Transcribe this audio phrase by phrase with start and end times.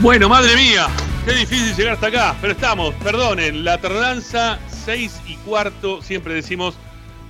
[0.00, 0.88] Bueno, madre mía,
[1.26, 6.74] qué difícil llegar hasta acá, pero estamos, perdonen, la tardanza 6 y cuarto, siempre decimos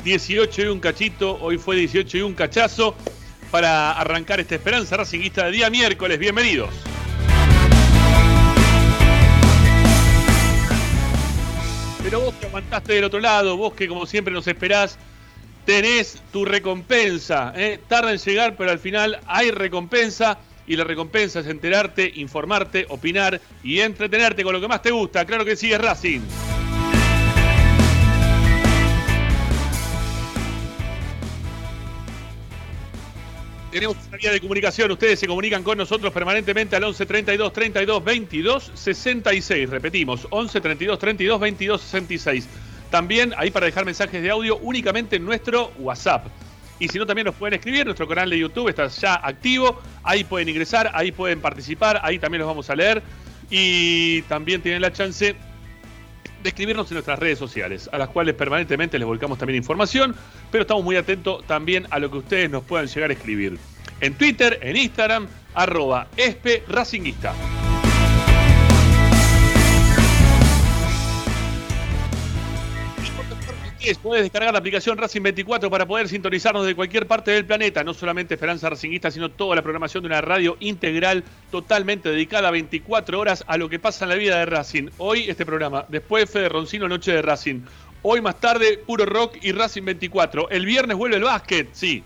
[0.05, 2.95] 18 y un cachito, hoy fue 18 y un cachazo
[3.51, 6.71] para arrancar esta esperanza racinguista de día miércoles, bienvenidos.
[12.05, 14.97] Pero vos que aguantaste del otro lado, vos que como siempre nos esperás,
[15.65, 17.53] tenés tu recompensa.
[17.57, 17.81] ¿eh?
[17.89, 20.39] Tarda en llegar, pero al final hay recompensa.
[20.67, 25.25] Y la recompensa es enterarte, informarte, opinar y entretenerte con lo que más te gusta.
[25.25, 26.21] Claro que sí, es Racing.
[33.71, 34.91] Tenemos una vía de comunicación.
[34.91, 39.71] Ustedes se comunican con nosotros permanentemente al 11 32 32 22 66.
[39.71, 42.49] Repetimos, 11 32 32 22 66.
[42.91, 46.27] También ahí para dejar mensajes de audio únicamente en nuestro WhatsApp.
[46.81, 47.85] Y si no, también nos pueden escribir.
[47.85, 49.81] Nuestro canal de YouTube está ya activo.
[50.03, 53.03] Ahí pueden ingresar, ahí pueden participar, ahí también los vamos a leer.
[53.51, 55.37] Y también tienen la chance
[56.43, 60.17] de escribirnos en nuestras redes sociales, a las cuales permanentemente les volcamos también información,
[60.51, 63.59] pero estamos muy atentos también a lo que ustedes nos puedan llegar a escribir.
[64.01, 67.35] En Twitter, en Instagram, arroba espe racinguista.
[74.03, 77.95] Puedes descargar la aplicación Racing 24 para poder sintonizarnos de cualquier parte del planeta, no
[77.95, 83.43] solamente Esperanza Racinguista, sino toda la programación de una radio integral totalmente dedicada 24 horas
[83.47, 84.91] a lo que pasa en la vida de Racing.
[84.99, 87.63] Hoy este programa, después Fede Roncino, Noche de Racing.
[88.03, 90.51] Hoy más tarde, Puro Rock y Racing 24.
[90.51, 92.03] El viernes vuelve el básquet, sí,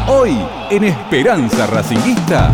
[0.09, 0.37] Hoy
[0.71, 2.53] en Esperanza Racinguista.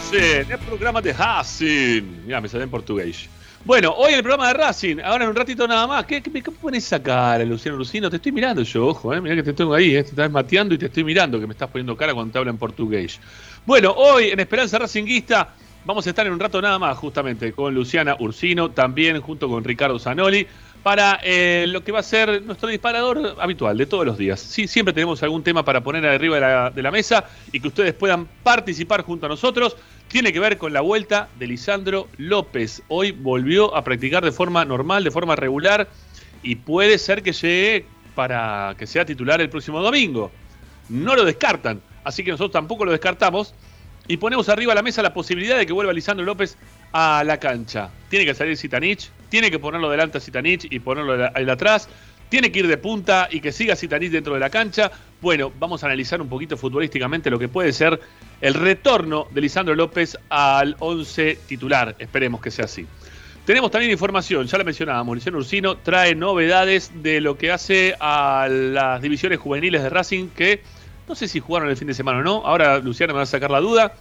[0.00, 2.02] Sí, el programa de Racing.
[2.26, 3.28] Mira, me sale en portugués.
[3.64, 4.96] Bueno, hoy el programa de Racing.
[5.04, 6.06] Ahora en un ratito nada más.
[6.06, 8.08] ¿Qué, qué, qué pones esa cara, Luciano Lucino?
[8.08, 9.20] Te estoy mirando yo, ojo, eh.
[9.20, 10.02] Mira que te tengo ahí, eh.
[10.04, 12.50] Te estás mateando y te estoy mirando, que me estás poniendo cara cuando te habla
[12.52, 13.20] en portugués.
[13.66, 15.54] Bueno, hoy en Esperanza Racinguista
[15.84, 19.64] vamos a estar en un rato nada más, justamente, con Luciana Ursino, también junto con
[19.64, 20.46] Ricardo Zanoli
[20.82, 24.40] para eh, lo que va a ser nuestro disparador habitual de todos los días.
[24.40, 28.26] Sí, siempre tenemos algún tema para poner arriba de la, mesa y que ustedes puedan
[28.42, 29.76] participar junto a nosotros.
[30.08, 32.82] Tiene que ver con la vuelta de Lisandro López.
[32.88, 35.88] Hoy volvió a practicar de forma normal, de forma regular
[36.42, 37.84] y puede ser que llegue
[38.14, 40.32] para que sea titular el próximo domingo.
[40.88, 43.54] No lo descartan, así que nosotros tampoco lo descartamos
[44.08, 46.56] y ponemos arriba de la mesa la posibilidad de que vuelva Lisandro López
[46.92, 47.90] a la cancha.
[48.08, 51.88] Tiene que salir Sitanich, tiene que ponerlo delante a Sitanich y ponerlo ahí atrás.
[52.28, 54.90] Tiene que ir de punta y que siga Sitanich dentro de la cancha.
[55.20, 57.98] Bueno, vamos a analizar un poquito futbolísticamente lo que puede ser
[58.40, 61.96] el retorno de Lisandro López al 11 titular.
[61.98, 62.86] Esperemos que sea así.
[63.44, 68.46] Tenemos también información, ya la mencionábamos, Luciano Ursino trae novedades de lo que hace a
[68.48, 70.62] las divisiones juveniles de Racing que
[71.08, 72.46] no sé si jugaron el fin de semana o no.
[72.46, 73.94] Ahora Luciano me va a sacar la duda.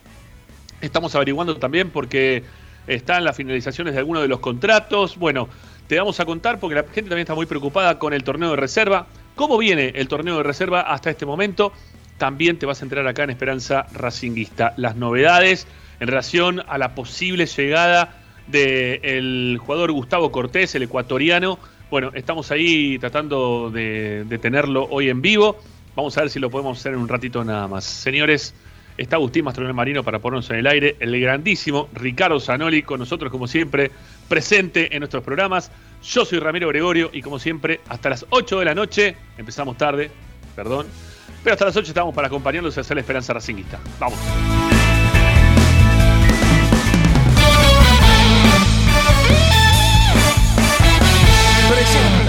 [0.81, 2.43] Estamos averiguando también porque
[2.89, 5.17] están las finalizaciones de algunos de los contratos.
[5.17, 5.47] Bueno,
[5.87, 8.55] te vamos a contar porque la gente también está muy preocupada con el torneo de
[8.57, 9.07] reserva.
[9.35, 11.71] ¿Cómo viene el torneo de reserva hasta este momento?
[12.17, 14.73] También te vas a enterar acá en Esperanza Racinguista.
[14.75, 15.67] Las novedades
[15.99, 21.59] en relación a la posible llegada del jugador Gustavo Cortés, el ecuatoriano.
[21.89, 25.57] Bueno, estamos ahí tratando de, de tenerlo hoy en vivo.
[25.95, 27.85] Vamos a ver si lo podemos hacer en un ratito nada más.
[27.85, 28.53] Señores,
[28.99, 30.97] Está Agustín Mastronel Marino para ponernos en el aire.
[30.99, 33.91] El grandísimo Ricardo Zanoli con nosotros, como siempre,
[34.27, 35.71] presente en nuestros programas.
[36.03, 40.11] Yo soy Ramiro Gregorio y, como siempre, hasta las 8 de la noche, empezamos tarde,
[40.53, 40.87] perdón,
[41.45, 43.79] pero hasta las 8 estamos para acompañarlos y hacer la esperanza racinguista.
[44.01, 44.19] Vamos.
[51.69, 52.28] Presenta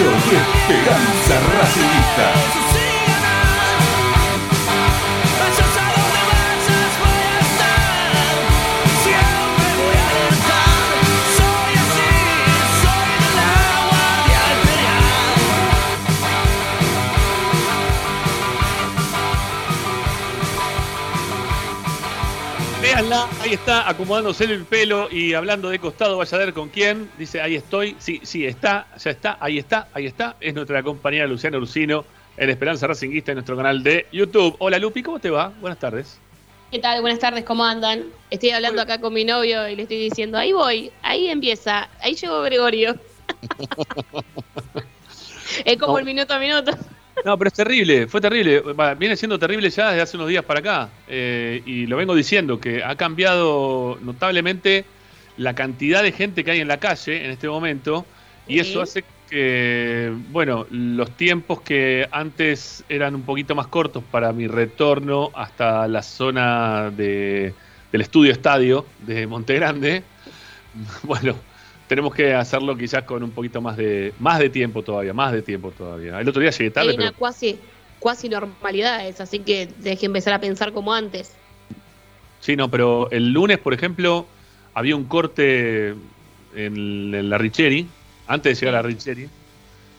[0.00, 1.36] Esperanza
[23.00, 27.10] Ahí está, acomodándose el pelo y hablando de costado, vaya a ver con quién.
[27.16, 27.96] Dice, ahí estoy.
[27.98, 30.36] Sí, sí, está, ya está, ahí está, ahí está.
[30.38, 32.04] Es nuestra compañera Luciana Ursino,
[32.36, 34.54] en Esperanza Racinguista, en nuestro canal de YouTube.
[34.58, 35.50] Hola Lupi, ¿cómo te va?
[35.62, 36.18] Buenas tardes.
[36.70, 37.00] ¿Qué tal?
[37.00, 38.04] Buenas tardes, ¿cómo andan?
[38.28, 42.14] Estoy hablando acá con mi novio y le estoy diciendo, ahí voy, ahí empieza, ahí
[42.14, 42.96] llegó Gregorio.
[45.64, 46.72] es como el minuto a minuto.
[47.24, 48.62] No, pero es terrible, fue terrible.
[48.98, 50.88] Viene siendo terrible ya desde hace unos días para acá.
[51.08, 54.84] Eh, y lo vengo diciendo, que ha cambiado notablemente
[55.36, 58.06] la cantidad de gente que hay en la calle en este momento.
[58.46, 64.32] Y eso hace que, bueno, los tiempos que antes eran un poquito más cortos para
[64.32, 67.54] mi retorno hasta la zona de,
[67.92, 70.02] del estudio estadio de Monte Grande,
[71.02, 71.36] bueno,
[71.90, 75.42] tenemos que hacerlo quizás con un poquito más de más de tiempo todavía, más de
[75.42, 76.20] tiempo todavía.
[76.20, 76.90] El otro día llegué tarde.
[76.90, 77.58] Hay una cuasi,
[77.98, 81.34] cuasi normalidad, así que deje empezar a pensar como antes.
[82.38, 84.24] Sí, no, pero el lunes, por ejemplo,
[84.72, 85.96] había un corte
[86.54, 87.88] en, la Richeri,
[88.28, 89.28] antes de llegar a la Richeri,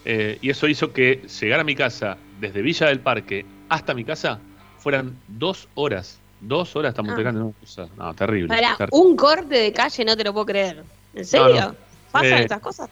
[0.05, 4.05] eh, y eso hizo que llegar a mi casa desde Villa del Parque hasta mi
[4.05, 4.39] casa
[4.79, 6.19] fueran dos horas.
[6.39, 7.31] Dos horas estamos ah.
[7.33, 7.53] no,
[7.98, 8.48] no, terrible.
[8.48, 10.86] Para un corte de calle no te lo puedo creer.
[11.13, 11.75] ¿En serio?
[12.12, 12.89] ¿Pasan estas cosas?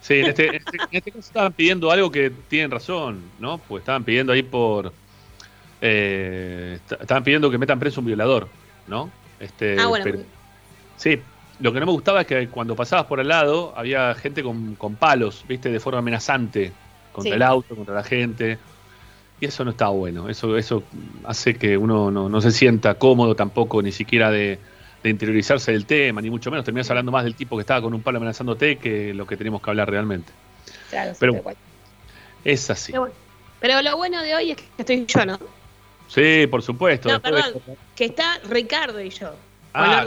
[0.00, 3.58] Sí, en este, este, en este, caso estaban pidiendo algo que tienen razón, ¿no?
[3.58, 4.92] Pues estaban pidiendo ahí por.
[5.82, 8.48] Eh, estaban pidiendo que metan preso un violador,
[8.86, 9.10] ¿no?
[9.38, 10.20] Este, ah, bueno.
[10.96, 11.20] sí,
[11.60, 14.76] lo que no me gustaba es que cuando pasabas por al lado había gente con,
[14.98, 15.70] palos, ¿viste?
[15.70, 16.72] De forma amenazante
[17.12, 18.58] contra el auto, contra la gente.
[19.38, 20.28] Y eso no está bueno.
[20.28, 20.82] Eso, eso
[21.24, 24.58] hace que uno no, no se sienta cómodo tampoco, ni siquiera de,
[25.02, 26.64] de interiorizarse del tema, ni mucho menos.
[26.64, 29.62] Terminas hablando más del tipo que estaba con un palo amenazándote que lo que tenemos
[29.62, 30.32] que hablar realmente.
[30.90, 31.42] Claro, pero
[32.44, 32.92] es así.
[33.60, 35.38] Pero, lo bueno de hoy es que estoy yo, ¿no?
[36.08, 37.10] Sí, por supuesto.
[37.10, 37.62] No, perdón,
[37.94, 39.34] que está Ricardo y yo.
[39.72, 40.06] Ah,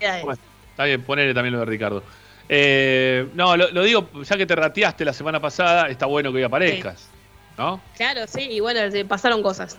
[0.00, 2.02] está bien, ponele también lo de Ricardo.
[2.48, 6.42] Eh, no, lo, digo, ya que te rateaste la semana pasada, está bueno que hoy
[6.42, 7.08] aparezcas.
[7.56, 7.80] ¿No?
[7.96, 9.78] Claro, sí, y bueno, pasaron cosas.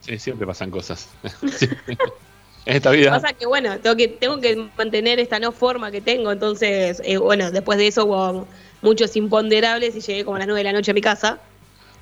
[0.00, 1.10] Sí, siempre pasan cosas.
[2.66, 3.10] en esta vida.
[3.10, 7.16] Pasa que, bueno, tengo que, tengo que mantener esta no forma que tengo, entonces, eh,
[7.16, 8.46] bueno, después de eso hubo
[8.82, 11.38] muchos imponderables y llegué como a las 9 de la noche a mi casa.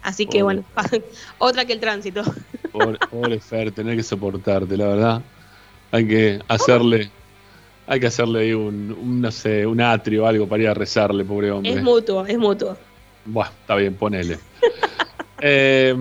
[0.02, 0.64] Así que, bueno,
[1.38, 2.22] otra que el tránsito.
[3.10, 5.22] Pobre, Fer, tener que soportarte, la verdad.
[5.92, 7.10] Hay que hacerle,
[7.86, 11.24] hay que hacerle ahí un, no sé, un atrio o algo para ir a rezarle,
[11.24, 11.72] pobre hombre.
[11.72, 12.76] Es mutuo, es mutuo.
[13.26, 14.38] Buah, está bien, ponele.
[15.40, 15.94] eh,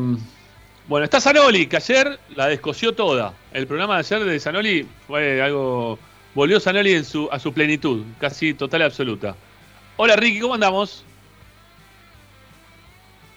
[0.87, 3.33] bueno, está Zanoli, que ayer la descoció toda.
[3.53, 5.97] El programa de ayer de Zanoli fue algo.
[6.35, 9.35] Volvió Zanoli en su, a su plenitud, casi total y absoluta.
[9.97, 11.05] Hola Ricky, ¿cómo andamos?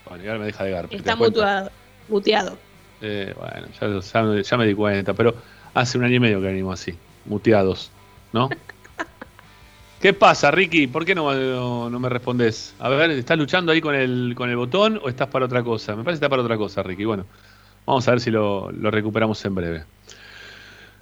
[0.08, 0.88] Bueno, ya me deja de gar.
[0.90, 1.70] Está mutuado,
[2.08, 2.58] muteado.
[3.02, 5.34] Eh, bueno, ya, me di cuenta, pero
[5.74, 7.90] hace un año y medio que venimos así, muteados,
[8.32, 8.48] ¿no?
[10.00, 10.86] ¿Qué pasa, Ricky?
[10.86, 12.74] ¿Por qué no, no, me respondes?
[12.78, 15.96] A ver, ¿estás luchando ahí con el, con el botón o estás para otra cosa?
[15.96, 17.06] Me parece que está para otra cosa, Ricky.
[17.06, 17.24] Bueno,
[17.86, 19.84] vamos a ver si lo, recuperamos en breve.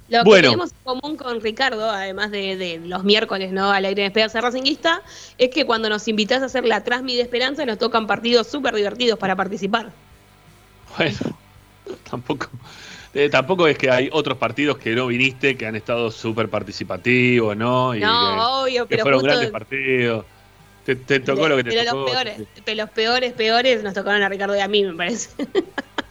[0.09, 3.73] Lo que tenemos en común con Ricardo, además de, los miércoles, ¿no?
[3.73, 5.03] Al aire de Esperanza Racinguista,
[5.39, 8.75] es que cuando nos invitas a hacer la Transmi de Esperanza nos tocan partidos súper
[8.75, 9.91] divertidos para participar.
[10.97, 11.19] Bueno,
[12.09, 12.49] tampoco.
[13.14, 17.56] Eh, tampoco es que hay otros partidos que no viniste que han estado súper participativos,
[17.56, 17.94] ¿no?
[17.94, 20.25] Y no, obvio, pero fueron grandes partidos.
[20.85, 22.02] Te, tocó lo que te pero tocó.
[22.02, 25.30] Los peores, pero los peores, peores nos tocaron a Ricardo y a mí, me parece.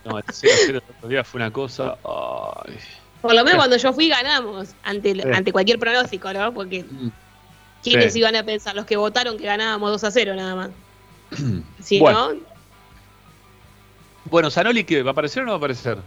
[0.06, 1.98] No, el 0 0 otros días fue una cosa.
[3.22, 6.54] Por lo menos cuando yo fui ganamos, ante, ante cualquier pronóstico, ¿no?
[6.54, 7.12] Porque mm.
[7.84, 8.76] ¿quiénes iban a pensar?
[8.76, 10.70] Los que votaron que ganábamos 2 a 0 nada más.
[11.82, 12.34] si bueno.
[12.34, 12.40] no.
[14.26, 15.04] Bueno, Sanoli, ¿qué?
[15.04, 15.98] ¿Va a aparecer o no va a aparecer?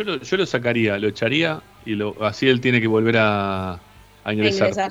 [0.00, 3.78] Yo lo, yo lo sacaría, lo echaría y lo, así él tiene que volver a,
[4.24, 4.90] ingresar.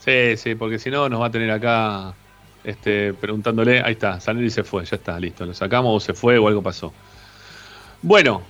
[0.00, 2.14] Sí, sí, porque si no nos va a tener acá
[2.64, 3.80] este, preguntándole.
[3.80, 5.46] Ahí está, y se fue, ya está, listo.
[5.46, 6.92] Lo sacamos o se fue o algo pasó.
[8.02, 8.42] Bueno,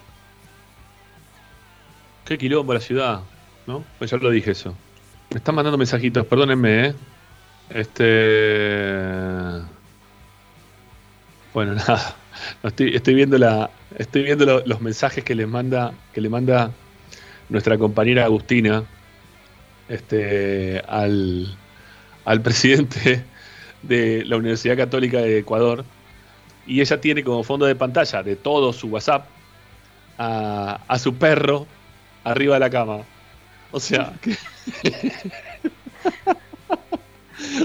[2.24, 3.20] qué quilombo la ciudad,
[3.66, 3.84] ¿no?
[3.98, 4.74] Pues ya lo dije eso.
[5.28, 6.94] Me están mandando mensajitos, perdónenme, ¿eh?
[7.68, 9.60] Este.
[11.52, 12.16] Bueno, nada.
[12.62, 16.70] Estoy, estoy viendo la, estoy viendo los mensajes que le manda, que le manda
[17.48, 18.84] nuestra compañera Agustina,
[19.88, 21.56] este, al,
[22.24, 23.24] al presidente
[23.82, 25.84] de la Universidad Católica de Ecuador.
[26.66, 29.26] Y ella tiene como fondo de pantalla de todo su WhatsApp
[30.18, 31.66] a, su perro
[32.24, 32.98] arriba de la cama.
[33.72, 34.12] O sea,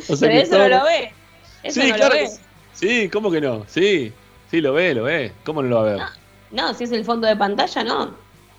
[0.09, 1.11] o sea eso no lo ve.
[1.63, 2.15] Eso sí, claro.
[2.73, 3.65] Sí, ¿cómo que no?
[3.67, 4.13] Sí,
[4.55, 5.33] sí, lo ve, lo ve.
[5.43, 6.01] ¿Cómo no lo va a ver?
[6.51, 8.11] No, si es el fondo de pantalla, no.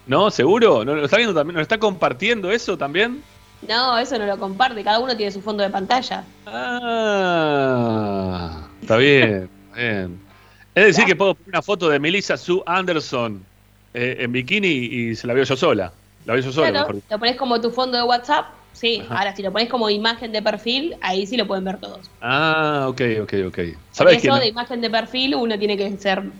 [0.06, 0.30] ¿No?
[0.30, 0.84] ¿Seguro?
[0.84, 1.56] ¿No lo está viendo también?
[1.56, 3.22] ¿No está compartiendo eso también?
[3.66, 4.84] No, eso no lo comparte.
[4.84, 6.22] Cada uno tiene su fondo de pantalla.
[6.46, 7.48] Ah,
[8.82, 10.20] está bien, bien.
[10.74, 13.42] Es decir, que puedo poner una foto de Melissa Sue Anderson
[13.94, 15.90] eh, en bikini y se la veo yo sola.
[16.26, 16.70] La veo yo sola.
[16.70, 18.48] Claro, lo pones como tu fondo de WhatsApp.
[18.76, 22.10] Sí, ahora si lo pones como imagen de perfil, ahí sí lo pueden ver todos.
[22.20, 23.58] Ah, ok, ok, ok.
[23.90, 26.30] ¿Sabes eso de imagen de perfil uno tiene que ser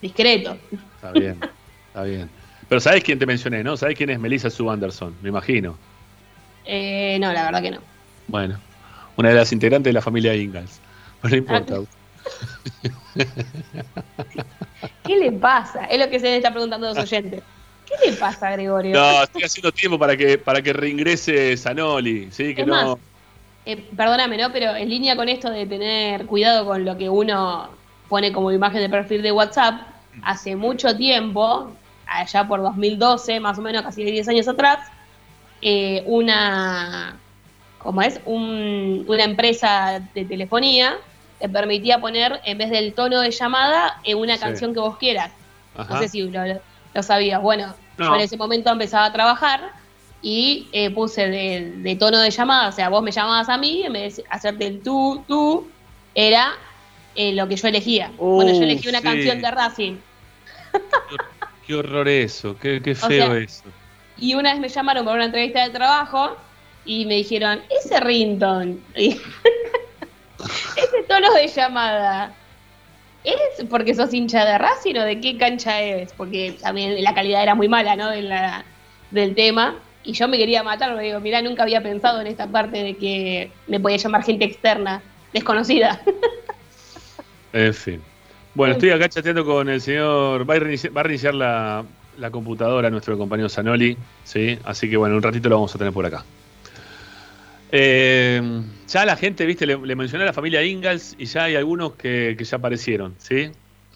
[0.00, 0.56] discreto.
[0.94, 1.40] Está bien,
[1.88, 2.30] está bien.
[2.68, 3.76] Pero ¿sabes quién te mencioné, no?
[3.76, 5.16] ¿Sabes quién es Melissa Sue Anderson?
[5.22, 5.76] Me imagino.
[6.64, 7.80] Eh, no, la verdad que no.
[8.28, 8.58] Bueno,
[9.16, 10.80] una de las integrantes de la familia Ingalls.
[11.22, 11.80] No importa.
[15.04, 15.86] ¿Qué le pasa?
[15.86, 17.42] Es lo que se le está preguntando a los oyentes.
[17.88, 18.94] ¿Qué le pasa, Gregorio?
[18.94, 22.54] No, estoy haciendo tiempo para que, para que reingrese Sanoli, ¿sí?
[22.54, 22.98] Que no...
[23.64, 24.52] Eh, perdóname, ¿no?
[24.52, 27.68] Pero en línea con esto de tener cuidado con lo que uno
[28.08, 29.82] pone como imagen de perfil de WhatsApp,
[30.22, 31.70] hace mucho tiempo,
[32.06, 34.78] allá por 2012, más o menos casi 10 años atrás,
[35.60, 37.16] eh, una,
[37.78, 38.20] ¿cómo es?
[38.24, 40.96] una empresa de telefonía
[41.38, 45.30] te permitía poner, en vez del tono de llamada, en una canción que vos quieras.
[45.76, 46.40] No sé si lo,
[47.02, 47.40] sabías.
[47.40, 49.72] Bueno, yo en ese momento empezaba a trabajar
[50.22, 53.92] y eh, puse de, tono de llamada, o sea, vos me llamabas a mí, en
[53.92, 55.68] vez de hacerte el tú, tú,
[56.14, 56.52] era
[57.14, 58.10] eh, lo que yo elegía.
[58.16, 59.96] bueno, yo elegí una canción de Racing.
[61.66, 63.64] Qué, horror eso, qué, feo eso.
[64.16, 66.34] Y una vez me llamaron para una entrevista de trabajo
[66.86, 69.20] y me dijeron, ese rington, ese
[71.06, 72.34] tono de llamada,
[73.24, 76.12] ¿es porque sos hincha de Racing o de qué cancha es?
[76.12, 78.10] Porque también la calidad era muy mala, ¿no?
[79.10, 79.76] del tema.
[80.04, 82.96] Y yo me quería matar, porque digo, mirá, nunca había pensado en esta parte de
[82.96, 86.00] que me podía llamar gente externa, desconocida.
[87.52, 88.02] En fin.
[88.54, 90.48] Bueno, estoy acá chateando con el señor.
[90.48, 91.84] Va a reiniciar, la,
[92.30, 94.58] computadora nuestro compañero Zanoli, ¿sí?
[94.64, 96.24] Así que bueno, un ratito lo vamos a tener por acá.
[97.70, 101.94] Eh, ya la gente, viste, le, mencioné a la familia Ingalls y ya hay algunos
[101.94, 103.50] que, ya aparecieron, ¿sí?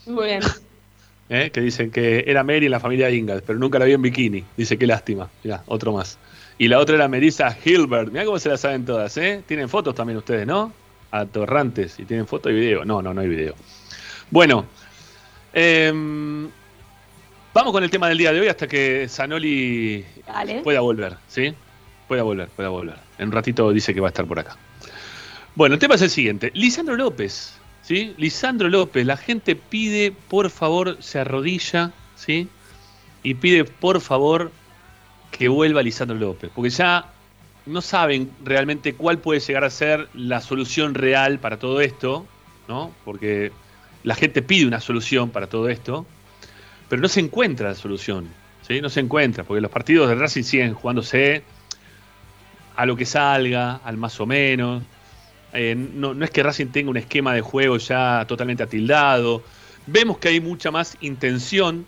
[0.06, 0.42] Muy bien.
[1.28, 1.50] ¿Eh?
[1.50, 4.44] Que dicen que era Mary en la familia Ingalls, pero nunca la vi en bikini.
[4.56, 5.30] Dice, qué lástima.
[5.42, 6.18] Ya, otro más.
[6.58, 8.10] Y la otra era Melissa Hilbert.
[8.12, 9.42] Mira cómo se la saben todas, ¿eh?
[9.46, 10.72] Tienen fotos también ustedes, ¿no?
[11.10, 11.98] Atorrantes.
[11.98, 12.84] Y tienen foto y video.
[12.84, 13.54] No, no, no hay video.
[14.30, 14.66] Bueno,
[15.54, 16.48] em,
[17.54, 20.04] vamos con el tema del día de hoy hasta que Zanoli
[20.62, 21.54] pueda volver, ¿sí?
[22.08, 22.96] Pueda volver, pueda volver.
[23.22, 24.56] En un ratito dice que va a estar por acá.
[25.54, 26.50] Bueno, el tema es el siguiente.
[26.54, 28.14] Lisandro López, ¿sí?
[28.16, 32.48] Lisandro López, la gente pide, por favor, se arrodilla, ¿sí?
[33.22, 34.50] Y pide, por favor,
[35.30, 36.50] que vuelva Lisandro López.
[36.54, 37.12] Porque ya
[37.66, 42.26] no saben realmente cuál puede llegar a ser la solución real para todo esto,
[42.66, 42.92] ¿no?
[43.04, 43.52] Porque
[44.04, 46.06] la gente pide una solución para todo esto,
[46.88, 48.28] pero no se encuentra la solución.
[48.66, 48.80] ¿sí?
[48.80, 51.42] No se encuentra, porque los partidos de Racing siguen jugándose
[52.76, 54.82] a lo que salga, al más o menos.
[55.52, 59.42] Eh, no, no, es que Racing tenga un esquema de juego ya totalmente atildado.
[59.86, 61.86] Vemos que hay mucha más intención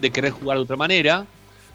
[0.00, 1.26] de querer jugar de otra manera,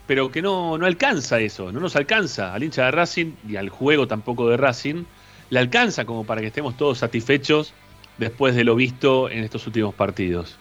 [0.06, 3.68] pero que no, no alcanza eso, no nos alcanza al hincha de Racing y al
[3.68, 5.04] juego tampoco de Racing,
[5.50, 7.74] le alcanza como para que estemos todos satisfechos
[8.18, 10.58] después de lo visto en estos últimos partidos.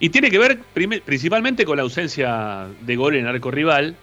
[0.00, 0.60] Y tiene que ver
[1.04, 3.94] principalmente con la ausencia de gol en arco rival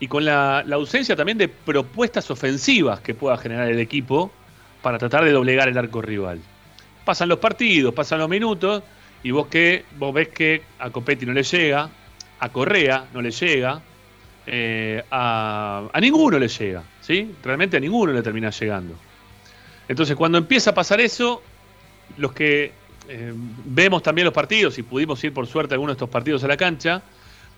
[0.00, 4.30] y con la, ausencia también de propuestas ofensivas que pueda generar el equipo
[4.82, 6.40] para tratar de doblegar el arco rival.
[7.04, 8.82] Pasan los partidos, pasan los minutos
[9.22, 11.90] y vos, que, vos ves que a Copetti no le llega,
[12.38, 13.80] a Correa no le llega,
[14.46, 17.34] eh, a, ninguno le llega, ¿sí?
[17.42, 18.94] Realmente a ninguno le termina llegando.
[19.88, 21.42] Entonces cuando empieza a pasar eso,
[22.18, 22.72] los que
[23.08, 23.32] eh,
[23.64, 26.48] vemos también los partidos y pudimos ir por suerte a algunos de estos partidos a
[26.48, 27.02] la cancha,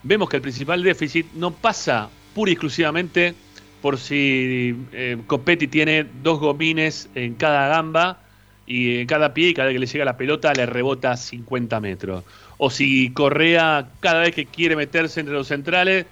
[0.02, 2.08] vemos que el principal déficit no pasa
[2.48, 3.34] y exclusivamente
[3.80, 8.18] por si eh, Copetti tiene dos gomines en cada gamba
[8.66, 11.80] y en cada pie y cada vez que le llega la pelota le rebota 50
[11.80, 12.24] metros.
[12.58, 16.06] O si Correa cada vez que quiere meterse entre los centrales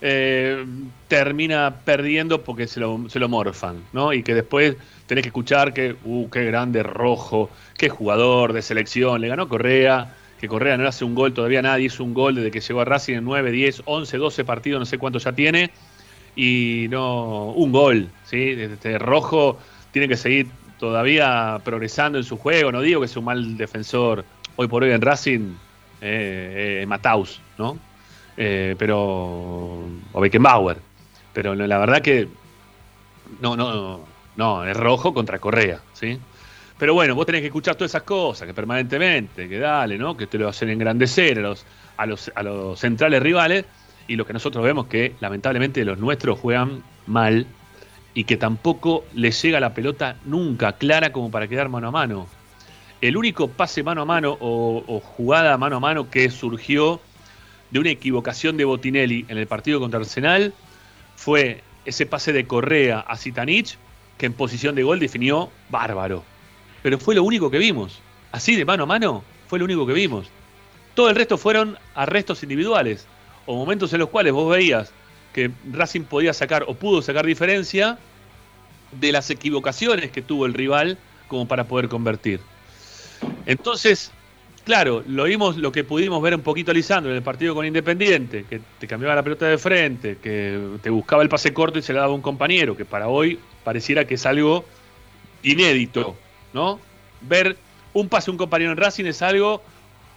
[0.00, 0.64] eh,
[1.08, 4.12] termina perdiendo porque se lo, se lo morfan, ¿no?
[4.12, 4.76] Y que después
[5.06, 7.48] tenés que escuchar que, uh, qué grande rojo,
[7.78, 10.14] qué jugador de selección, le ganó Correa,
[10.48, 13.14] Correa no hace un gol, todavía nadie hizo un gol desde que llegó a Racing
[13.14, 15.70] en 9, 10, 11, 12 partidos, no sé cuánto ya tiene,
[16.36, 18.50] y no, un gol, ¿sí?
[18.50, 19.58] Este rojo
[19.92, 20.48] tiene que seguir
[20.78, 22.72] todavía progresando en su juego.
[22.72, 24.24] No digo que sea un mal defensor
[24.56, 25.54] hoy por hoy en Racing,
[26.00, 27.78] eh, eh Mataus, ¿no?
[28.36, 29.84] Eh, pero.
[30.12, 30.78] O Beckenbauer.
[31.32, 32.28] Pero la verdad que.
[33.40, 34.00] No, no,
[34.36, 36.18] no, es rojo contra Correa, ¿sí?
[36.78, 40.16] Pero bueno, vos tenés que escuchar todas esas cosas, que permanentemente, que dale, ¿no?
[40.16, 41.64] Que te lo hacen engrandecer a los,
[41.96, 43.64] a los, a los centrales rivales.
[44.06, 47.46] Y lo que nosotros vemos que lamentablemente los nuestros juegan mal
[48.14, 52.28] y que tampoco les llega la pelota nunca clara como para quedar mano a mano.
[53.00, 57.00] El único pase mano a mano o, jugada mano a mano que surgió
[57.70, 60.54] de una equivocación de Botinelli en el partido contra Arsenal
[61.16, 63.76] fue ese pase de Correa a Zitanich,
[64.16, 66.24] que en posición de gol definió bárbaro.
[66.84, 67.98] Pero fue lo único que vimos.
[68.30, 70.26] Así de mano a mano, fue lo único que vimos.
[70.92, 73.06] Todo el resto fueron arrestos individuales
[73.46, 74.92] o momentos en los cuales vos veías
[75.32, 77.96] que Racing podía sacar o pudo sacar diferencia
[79.00, 82.40] de las equivocaciones que tuvo el rival como para poder convertir.
[83.46, 84.12] Entonces,
[84.64, 88.44] claro, lo vimos, lo que pudimos ver un poquito a en el partido con Independiente,
[88.44, 91.94] que te cambiaba la pelota de frente, que te buscaba el pase corto y se
[91.94, 94.66] le daba un compañero, que para hoy pareciera que es algo
[95.42, 96.18] inédito,
[96.54, 96.80] ¿no?
[97.20, 97.56] Ver
[97.92, 99.62] un pase un compañero en Racing es algo,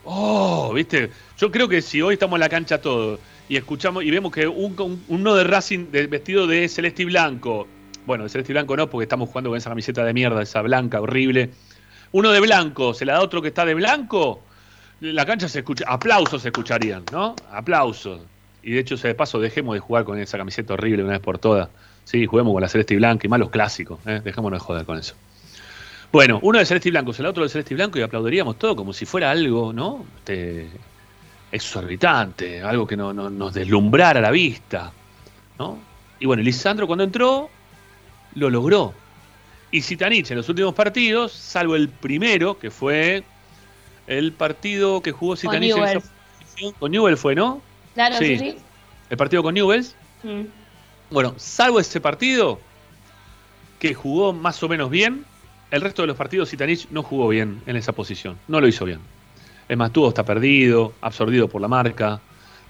[0.05, 3.19] oh, viste, yo creo que si hoy estamos en la cancha todos
[3.49, 7.67] y escuchamos y vemos que un, uno de Racing vestido de celeste y blanco,
[8.05, 10.61] bueno, de celeste y blanco no, porque estamos jugando con esa camiseta de mierda, esa
[10.61, 11.49] blanca, horrible.
[12.13, 14.41] Uno de blanco, se la da otro que está de blanco,
[15.01, 17.35] la cancha se escucha, aplausos se escucharían, ¿no?
[17.51, 18.21] Aplausos.
[18.63, 21.37] Y de hecho, de paso, dejemos de jugar con esa camiseta horrible una vez por
[21.37, 21.69] todas.
[22.05, 24.21] Sí, juguemos con la celeste y blanca y más los clásicos, ¿eh?
[24.23, 25.15] dejémonos de joder con eso.
[26.11, 28.75] Bueno, uno de celeste y blanco, el otro de celeste y blanco y aplaudiríamos todo
[28.75, 30.05] como si fuera algo, ¿no?
[30.19, 30.69] Este,
[31.51, 34.91] exorbitante, algo que no, nos deslumbrara la vista.
[35.59, 35.77] ¿no?
[36.19, 37.49] Y bueno, Lisandro cuando entró,
[38.35, 38.93] lo logró.
[39.71, 43.23] Y Zitanich en los últimos partidos, salvo el primero, que fue
[44.07, 46.03] el partido que jugó Zitanich con Newell.
[46.79, 47.61] Con Newell fue, ¿no?
[47.93, 48.39] Claro, sí.
[48.39, 48.57] sí,
[49.09, 49.95] El partido con Newells.
[50.23, 50.43] Mm.
[51.11, 52.59] Bueno, salvo ese partido,
[53.79, 55.25] que jugó más o menos bien,
[55.71, 58.37] el resto de los partidos Zitanich no jugó bien en esa posición.
[58.47, 58.99] No lo hizo bien.
[59.67, 62.21] Es más, está perdido, absorbido por la marca,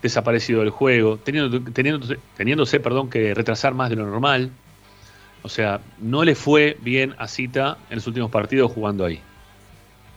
[0.02, 4.52] desaparecido del juego, teniendo, teniéndose, teniéndose perdón, que retrasar más de lo normal.
[5.44, 9.22] O sea, no le fue bien a Cita en los últimos partidos jugando ahí.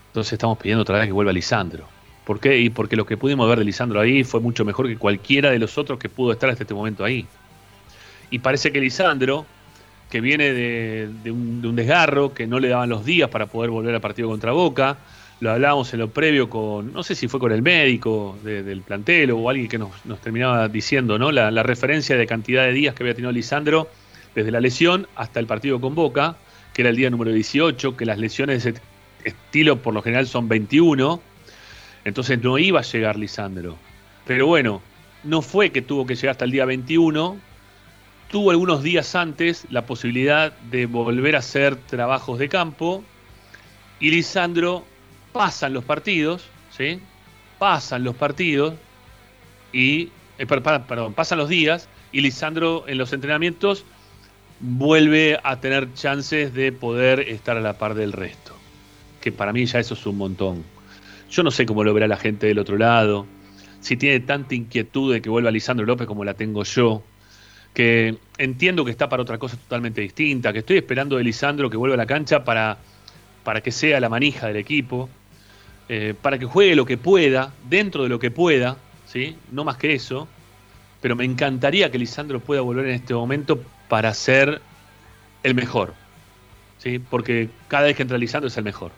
[0.09, 1.87] Entonces estamos pidiendo otra vez que vuelva Lisandro.
[2.25, 2.59] ¿Por qué?
[2.59, 5.59] Y porque lo que pudimos ver de Lisandro ahí fue mucho mejor que cualquiera de
[5.59, 7.27] los otros que pudo estar hasta este momento ahí.
[8.31, 9.45] Y parece que Lisandro,
[10.11, 13.71] que viene de, un, de un desgarro, que no le daban los días para poder
[13.71, 14.99] volver al partido contra Boca,
[15.41, 19.31] lo hablábamos en lo previo con, no sé si fue con el médico del plantel
[19.31, 21.33] o alguien que nos, terminaba diciendo, ¿no?
[21.33, 23.89] La, referencia de cantidad de días que había tenido Lisandro
[24.35, 26.37] desde la lesión hasta el partido con Boca,
[26.75, 28.81] que era el día número 18, que las lesiones de ese
[29.25, 31.21] estilo por lo general son 21,
[32.05, 33.77] entonces no iba a llegar Lisandro.
[34.27, 34.83] Pero bueno,
[35.25, 37.39] no fue que tuvo que llegar hasta el día 21,
[38.31, 43.03] tuvo algunos días antes la posibilidad de volver a hacer trabajos de campo
[43.99, 44.85] y Lisandro
[45.33, 47.01] pasan los partidos, ¿sí?
[47.59, 48.75] Pasan los partidos
[49.73, 53.85] y, eh, perdón, pasan los días y Lisandro en los entrenamientos
[54.61, 58.55] vuelve a tener chances de poder estar a la par del resto.
[59.21, 60.65] Que para mí ya eso es un montón.
[61.31, 63.27] Yo no sé cómo lo verá la gente del otro lado,
[63.81, 67.03] si tiene tanta inquietud de que vuelva Lisandro López como la tengo yo,
[67.75, 71.77] que entiendo que está para otra cosa totalmente distinta, que estoy esperando de Lisandro que
[71.77, 72.79] vuelva a la cancha para,
[73.45, 75.09] para que sea la manija del equipo,
[75.89, 79.37] eh, para que juegue lo que pueda, dentro de lo que pueda, ¿sí?
[79.51, 80.29] no más que eso,
[81.01, 84.61] pero me encantaría que Lisandro pueda volver en este momento para ser
[85.43, 85.95] el mejor,
[86.79, 86.99] ¿sí?
[86.99, 88.93] porque cada vez que entra Lisandro es el mejor.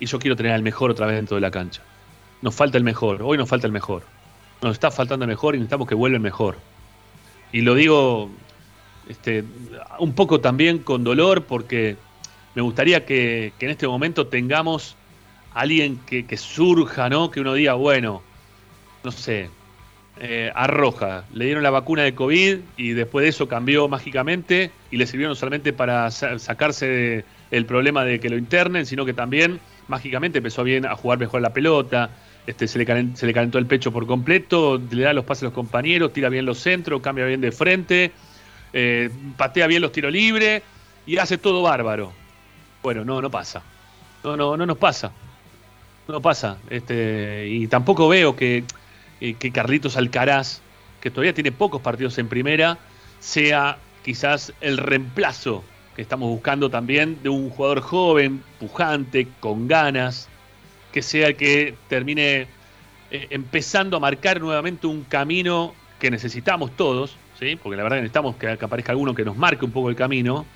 [0.00, 1.80] Y yo quiero tener al mejor otra vez dentro de la cancha.
[2.42, 4.02] Nos falta el mejor, hoy nos falta el mejor.
[4.60, 6.56] Nos está faltando el mejor y necesitamos que vuelva el mejor.
[7.54, 8.30] Y lo digo
[9.08, 9.44] este,
[10.00, 11.96] un poco también con dolor porque
[12.56, 14.96] me gustaría que en este momento tengamos
[15.52, 17.30] alguien que, surja, ¿no?
[17.30, 18.22] Que uno diga, bueno,
[19.04, 19.50] no sé,
[20.18, 24.96] eh, arroja, le dieron la vacuna de COVID y después de eso cambió mágicamente y
[24.96, 29.60] le sirvió no solamente para sacarse el problema de que lo internen, sino que también
[29.86, 32.10] mágicamente empezó bien a jugar mejor la pelota,
[32.46, 32.84] este, se, le
[33.32, 36.58] calentó, el pecho por completo, le da los pases a los compañeros, tira bien los
[36.58, 38.12] centros, cambia bien de frente,
[38.72, 40.62] eh, patea bien los tiros libres
[41.06, 42.12] y hace todo bárbaro.
[42.82, 43.62] Bueno, no, no pasa.
[44.22, 45.12] No, no, no nos pasa
[46.08, 46.58] no pasa.
[46.70, 48.64] Este, y tampoco veo que,
[49.20, 50.60] eh, que Carlitos Alcaraz,
[51.00, 52.78] que todavía tiene pocos partidos en primera,
[53.20, 55.64] sea quizás el reemplazo
[55.96, 60.28] que estamos buscando también de un jugador joven, pujante, con ganas,
[60.94, 62.46] que sea que termine
[63.10, 67.56] eh, empezando a marcar nuevamente un camino que necesitamos todos, ¿sí?
[67.60, 70.46] porque la verdad necesitamos que, aparezca alguno que nos marque un poco el camino,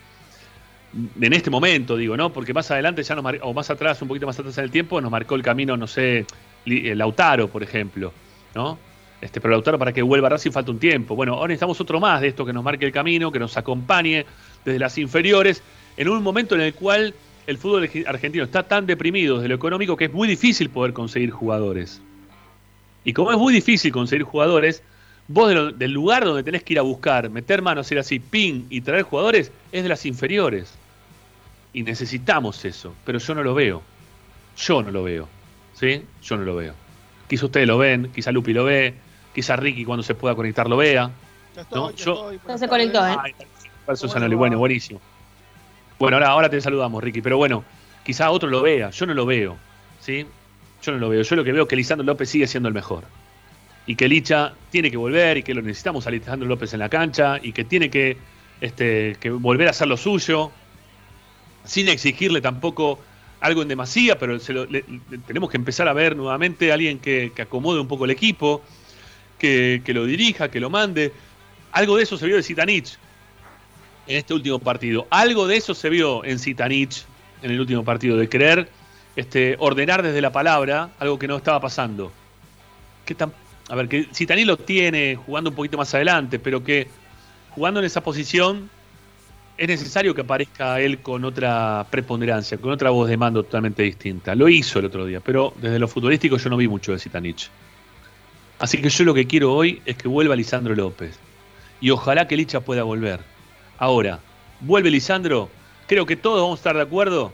[1.21, 2.33] en este momento digo, ¿no?
[2.33, 5.01] Porque más adelante ya nos o más atrás, un poquito más atrás en el tiempo,
[5.01, 6.25] nos marcó el camino, no sé,
[6.67, 8.13] eh, Lautaro, por ejemplo,
[8.55, 8.79] ¿no?
[9.21, 11.17] Este, pero Lautaro para que vuelva a Racing falta un tiempo.
[11.17, 14.25] Bueno, ahora necesitamos otro más de esto que nos marque el camino, que nos acompañe
[14.65, 15.65] desde las inferiores,
[15.97, 17.13] en un momento en el cual
[17.49, 21.31] el fútbol argentino está tan deprimido desde lo económico que es muy difícil poder conseguir
[21.31, 22.03] jugadores.
[23.05, 24.83] Y como es muy difícil conseguir jugadores,
[25.29, 28.83] vos del lugar donde tenés que ir a buscar, meter manos, hacer así, ping y
[28.83, 30.75] traer jugadores, es de las inferiores.
[31.73, 33.83] Y necesitamos eso, pero yo no lo veo.
[34.59, 35.27] Yo no lo veo.
[35.73, 36.03] ¿Sí?
[36.23, 36.75] Yo no lo veo.
[37.31, 38.93] Quizá ustedes lo ven, quizá Lupi lo ve,
[39.35, 41.11] quizá Ricky cuando se pueda conectar lo vea.
[41.71, 41.93] ¿no?
[41.93, 43.17] Yo, no se conectó, ¿eh?
[44.37, 45.01] bueno, buenísimo.
[45.99, 47.65] Bueno, ahora, ahora te saludamos, Ricky, pero bueno,
[48.05, 49.57] quizá otro lo vea, yo no lo veo,
[50.01, 50.27] ¿sí?
[50.83, 52.75] Yo no lo veo, yo lo que veo es que Lisandro López sigue siendo el
[52.75, 53.05] mejor.
[53.87, 56.89] Y que Licha tiene que volver y que lo necesitamos a Lisandro López en la
[56.89, 58.17] cancha y que tiene que,
[58.61, 60.53] este, que volver a hacer lo suyo,
[61.65, 63.01] sin exigirle tampoco
[63.41, 64.39] algo en demasía, pero
[65.27, 68.63] tenemos que empezar a ver nuevamente a alguien que, acomode un poco el equipo,
[69.39, 71.13] que, lo dirija, que lo mande.
[71.73, 72.99] Algo de eso se vio de Zitanich
[74.09, 75.07] en este último partido.
[75.11, 77.05] Algo de eso se vio en Zitanich
[77.43, 78.69] en el último partido, de querer
[79.15, 82.11] este, ordenar desde la palabra algo que no estaba pasando.
[83.17, 83.33] Tan,
[83.69, 86.89] a ver, que Zitanich lo tiene jugando un poquito más adelante, pero que
[87.51, 88.69] jugando en esa posición
[89.57, 94.35] es necesario que aparezca él con otra preponderancia, con otra voz de mando totalmente distinta.
[94.35, 97.51] Lo hizo el otro día, pero desde lo futbolístico yo no vi mucho de Zitanich.
[98.59, 101.19] Así que yo lo que quiero hoy es que vuelva Lisandro López.
[101.81, 103.21] Y ojalá que Licha pueda volver.
[103.79, 104.19] Ahora,
[104.61, 105.49] vuelve Lisandro.
[105.87, 107.33] Creo que todos vamos a estar de acuerdo.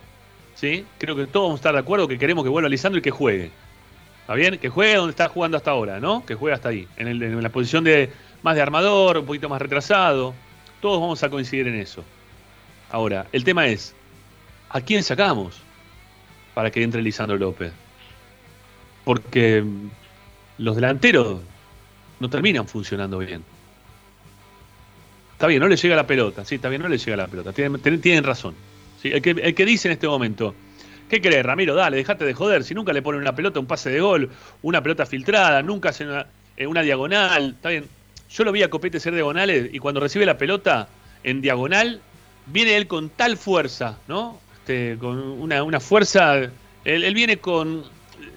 [0.55, 0.87] ¿Sí?
[0.99, 3.11] Creo que todos vamos a estar de acuerdo que queremos que vuelva Lisandro y que
[3.11, 3.51] juegue.
[4.21, 4.59] ¿Está bien?
[4.59, 6.25] Que juegue donde está jugando hasta ahora, ¿no?
[6.25, 6.89] Que juegue hasta ahí.
[6.97, 8.11] En, la posición de
[8.43, 10.35] más de armador, un poquito más retrasado.
[10.81, 12.05] Todos vamos a coincidir en eso.
[12.91, 13.95] Ahora, el tema es,
[14.71, 15.61] ¿a quién sacamos
[16.55, 17.73] para que entre Lisandro López?
[19.05, 19.65] Porque
[20.59, 21.41] los delanteros
[22.21, 23.45] no terminan funcionando bien.
[25.45, 26.43] Está bien, no le llega la pelota.
[26.43, 27.53] Sí, está bien, no le llega la pelota.
[27.53, 28.55] Tienen, razón.
[29.03, 29.11] ¿sí?
[29.13, 30.55] El, que, dice en este momento,
[31.11, 31.75] ¿qué crees, Ramiro?
[31.75, 32.65] Dale, dejate de joder.
[32.65, 34.31] Si nunca le ponen una pelota, un pase de gol,
[34.63, 36.27] una pelota filtrada, nunca hace una,
[36.57, 37.51] eh, diagonal.
[37.57, 37.85] Está bien.
[38.31, 40.89] Yo lo vi a Copete ser diagonales y cuando recibe la pelota
[41.25, 42.01] en diagonal,
[42.47, 44.41] viene él con tal fuerza, ¿no?
[44.61, 46.37] Este, con una, fuerza.
[46.87, 47.85] Él, viene con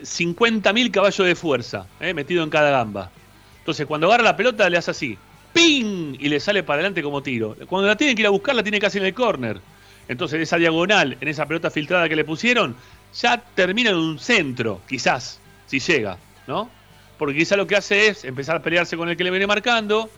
[0.02, 2.14] 50.000 caballos de fuerza, ¿eh?
[2.14, 3.12] metido en cada gamba.
[3.60, 5.18] Entonces, cuando agarra la pelota, le hace así.
[5.54, 6.16] ¡Ping!
[6.20, 7.56] y le sale para adelante como tiro.
[7.68, 9.60] Cuando la tiene que ir a buscar, la tiene casi en el córner.
[10.08, 12.76] Entonces esa diagonal, en esa pelota filtrada que le pusieron,
[13.14, 16.70] ya termina en un centro, quizás, si llega, ¿no?
[17.18, 20.10] Porque quizás lo que hace es empezar a pelearse con el que le viene marcando,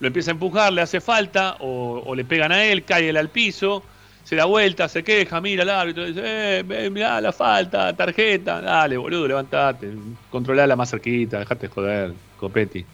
[0.00, 3.30] lo empieza a empujar, le hace falta, o, le pegan a él, cae él al
[3.30, 3.82] piso,
[4.22, 8.96] se da vuelta, se queja, mira al árbitro, dice, eh, mirá la falta, tarjeta, dale,
[8.96, 9.92] boludo, levantate,
[10.30, 12.84] controlala más cerquita, dejate joder, copeti,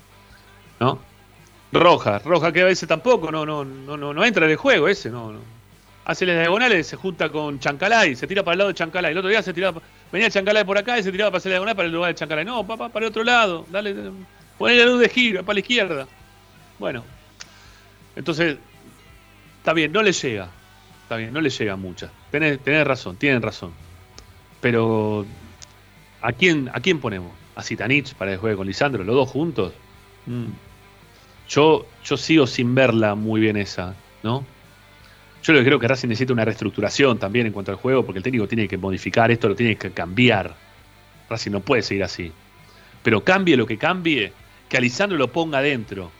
[0.80, 1.07] ¿no?
[1.72, 4.88] Roja, Roja que a veces tampoco, no, no, no, no, no entra en el juego
[4.88, 5.40] ese, no, no.
[6.04, 9.12] Hace las diagonales, se junta con Chancalay, se tira para el lado de Chancalay.
[9.12, 11.56] El otro día se tiraba, venía Chancalay por acá y se tiraba para hacer la
[11.56, 12.46] diagonal para el lugar de Chancalay.
[12.46, 13.94] No, papá, para el otro lado, dale,
[14.56, 16.08] poné la luz de giro, para la izquierda.
[16.78, 17.04] Bueno,
[18.16, 18.56] entonces,
[19.58, 20.48] está bien, no le llega,
[21.02, 22.10] está bien, no le llega muchas.
[22.30, 23.72] Tenés, tenés razón, tienen razón.
[24.62, 25.26] Pero,
[26.22, 27.32] ¿a quién, ¿a quién ponemos?
[27.54, 29.04] ¿A Zitanich para que juegue con Lisandro?
[29.04, 29.74] ¿Los dos juntos?
[30.24, 30.46] Mm.
[31.48, 34.44] Yo, yo sigo sin verla muy bien esa, ¿no?
[35.42, 38.18] Yo lo que creo que Racing necesita una reestructuración también en cuanto al juego, porque
[38.18, 40.54] el técnico tiene que modificar esto, lo tiene que cambiar.
[41.30, 42.32] Racing no puede seguir así.
[43.02, 44.32] Pero cambie lo que cambie,
[44.68, 46.10] que Alisandro lo ponga dentro.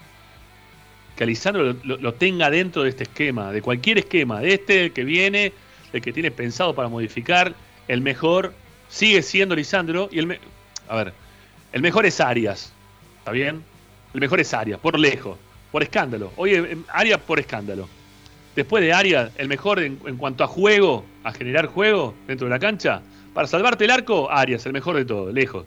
[1.16, 5.52] Que Alisandro lo, tenga dentro de este esquema, de cualquier esquema, de este que viene,
[5.92, 7.54] el que tiene pensado para modificar.
[7.88, 8.54] El mejor
[8.88, 10.38] sigue siendo Lisandro y el
[10.88, 11.12] a ver,
[11.72, 12.72] el mejor es Arias.
[13.18, 13.62] ¿Está bien?
[14.14, 15.36] El mejor es Arias, por lejos,
[15.70, 16.32] por escándalo.
[16.36, 17.88] Oye, em, Arias por escándalo.
[18.56, 22.58] Después de Arias, el mejor en, cuanto a juego, a generar juego dentro de la
[22.58, 23.02] cancha.
[23.34, 25.64] Para salvarte el arco, Arias, el mejor de todo, lejos.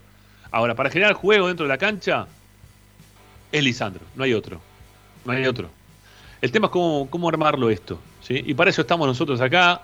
[0.52, 2.28] Ahora, para generar juego dentro de la cancha,
[3.52, 4.60] es Lisandro, no hay otro.
[5.24, 5.70] No hay otro.
[6.42, 8.00] El tema es cómo, cómo armarlo esto.
[8.22, 8.42] ¿sí?
[8.46, 9.82] Y para eso estamos nosotros acá,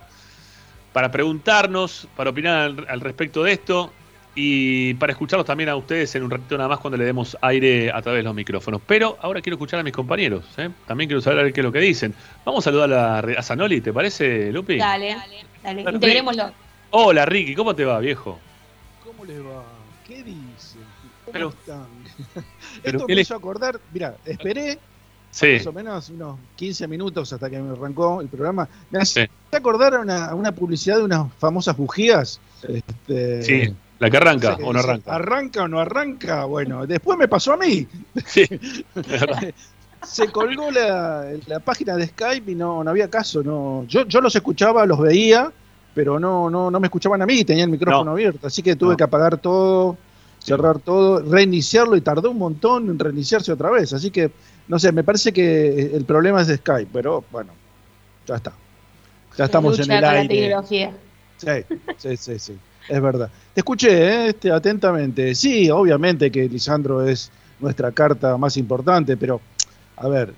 [0.91, 3.93] para preguntarnos, para opinar al respecto de esto
[4.39, 7.91] y para escucharlos también a ustedes en un ratito nada más cuando le demos aire
[7.91, 8.79] a través de los micrófonos.
[8.85, 10.69] Pero ahora quiero escuchar a mis compañeros, ¿eh?
[10.85, 12.13] también quiero saber qué es lo que dicen.
[12.45, 14.77] Vamos a saludar a, a Zanoli, ¿te parece, Lupi?
[14.77, 15.17] Dale,
[15.63, 16.51] dale, integrémoslo.
[16.91, 18.37] Hola, Ricky, ¿cómo te va, viejo?
[19.03, 19.63] ¿Cómo les va?
[20.05, 20.81] ¿Qué dicen?
[21.25, 21.85] ¿Cómo Pero- están?
[22.83, 24.77] pero Esto ¿qué me le- hizo acordar, mira, esperé
[25.31, 28.69] Sí, más o menos unos 15 minutos hasta que me arrancó el programa.
[28.91, 29.55] Me hace Sí.
[29.55, 32.39] acordar a una, a una publicidad de unas famosas bujías.
[32.67, 33.75] Este, sí.
[33.99, 35.15] ¿La que arranca o no arranca?
[35.15, 36.45] ¿Arranca o no arranca?
[36.45, 37.87] Bueno, después me pasó a mí.
[38.25, 38.45] Sí.
[40.03, 43.41] Se colgó la, la página de Skype y no, no había caso.
[43.43, 43.83] No.
[43.87, 45.51] Yo, yo los escuchaba, los veía,
[45.95, 48.11] pero no, no, no me escuchaban a mí, tenía el micrófono No.
[48.11, 48.45] abierto.
[48.47, 48.97] Así que tuve No.
[48.97, 49.97] que apagar todo,
[50.39, 53.91] cerrar todo, reiniciarlo y tardó un montón en reiniciarse otra vez.
[53.91, 54.31] Así que,
[54.67, 57.51] no sé, me parece que el problema es de Skype, pero bueno,
[58.27, 58.53] ya está.
[59.35, 60.35] Ya estamos Lucha en el la aire.
[60.41, 60.91] tecnología.
[61.37, 62.57] Sí, sí, sí, sí,
[62.87, 63.29] es verdad.
[63.53, 64.27] Te escuché ¿eh?
[64.29, 65.35] este, atentamente.
[65.35, 69.41] Sí, obviamente que Lisandro es nuestra carta más importante, pero
[69.97, 70.33] a ver,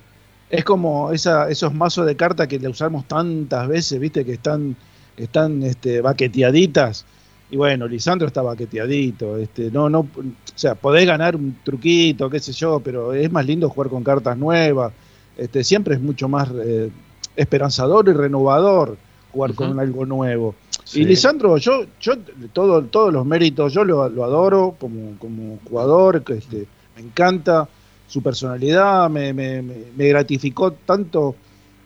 [0.48, 4.76] es como esa, esos mazos de cartas que le usamos tantas veces, viste, que están,
[5.16, 7.04] están este, baqueteaditas.
[7.52, 9.36] Y bueno, Lisandro está baqueteadito.
[9.36, 10.06] Este, no, no, o
[10.54, 14.36] sea, podés ganar un truquito, qué sé yo, pero es más lindo jugar con cartas
[14.36, 14.92] nuevas.
[15.36, 16.90] Este, siempre es mucho más eh,
[17.36, 18.96] esperanzador y renovador
[19.32, 20.54] jugar con algo nuevo.
[20.94, 22.14] Y Lisandro, yo, yo
[22.52, 27.68] todo, todos los méritos, yo lo, adoro como, como jugador, que, este, me encanta
[28.08, 31.36] su personalidad, me, me- me- gratificó tanto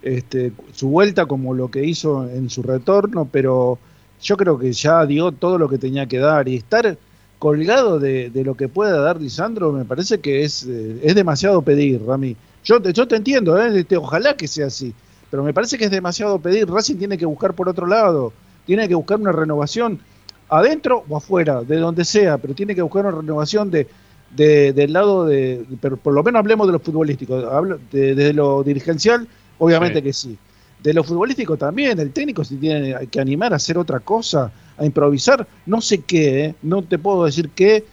[0.02, 3.78] este, su vuelta como lo que hizo en su retorno, pero
[4.22, 6.96] yo creo que ya dio todo lo que tenía que dar y estar
[7.38, 11.60] colgado de, de lo que pueda dar Lisandro me parece que es, eh, es demasiado
[11.62, 12.36] pedir, Rami.
[12.64, 13.80] Yo, yo te entiendo, ¿eh?
[13.80, 14.94] Este, ojalá que sea así,
[15.30, 16.70] pero me parece que es demasiado pedir.
[16.70, 18.32] Racing tiene que buscar por otro lado,
[18.66, 20.00] tiene que buscar una renovación
[20.48, 23.87] adentro o afuera, de donde sea, pero tiene que buscar una renovación de,
[24.35, 28.33] de- del lado de, pero por lo menos hablemos de lo futbolístico, hablo de, de
[28.33, 29.27] lo dirigencial,
[29.59, 30.03] obviamente Sí.
[30.03, 30.38] que sí.
[30.83, 34.85] De lo futbolístico también, el técnico se tiene que animar a hacer otra cosa, a
[34.85, 36.55] improvisar, no sé qué, ¿eh?
[36.62, 37.85] no te puedo decir qué,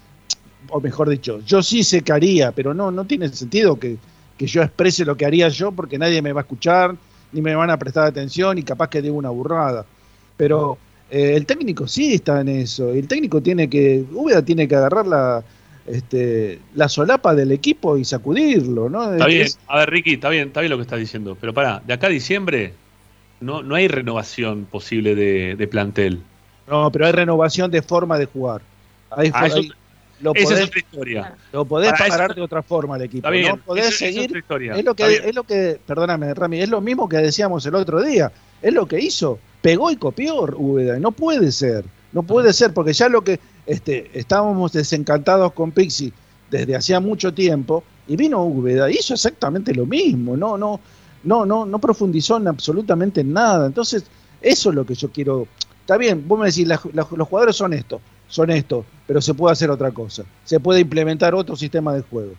[0.69, 3.97] o mejor dicho, yo sí sé que haría, pero no, no tiene sentido que,
[4.37, 6.95] que yo exprese lo que haría yo porque nadie me va a escuchar,
[7.31, 9.85] ni me van a prestar atención y capaz que digo una burrada.
[10.41, 10.79] Pero
[11.11, 12.89] eh, el técnico sí está en eso.
[12.91, 15.43] El técnico tiene que, Úbeda tiene que agarrar la,
[15.85, 19.13] este, la solapa del equipo y sacudirlo, ¿no?
[19.13, 21.37] Está bien, Es- a ver, Ricky, está bien, está bien lo que estás diciendo.
[21.39, 22.73] Pero pará, de acá a diciembre
[23.39, 26.21] no, no hay renovación posible de, de plantel.
[26.67, 28.61] no, pero hay renovación de forma de jugar.
[29.11, 29.71] Hay- Ah, eso- hay-
[30.21, 31.35] lo Esa podés, es otra historia.
[31.53, 33.17] lo podés Para parar eso- de otra forma al equipo.
[33.27, 33.57] Está bien, ¿no?
[33.57, 34.75] Podés eso- es seguir otra historia.
[34.75, 38.01] Es lo que, es lo que, perdóname, Rami, es lo mismo que decíamos el otro
[38.01, 38.31] día.
[38.61, 39.39] Es lo que hizo.
[39.61, 40.97] Pegó y copió Úbeda.
[40.97, 41.85] y No puede ser.
[42.11, 46.11] No puede ser, porque ya lo que este, estábamos desencantados con Pixie
[46.49, 50.35] desde hacía mucho tiempo, y vino Úbeda, y hizo exactamente lo mismo.
[50.35, 50.81] No, no,
[51.23, 53.67] no, no, no profundizó en absolutamente nada.
[53.67, 54.03] Entonces,
[54.41, 55.47] eso es lo que yo quiero.
[55.79, 59.33] Está bien, vos me decís, la- la- los jugadores son estos, son estos, pero se
[59.33, 60.23] puede hacer otra cosa.
[60.43, 62.33] Se puede implementar otro sistema de juego.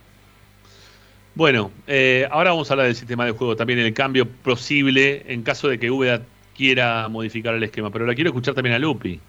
[1.35, 5.42] Bueno, eh, ahora vamos a hablar del sistema de juego, también el cambio posible en
[5.42, 6.20] caso de que Úbeda
[6.56, 7.90] quiera modificar el esquema.
[7.90, 9.20] Pero la quiero escuchar también a Lupi.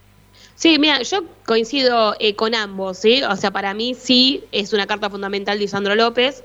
[0.56, 3.22] Sí, mira, yo coincido eh, con ambos, ¿sí?
[3.24, 6.44] O sea, para mí sí es una carta fundamental de Isandro López.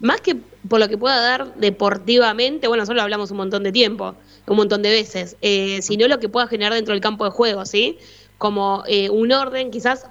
[0.00, 0.36] Más que
[0.68, 4.56] por lo que pueda dar deportivamente, bueno, nosotros lo hablamos un montón de tiempo, un
[4.56, 7.98] montón de veces, eh, sino lo que pueda generar dentro del campo de juego, ¿sí?
[8.38, 10.06] Como eh, un orden, quizás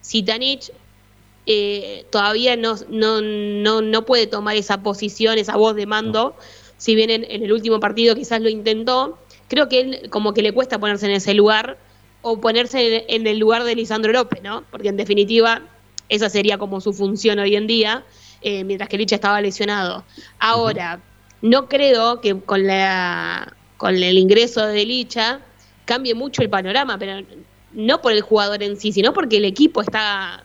[0.00, 0.70] Sitanich
[1.46, 6.36] eh, todavía no, no, no, no puede tomar esa posición, esa voz de mando,
[6.78, 9.18] si bien en, en el último partido quizás lo intentó,
[9.54, 11.78] creo que él como que le cuesta ponerse en ese lugar
[12.22, 14.64] o ponerse en, el lugar de Lisandro López, ¿no?
[14.70, 15.62] Porque en definitiva
[16.08, 18.04] esa sería como su función hoy en día,
[18.42, 20.04] eh, mientras que Licha estaba lesionado.
[20.38, 21.00] Ahora,
[21.40, 25.40] no creo que con la con el ingreso de Licha
[25.84, 27.24] cambie mucho el panorama, pero
[27.72, 30.42] no por el jugador en sí, sino porque el equipo está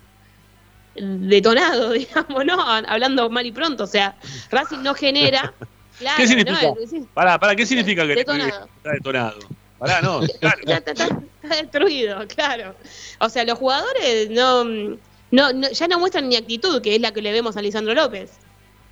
[0.95, 2.61] detonado, digamos, ¿no?
[2.61, 4.15] Hablando mal y pronto, o sea,
[4.51, 5.53] Racing no genera.
[5.99, 6.61] Claro, ¿Qué significa?
[6.61, 6.75] ¿no?
[6.81, 8.67] Es Pará, pará, ¿qué significa que Detonado.
[8.77, 9.39] está detonado?
[9.77, 10.19] Pará, no.
[10.39, 10.57] claro.
[10.65, 12.75] está, está- está- está destruido, claro.
[13.19, 17.11] O sea, los jugadores no, no, no- ya no muestran ni actitud, que es la
[17.11, 18.31] que le vemos a Lisandro López.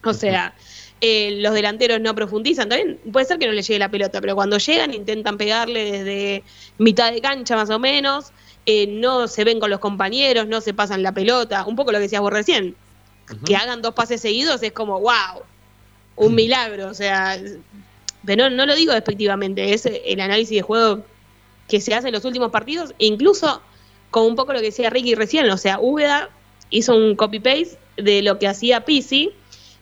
[0.03, 0.53] O sea,
[1.01, 2.69] eh, los delanteros no profundizan.
[2.69, 6.43] También puede ser que no le llegue la pelota, pero cuando llegan intentan pegarle desde
[6.77, 8.31] mitad de cancha más o menos.
[8.69, 11.65] eh, no se ven con los compañeros, no se pasan la pelota.
[11.65, 12.75] Un poco lo que decías vos recién.
[13.45, 15.41] Que hagan dos pases seguidos es como, wow,
[16.17, 16.89] un milagro.
[16.89, 17.39] O sea,
[18.25, 21.05] pero no, no lo digo despectivamente, es el análisis de juego
[21.69, 23.61] que se hace en los últimos partidos, e incluso
[24.09, 26.29] como un poco lo que decía Ricky recién, o sea, Úbeda
[26.69, 29.31] hizo un copy-paste de lo que hacía Pisi,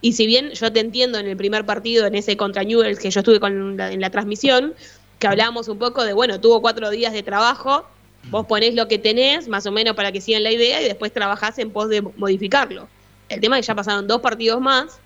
[0.01, 3.09] y si bien yo te entiendo en el primer partido, en ese contra Newell's que
[3.09, 4.73] yo estuve con en la transmisión,
[5.19, 7.85] que hablábamos un poco de, bueno, tuvo cuatro días de trabajo,
[8.29, 11.13] vos ponés lo que tenés, más o menos para que sigan la idea, y después
[11.13, 12.87] trabajás en pos de modificarlo.
[13.29, 14.99] El tema es que ya pasaron dos partidos más,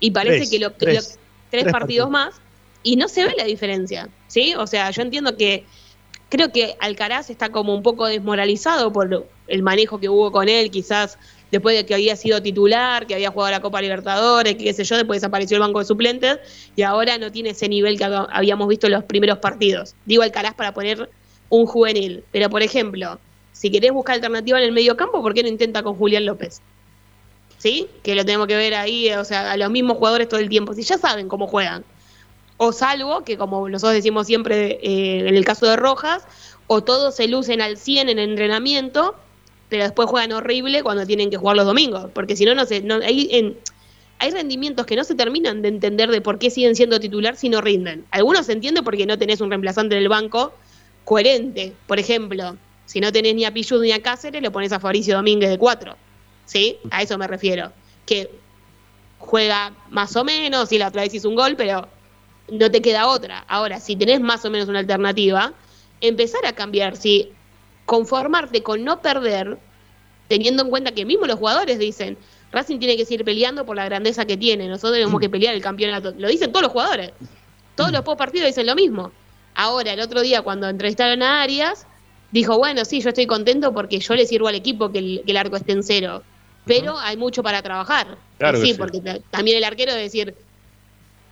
[0.00, 1.18] y parece que lo, tres,
[1.70, 2.34] partidos, más,
[2.82, 4.54] y no se ve la diferencia, ¿sí?
[4.54, 5.64] O sea, yo entiendo que
[6.28, 10.70] creo que Alcaraz está como un poco desmoralizado por el manejo que hubo con él,
[10.70, 11.18] quizás
[11.50, 14.84] después de que había sido titular, que había jugado la Copa Libertadores, que qué sé
[14.84, 16.38] yo, después desapareció el banco de suplentes
[16.76, 19.94] y ahora no tiene ese nivel que habíamos visto en los primeros partidos.
[20.04, 21.08] Digo Alcaraz para poner
[21.48, 23.18] un juvenil, pero por ejemplo,
[23.52, 26.60] si querés buscar alternativa en el medio campo, ¿por qué no intenta con Julián López?
[27.58, 27.88] ¿Sí?
[28.02, 30.74] Que lo tenemos que ver ahí, o sea, a los mismos jugadores todo el tiempo,
[30.74, 31.84] si ya saben cómo juegan.
[32.56, 36.24] O salvo que, como nosotros decimos siempre eh, en el caso de Rojas,
[36.66, 39.14] o todos se lucen al 100 en entrenamiento
[39.68, 42.82] pero después juegan horrible cuando tienen que jugar los domingos, porque si no, no sé,
[42.82, 43.56] no, hay, en,
[44.18, 47.48] hay rendimientos que no se terminan de entender de por qué siguen siendo titular si
[47.48, 48.04] no rinden.
[48.10, 50.52] Algunos se entiende porque no tenés un reemplazante en el banco
[51.04, 51.74] coherente.
[51.86, 55.16] Por ejemplo, si no tenés ni a Pichud ni a Cáceres, lo pones a Fabricio
[55.16, 55.96] Domínguez de cuatro.
[56.48, 56.78] ¿Sí?
[56.90, 57.72] A eso me refiero.
[58.06, 58.30] Que
[59.18, 61.86] juega más o menos, y la otra vez hizo un gol, pero
[62.50, 63.44] no te queda otra.
[63.48, 65.52] Ahora, si tenés más o menos una alternativa,
[66.00, 66.96] empezar a cambiar.
[66.96, 67.30] Si
[67.84, 69.58] conformarte con no perder,
[70.28, 72.16] teniendo en cuenta que mismo los jugadores dicen,
[72.50, 75.60] Racing tiene que seguir peleando por la grandeza que tiene, nosotros tenemos que pelear el
[75.60, 76.14] campeonato.
[76.16, 77.12] Lo dicen todos los jugadores.
[77.74, 79.12] Todos los post partidos dicen lo mismo.
[79.54, 81.86] Ahora, el otro día, cuando entrevistaron a Arias,
[82.30, 85.56] dijo, bueno, sí, yo estoy contento porque yo le sirvo al equipo que el, arco
[85.56, 86.22] esté en cero.
[86.68, 88.18] Pero hay mucho para trabajar.
[88.60, 89.00] sí, porque
[89.30, 90.34] también el arquero de decir,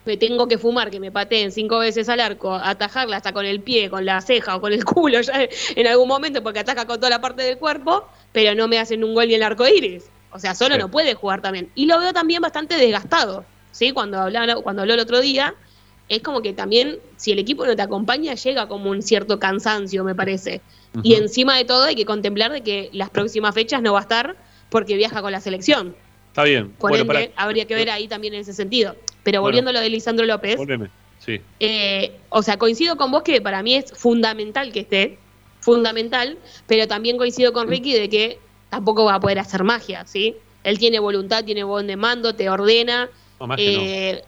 [0.07, 3.61] me tengo que fumar, que me pateen cinco veces al arco, atajarla hasta con el
[3.61, 6.97] pie, con la ceja o con el culo ya en algún momento, porque ataca con
[6.97, 10.05] toda la parte del cuerpo, pero no me hacen un gol ni el arco iris.
[10.31, 11.71] O sea, solo no puede jugar también.
[11.75, 13.93] Y lo veo también bastante desgastado, ¿sí?
[13.93, 15.55] Cuando, hablaba, cuando habló el otro día,
[16.09, 20.05] es como que también, si el equipo no te acompaña, llega como un cierto cansancio,
[20.05, 20.61] me parece.
[21.03, 24.03] Y encima de todo hay que contemplar de que las próximas fechas no va a
[24.03, 24.37] estar
[24.71, 25.95] porque viaja con la selección.
[26.29, 26.71] Está bien.
[26.73, 28.95] Por ende, habría que ver ahí también en ese sentido.
[29.23, 30.61] Pero volviendo a lo de Lisandro López.
[31.19, 31.41] Sí.
[31.61, 35.19] Eh, o sea, coincido con vos que para mí es fundamental que esté,
[35.61, 38.39] fundamental, pero también coincido con Ricky de que
[38.69, 40.37] tampoco va a poder hacer magia, ¿sí?
[40.63, 43.09] Él tiene voluntad, tiene buen de mando, te ordena.
[43.57, 44.23] Eh,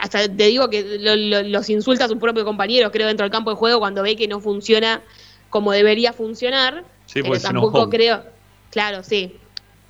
[0.00, 3.56] hasta te digo que los insulta a sus propios compañeros, creo, dentro del campo de
[3.56, 5.02] juego cuando ve que no funciona
[5.50, 6.84] como debería funcionar.
[7.12, 8.22] Sí, pero tampoco creo.
[8.70, 9.38] Claro, sí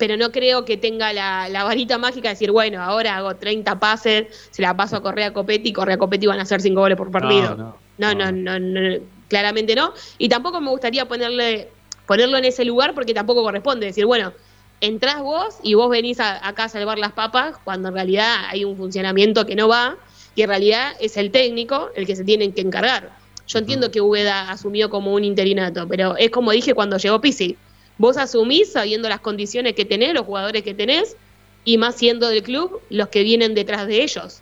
[0.03, 4.27] pero no creo que tenga la, varita mágica de decir, bueno, ahora hago 30 pases,
[4.51, 7.09] se la paso a Correa Copetti y Correa Copetti van a hacer 5 goles por
[7.09, 7.77] partido.
[7.97, 8.99] No no no,
[9.29, 9.93] claramente no.
[10.17, 11.69] Y tampoco me gustaría ponerle
[12.05, 13.85] ponerlo en ese lugar porque tampoco corresponde.
[13.85, 14.33] Decir, bueno,
[14.81, 18.65] entrás vos y vos venís a, acá a salvar las papas cuando en realidad hay
[18.65, 19.95] un funcionamiento que no va
[20.35, 23.22] y en realidad es el técnico el que se tiene que encargar.
[23.47, 27.57] Yo entiendo que Ubeda asumió como un interinato, pero es como dije cuando llegó Pisi
[27.97, 31.15] Vos asumís sabiendo las condiciones que tenés, los jugadores que tenés,
[31.63, 34.41] y más siendo del club los que vienen detrás de ellos.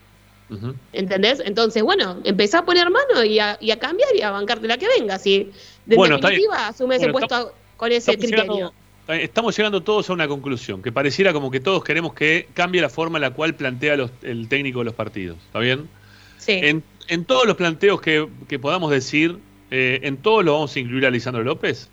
[0.91, 1.41] ¿Entendés?
[1.45, 5.17] Entonces, bueno, empezá a poner mano y a, cambiar y a bancarte la que venga.
[5.17, 5.49] Si
[5.85, 8.73] de definitiva asume ese puesto con ese criterio.
[9.07, 12.89] estamos llegando todos a una conclusión, que pareciera como que todos queremos que cambie la
[12.89, 15.37] forma en la cual plantea el técnico de los partidos.
[15.45, 15.87] ¿Está bien?
[16.37, 16.53] Sí.
[16.53, 16.83] En,
[17.25, 18.27] todos los planteos que,
[18.61, 19.37] podamos decir,
[19.69, 21.89] eh, ¿en todos lo vamos a incluir a Lisandro López?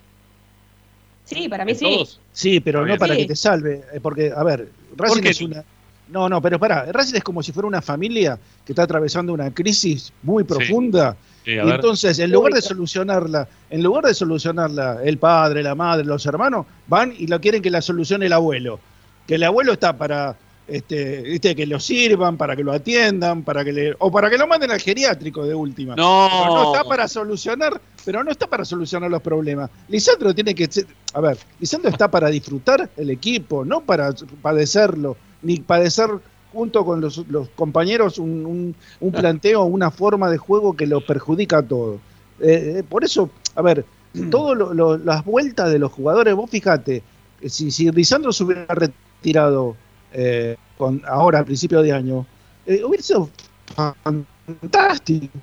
[1.24, 2.06] Sí, para mí sí.
[2.32, 3.82] Sí, pero no para que te salve.
[3.92, 5.64] Eh, porque, a ver, Racing es una.
[6.08, 9.52] No, no, pero pará, Racing es como si fuera una familia que está atravesando una
[9.52, 11.16] crisis muy profunda.
[11.44, 16.24] y entonces, en lugar de solucionarla, en lugar de solucionarla el padre, la madre, los
[16.24, 18.80] hermanos, van y lo quieren que la solucione el abuelo.
[19.26, 20.36] Que el abuelo está para
[20.68, 21.56] este, ¿viste?
[21.56, 24.70] que lo sirvan, para que lo atiendan, para que le, o para que lo manden
[24.70, 25.96] al geriátrico de última.
[25.96, 26.28] No.
[26.30, 29.70] Pero no está para solucionar, pero no está para solucionar los problemas.
[29.88, 30.68] Lisandro tiene que
[31.14, 36.10] a ver, Lisandro está para disfrutar el equipo, no para padecerlo, ni padecer
[36.52, 41.62] junto con los, compañeros un, un, planteo, una forma de juego que lo perjudica a
[41.62, 42.00] todos.
[42.40, 43.86] Eh, eh, por eso, a ver,
[44.30, 47.02] todas las vueltas de los jugadores, vos fijate,
[47.46, 49.76] si, si Lisandro se hubiera retirado
[50.12, 52.26] eh, con, ahora, al principio de año,
[52.66, 53.30] eh, hubiera sido
[53.74, 55.34] fantástico,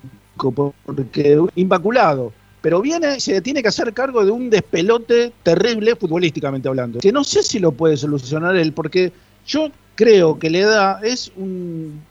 [0.84, 2.32] porque inmaculado.
[2.60, 6.98] Pero viene, se tiene que hacer cargo de un despelote terrible, futbolísticamente hablando.
[6.98, 9.12] Que no sé si lo puede solucionar él, porque
[9.46, 12.02] yo creo que le da, es un.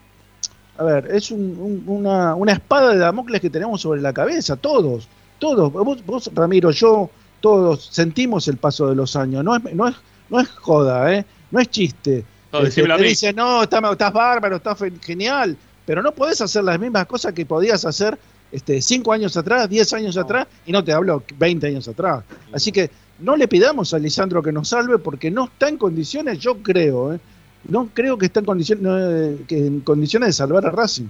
[0.78, 5.08] A ver, es una, una espada de Damocles que tenemos sobre la cabeza, todos.
[5.40, 9.96] todos, vos, Ramiro, yo, todos sentimos el paso de los años, no es, no es,
[10.30, 11.26] no es joda, ¿eh?
[11.52, 12.26] no es chiste.
[12.62, 17.06] No, este, te no, estás, estás bárbaro, estás genial, pero no podés hacer las mismas
[17.06, 18.18] cosas que podías hacer
[18.52, 22.24] este, cinco años atrás, diez años atrás, y no te hablo 20 años atrás.
[22.54, 22.90] Así que
[23.20, 27.14] no le pidamos a Lisandro que nos salve porque no está en condiciones, yo creo,
[27.14, 27.20] ¿eh?
[27.68, 31.08] no creo que está en condiciones, que en condiciones de salvar a Racing.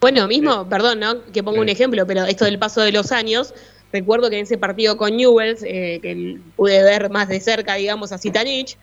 [0.00, 1.24] Bueno, mismo, perdón, ¿no?
[1.32, 3.54] que pongo un ejemplo, pero esto del paso de los años,
[3.92, 8.12] recuerdo que en ese partido con Newells, eh, que pude ver más de cerca, digamos,
[8.12, 8.76] a Zitanich,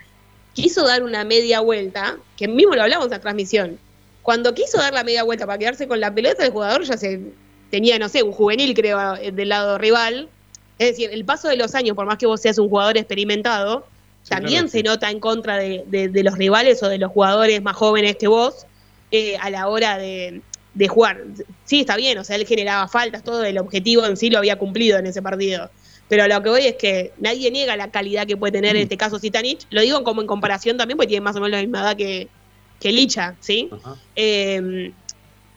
[0.54, 3.80] quiso dar una media vuelta, que mismo lo hablamos en la transmisión.
[4.22, 7.22] Cuando quiso dar la media vuelta para quedarse con la pelota, el jugador ya se
[7.70, 10.30] tenía, no sé, un juvenil, creo, del lado rival.
[10.78, 13.86] Es decir, el paso de los años, por más que vos seas un jugador experimentado,
[14.28, 18.28] también se nota en contra de, los rivales o de los jugadores más jóvenes que
[18.28, 18.66] vos
[19.12, 20.42] eh, a la hora de,
[20.88, 21.24] jugar.
[21.66, 24.58] Sí, está bien, o sea, él generaba faltas, todo el objetivo en sí lo había
[24.58, 25.70] cumplido en ese partido.
[26.12, 28.98] Pero lo que voy es que nadie niega la calidad que puede tener en este
[28.98, 29.66] caso Zitanich.
[29.70, 32.28] Lo digo como en comparación también, porque tiene más o menos la misma edad que,
[32.82, 33.70] que Licha, ¿sí?
[34.18, 34.92] Eh,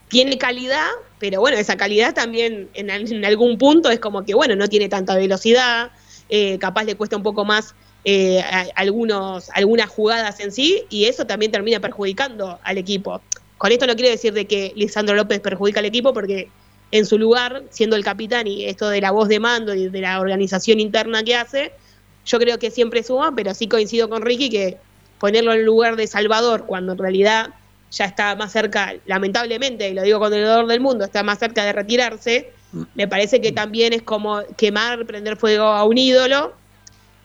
[0.07, 0.86] tiene calidad,
[1.18, 5.16] pero bueno, esa calidad también en, algún punto es como que, bueno, no tiene tanta
[5.16, 5.90] velocidad,
[6.28, 7.74] eh, capaz le cuesta un poco más
[8.05, 8.40] eh,
[8.76, 13.20] algunos, algunas jugadas en sí, y eso también termina perjudicando al equipo.
[13.59, 16.48] Con esto no quiero decir de que Lisandro López perjudica al equipo, porque
[16.95, 20.01] en su lugar, siendo el capitán y esto de la voz de mando y de
[20.01, 21.72] la organización interna que hace,
[22.24, 24.76] yo creo que siempre suma, pero sí coincido con Ricky que
[25.18, 27.51] ponerlo en lugar de Salvador, cuando en realidad
[27.90, 31.40] ya está más cerca, lamentablemente, y lo digo con el dolor del mundo, está más
[31.40, 32.82] cerca de retirarse, mm.
[32.95, 36.53] me parece que también es como quemar, prender fuego a un ídolo,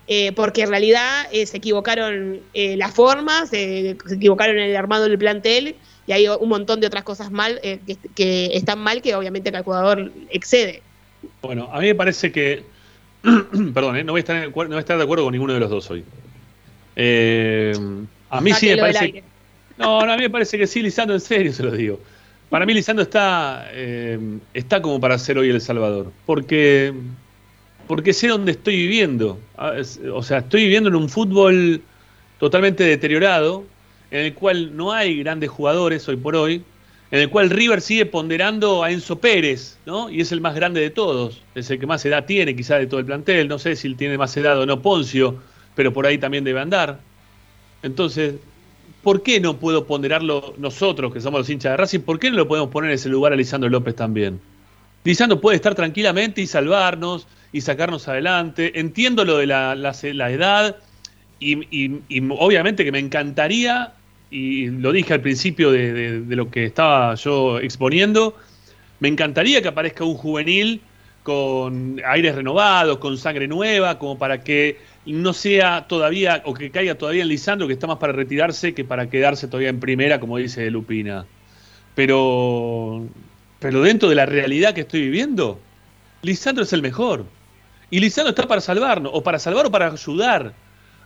[0.08, 5.04] eh, porque en realidad eh, se equivocaron eh, las formas, se equivocaron en el armado
[5.04, 5.76] del plantel
[6.10, 10.12] y hay un montón de otras cosas mal que, están mal que obviamente el jugador
[10.32, 10.82] excede.
[11.40, 12.64] Bueno, a mí me parece que,
[13.22, 15.70] perdón, no, voy a estar, no voy a estar de acuerdo con ninguno de los
[15.70, 16.04] dos hoy.
[18.32, 19.24] a mí sí me parece...
[19.78, 22.00] No, no, a mí me parece que sí, Lisandro, en serio se lo digo.
[22.50, 24.18] Para mí Lisandro está, eh,
[24.56, 26.12] está como para ser hoy El Salvador.
[26.26, 26.92] Porque,
[27.86, 29.40] porque sé dónde estoy viviendo.
[29.58, 29.74] Ah,
[30.12, 31.84] o sea, estoy viviendo en un fútbol
[32.40, 33.64] totalmente deteriorado,
[34.12, 36.64] en el cual no hay grandes jugadores hoy por hoy,
[37.12, 40.10] en el cual River sigue ponderando a Enzo Pérez, ¿no?
[40.10, 42.88] Y es el más grande de todos, es el que más edad tiene quizá de
[42.88, 45.38] todo el plantel, no sé si tiene más edad o no Poncio,
[45.76, 47.00] pero por ahí también debe andar.
[47.82, 48.36] Entonces,
[49.02, 52.02] ¿por qué no puedo ponderarlo nosotros, que somos los hinchas de Racing?
[52.02, 54.40] ¿Por qué no lo podemos poner en ese lugar a Lisandro López también?
[55.04, 58.80] Lisandro puede estar tranquilamente y salvarnos y sacarnos adelante.
[58.80, 60.76] Entiendo lo de la, edad
[61.40, 62.02] y,
[62.38, 63.94] obviamente que me encantaría,
[64.32, 68.36] y lo dije al principio de, lo que estaba yo exponiendo,
[69.00, 70.82] me encantaría que aparezca un juvenil
[71.24, 76.96] con aires renovados, con sangre nueva, como para que no sea todavía, o que caiga
[76.96, 80.38] todavía en Lisandro, que está más para retirarse que para quedarse todavía en primera, como
[80.38, 81.26] dice Lupina.
[81.96, 83.08] Pero,
[83.60, 85.60] pero dentro de la realidad que estoy viviendo,
[86.22, 87.26] Lisandro es el mejor.
[87.90, 90.54] Y Lisandro está para salvarnos, o para salvar o para ayudar.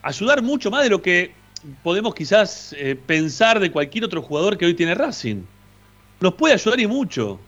[0.02, 1.32] Ayudar mucho más de lo que
[1.82, 5.44] podemos quizás eh, pensar de cualquier otro jugador que hoy tiene Racing.
[6.20, 7.40] Nos puede ayudar y mucho.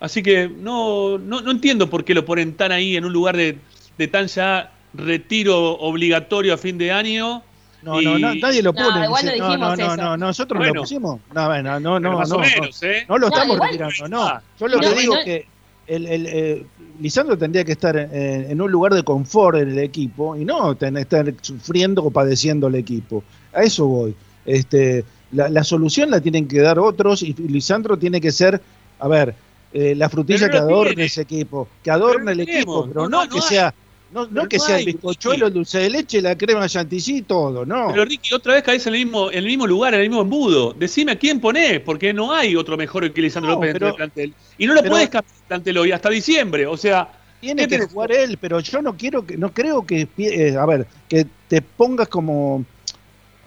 [0.00, 3.58] Así que no, no, entiendo por qué lo ponen tan ahí en un lugar de,
[3.96, 7.42] de tan ya retiro obligatorio a fin de año.
[7.82, 9.06] No, no, nadie lo pone.
[9.38, 11.20] No, no, no, no, nosotros lo pusimos.
[11.32, 13.06] No, bueno, no, no, no, ¿eh?
[13.08, 14.40] no, lo estamos retirando, no.
[14.58, 15.46] Yo lo que digo que
[15.88, 16.66] el, el, eh,
[17.00, 21.34] Lisandro tendría que estar en, un lugar de confort en el equipo y no estar
[21.40, 23.24] sufriendo o padeciendo el equipo.
[23.52, 24.14] A eso voy.
[24.44, 28.60] Este, la, la solución la tienen que dar otros y Lisandro tiene que ser,
[28.98, 29.34] a ver,
[29.72, 33.74] eh, la frutilla que adorne ese equipo, que adorne el equipo, pero no, que sea
[34.10, 37.88] no, no que sea el bizcochuelo, el dulce de leche, la crema chantilly todo, no.
[37.90, 40.22] Pero Ricky, otra vez caes en el mismo, en el mismo lugar, en el mismo
[40.22, 40.72] embudo.
[40.72, 44.34] Decime a quién ponés, porque no hay otro mejor que Lisandro López dentro del plantel.
[44.56, 46.66] Y no lo podés cambiar el plantel hoy, hasta diciembre.
[46.66, 47.12] O sea.
[47.40, 50.88] Tiene que jugar él, pero yo no quiero que, no creo que, eh, a ver,
[51.08, 52.64] que te pongas como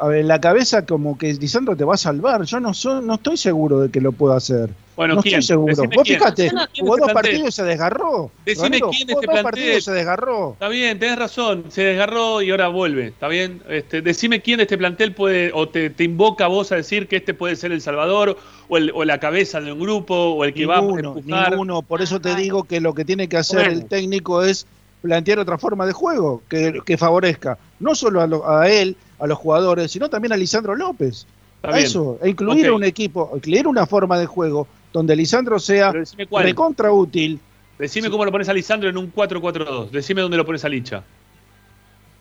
[0.02, 2.42] a ver, la cabeza como que Lisandro te va a salvar.
[2.46, 2.72] Yo no,
[3.04, 4.72] no estoy seguro de que lo pueda hacer.
[4.96, 5.76] Bueno, no estoy seguro.
[5.96, 8.32] Vos fíjate, jugó dos partidos y se desgarró.
[8.44, 9.80] Decime quién de este plantel.
[9.80, 10.54] se desgarró.
[10.54, 11.66] Está bien, tenés razón.
[11.70, 13.08] Se desgarró y ahora vuelve.
[13.08, 13.62] Está bien.
[13.70, 17.08] Este, decime quién de este plantel puede, o te, te invoca a vos a decir
[17.08, 18.40] que este puede ser el Salvador,
[18.70, 21.52] o, el, o la cabeza de un grupo, o el que va a empujar.
[21.52, 21.84] Ninguno.
[21.84, 24.66] Por eso te digo que lo que tiene que hacer el técnico es
[25.04, 29.38] plantear otra forma de juego que, que favorezca no solo a, a él, a los
[29.38, 31.26] jugadores, sino también a Lisandro López.
[31.64, 35.94] a eso, e incluir un equipo, incluir una forma de juego donde Lisandro sea
[36.32, 37.40] recontra útil
[37.82, 39.90] Decime cómo lo pones a Lisandro en un 4-4-2.
[39.90, 41.04] Decime dónde lo pones a Licha.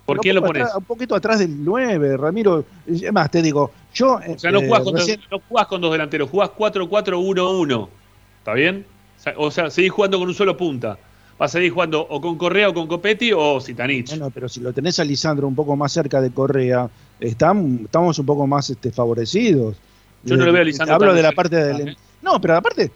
[0.06, 0.66] ¿Por quién lo pones?
[0.74, 2.64] un poquito atrás del 9, Ramiro.
[3.12, 4.18] Más, te digo, yo.
[4.26, 7.88] O sea, no, jugás, con dos, no jugás con dos delanteros, jugás 4-4-1-1.
[8.38, 8.86] ¿Está bien?
[9.36, 10.98] O sea, seguís jugando con un solo punta.
[11.40, 14.10] Vas a seguir jugando o con Correa o con Copetti o Citanich.
[14.10, 18.26] Bueno, pero si lo tenés a Lisandro un poco más cerca de Correa, estamos un
[18.26, 19.78] poco más este, favorecidos.
[20.22, 20.96] Yo no lo veo a Lisandro.
[20.96, 21.88] Hablo de la parte del.
[21.88, 21.96] ¿eh?
[22.20, 22.92] No, pero aparte,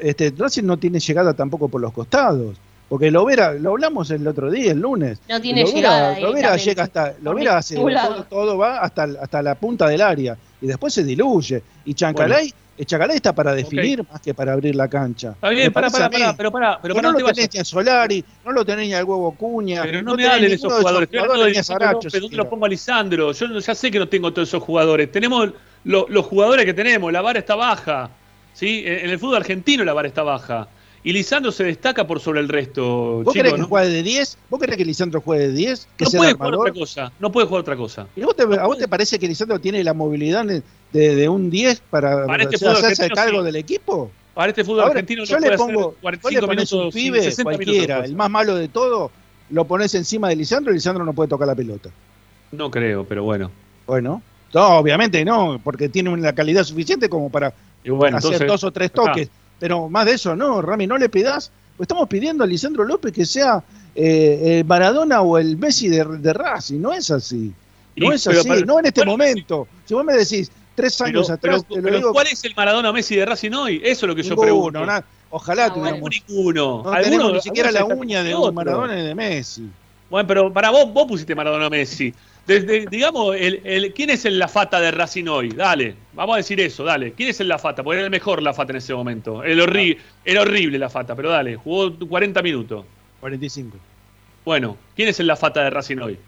[0.00, 2.56] este, Racing no tiene llegada tampoco por los costados.
[2.88, 5.20] Porque Lovera, lo hablamos el otro día, el lunes.
[5.28, 6.18] No tiene llegada.
[6.18, 10.66] Lovera llega hasta, Lovera hace, todo, todo, va hasta, hasta la punta del área y
[10.66, 11.62] después se diluye.
[11.84, 12.52] Y Chancalay,
[12.82, 15.30] Chancalay está para definir más que para abrir la cancha.
[15.30, 18.24] Está bien, para, para, para, pero para, pero para, no, lo tenés ni a Solari,
[18.44, 19.82] no lo tenés ni al huevo Cuña.
[19.82, 21.08] Pero no, me hables de esos jugadores.
[21.12, 21.26] Esos
[21.68, 23.32] jugadores de ¿Dónde lo pongo a Lisandro?
[23.32, 25.12] Yo ya sé que no tengo todos esos jugadores.
[25.12, 25.50] Tenemos
[25.84, 28.10] los jugadores que tenemos, la vara está baja.
[28.54, 28.82] ¿sí?
[28.86, 30.68] En el fútbol argentino la vara está baja.
[31.06, 33.22] Y Lisandro se destaca por sobre el resto.
[33.22, 34.38] ¿Vos querés que juegue de 10?
[34.48, 35.88] ¿Vos querés que Lisandro juegue de 10?
[36.00, 37.12] no puede jugar otra cosa.
[37.20, 38.06] No puede jugar otra cosa.
[38.16, 42.26] ¿Y ¿A vos te parece que Lisandro tiene la movilidad de, de un 10 para,
[42.26, 44.10] para este hacerse cargo del equipo?
[44.32, 48.56] Para este fútbol argentino yo le pongo 45 minutos, un pibe, cualquiera, el más malo
[48.56, 49.12] de todo,
[49.50, 51.90] lo pones encima de Lisandro y Lisandro no puede tocar la pelota.
[52.50, 53.50] No creo, pero bueno.
[53.86, 57.52] Bueno, no, obviamente no, porque tiene una calidad suficiente como para
[58.14, 59.28] hacer dos o tres toques.
[59.58, 61.50] Pero más de eso, no, Rami, no le pidas.
[61.76, 63.62] Pues estamos pidiendo a Lisandro López que sea
[63.94, 66.80] eh, el Maradona o el Messi de, de Racing.
[66.80, 67.52] No es así.
[67.96, 69.68] No es así, no en este momento.
[69.84, 71.64] Si vos me decís tres años atrás.
[71.68, 73.80] Pero, ¿cuál es el Maradona Messi de Racing hoy?
[73.84, 74.84] Eso es lo que yo pregunto.
[75.30, 76.10] ojalá no, tuviéramos.
[76.10, 76.82] Ninguno.
[76.84, 79.68] No ni siquiera la uña de un Maradona y de Messi.
[80.10, 82.12] Bueno, pero para vos, vos pusiste Maradona Messi.
[82.46, 85.48] Desde, digamos, el, el, ¿quién es el Lafata de Racing hoy?
[85.48, 87.12] Dale, vamos a decir eso, dale.
[87.12, 87.82] ¿Quién es el Lafata?
[87.82, 89.42] Porque era el mejor Lafata en ese momento.
[89.42, 92.84] El horri Era horrible Lafata, pero dale, jugó 40 minutos.
[93.20, 93.78] 45.
[94.44, 96.18] Bueno, ¿quién es el Lafata de Racing hoy?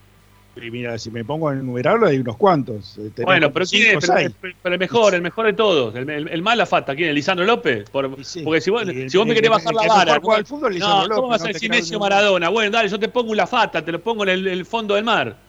[0.57, 2.97] Y mira, si me pongo a enumerarlo hay unos cuantos.
[2.97, 4.11] Eh, bueno, pero ¿quién es?
[4.41, 5.95] Pero, el mejor, el mejor de todos.
[5.95, 7.15] El, el, más Lafata, ¿quién es?
[7.15, 7.91] ¿Lisandro López?
[7.91, 10.19] porque si vos, si vos me querés bajar la vara.
[10.19, 12.49] no, ¿cómo vas a decir Messi o Maradona?
[12.49, 15.46] Bueno, dale, yo te pongo un Lafata, te lo pongo en el fondo del mar.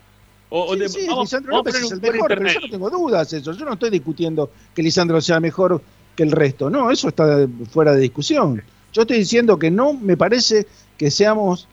[0.50, 3.52] O, sí, Lisandro López es el mejor, pero yo no tengo dudas eso.
[3.52, 5.82] Yo no estoy discutiendo que Lisandro sea mejor
[6.16, 6.70] que el resto.
[6.70, 8.62] No, eso está fuera de discusión.
[8.93, 10.66] Yo estoy diciendo que no me parece
[10.98, 11.68] que seamos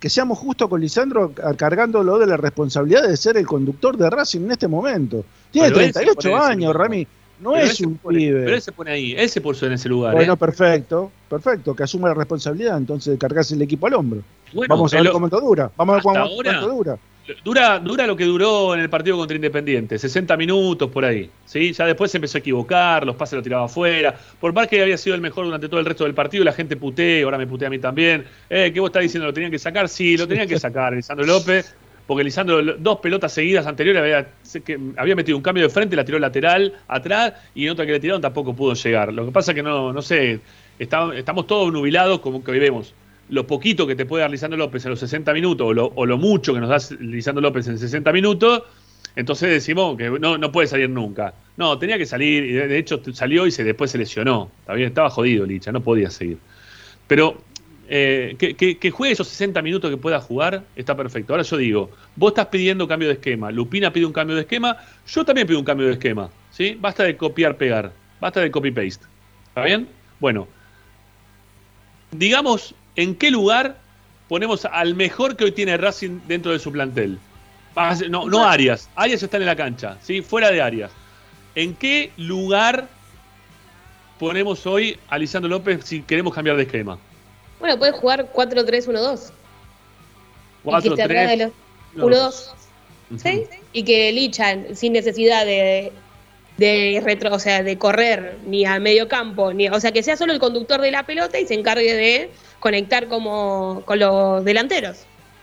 [0.00, 4.42] que seamos justos con Lisandro cargándolo de la responsabilidad de ser el conductor de Racing
[4.42, 5.24] en este momento.
[5.50, 7.06] Tiene 38 años, Rami.
[7.40, 8.44] No es un pibe.
[8.44, 10.14] Pero él se pone ahí, él se puso en ese lugar.
[10.14, 10.36] Bueno, ¿eh?
[10.36, 14.22] perfecto, perfecto, que asuma la responsabilidad entonces de cargarse el equipo al hombro.
[14.68, 15.70] Vamos a ver cómo dura.
[15.76, 16.98] Vamos a ver cuánto dura.
[17.44, 21.30] Dura, dura lo que duró en el partido contra Independiente, 60 minutos por ahí.
[21.44, 21.72] ¿sí?
[21.72, 24.16] Ya después se empezó a equivocar, los pases los tiraba afuera.
[24.40, 26.76] Por más que había sido el mejor durante todo el resto del partido, la gente
[26.76, 28.24] putea, ahora me putea a mí también.
[28.48, 29.26] Eh, ¿Qué vos estás diciendo?
[29.26, 29.88] ¿Lo tenían que sacar?
[29.88, 31.74] Sí, lo tenían que sacar, Lisandro López.
[32.06, 34.28] Porque Lisandro, dos pelotas seguidas anteriores, había,
[34.96, 38.00] había metido un cambio de frente, la tiró lateral atrás y en otra que le
[38.00, 39.12] tiraron tampoco pudo llegar.
[39.12, 40.38] Lo que pasa es que no, no sé,
[40.78, 42.60] estamos todos nubilados como que hoy
[43.28, 46.54] lo poquito que te puede dar Lisandro López en los 60 minutos o lo, mucho
[46.54, 48.62] que nos da Lisandro López en 60 minutos,
[49.16, 51.34] entonces decimos que no, no puede salir nunca.
[51.56, 54.50] No, tenía que salir y de hecho salió y se, después se lesionó.
[54.76, 56.38] estaba jodido Licha, no podía seguir.
[57.06, 57.38] Pero
[57.88, 61.32] eh, que, juegue esos 60 minutos que pueda jugar está perfecto.
[61.32, 64.76] Ahora yo digo, vos estás pidiendo cambio de esquema, Lupina pide un cambio de esquema,
[65.06, 66.30] yo también pido un cambio de esquema.
[66.50, 66.76] ¿sí?
[66.78, 69.06] Basta de copiar, pegar, basta de copy-paste.
[69.48, 69.88] ¿Está bien?
[70.18, 70.48] Bueno,
[72.10, 73.76] digamos ¿en qué lugar
[74.28, 77.18] ponemos al mejor que hoy tiene Racing dentro de su plantel?
[78.08, 78.88] No, no Arias.
[78.96, 80.22] Arias está en la cancha, ¿sí?
[80.22, 80.90] Fuera de Arias.
[81.54, 82.88] ¿En qué lugar
[84.18, 86.98] ponemos hoy a Lisandro López si queremos cambiar de esquema?
[87.60, 89.30] Bueno, puede jugar 4-3-1-2.
[90.64, 91.52] 4-3.
[91.96, 92.52] 1-2.
[93.18, 93.44] ¿Sí?
[93.72, 95.92] Y que Licha, sin necesidad de,
[96.56, 100.16] de retro, o sea, de correr ni al medio campo, ni, o sea, que sea
[100.16, 102.30] solo el conductor de la pelota y se encargue de
[102.60, 104.98] conectar como con los delanteros.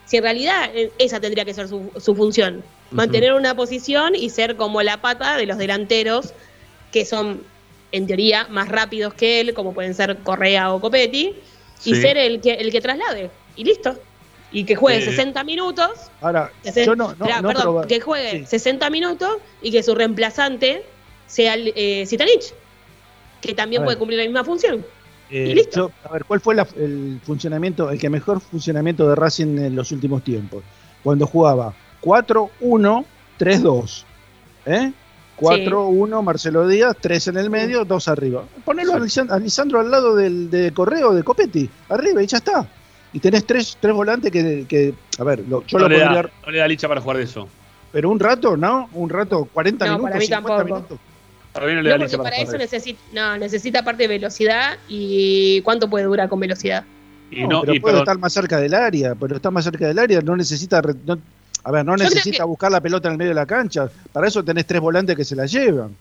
[0.06, 4.56] Si en realidad eh, esa tendría que ser su, función, mantener una posición y ser
[4.56, 6.34] como la pata de los delanteros
[6.92, 7.44] que son
[7.92, 11.36] en teoría más rápidos que él, como pueden ser Correa o Copetti,
[11.86, 13.96] y ser el que el que traslade y listo.
[14.52, 15.90] Y que juegue 60 eh, minutos.
[16.22, 20.86] Ahora, yo no, perdón, que juegue 60 minutos y que su reemplazante
[21.26, 22.54] sea eh, Zitanich,
[23.42, 24.86] que también puede cumplir la misma función.
[25.36, 25.66] Eh,
[26.04, 30.24] a ver, ¿cuál fue el funcionamiento, el que mejor funcionamiento de Racing en los últimos
[30.24, 30.64] tiempos?
[31.04, 31.74] Cuando jugaba
[32.04, 34.04] 4-1-3-2.
[34.68, 34.92] ¿Eh?
[35.40, 38.44] 4-1 Marcelo Díaz, 3 en el medio, 2 arriba.
[38.64, 42.68] Ponelo a Lisandro al lado del de Correo, de Copetti, arriba y ya está.
[43.12, 46.10] Y tenés tres, tres volantes que, a ver, yo lo podría...
[46.10, 47.48] Da, no le da licha para jugar de eso.
[47.92, 48.88] Pero un rato, ¿no?
[48.94, 50.76] Un rato, 40 minutos, para mí 50 tampoco.
[50.76, 51.00] minutos.
[51.54, 55.62] Para mí no le da licha para, para eso necesita, no, necesita aparte velocidad y
[55.62, 56.84] cuánto puede durar con velocidad.
[57.30, 60.22] Y no, pero puede estar más cerca del área, pero está más cerca del área,
[60.22, 60.82] no necesita
[61.66, 63.90] a ver, no necesita buscar la pelota en el medio de la cancha.
[64.12, 65.96] Para eso tenés tres volantes que se la llevan.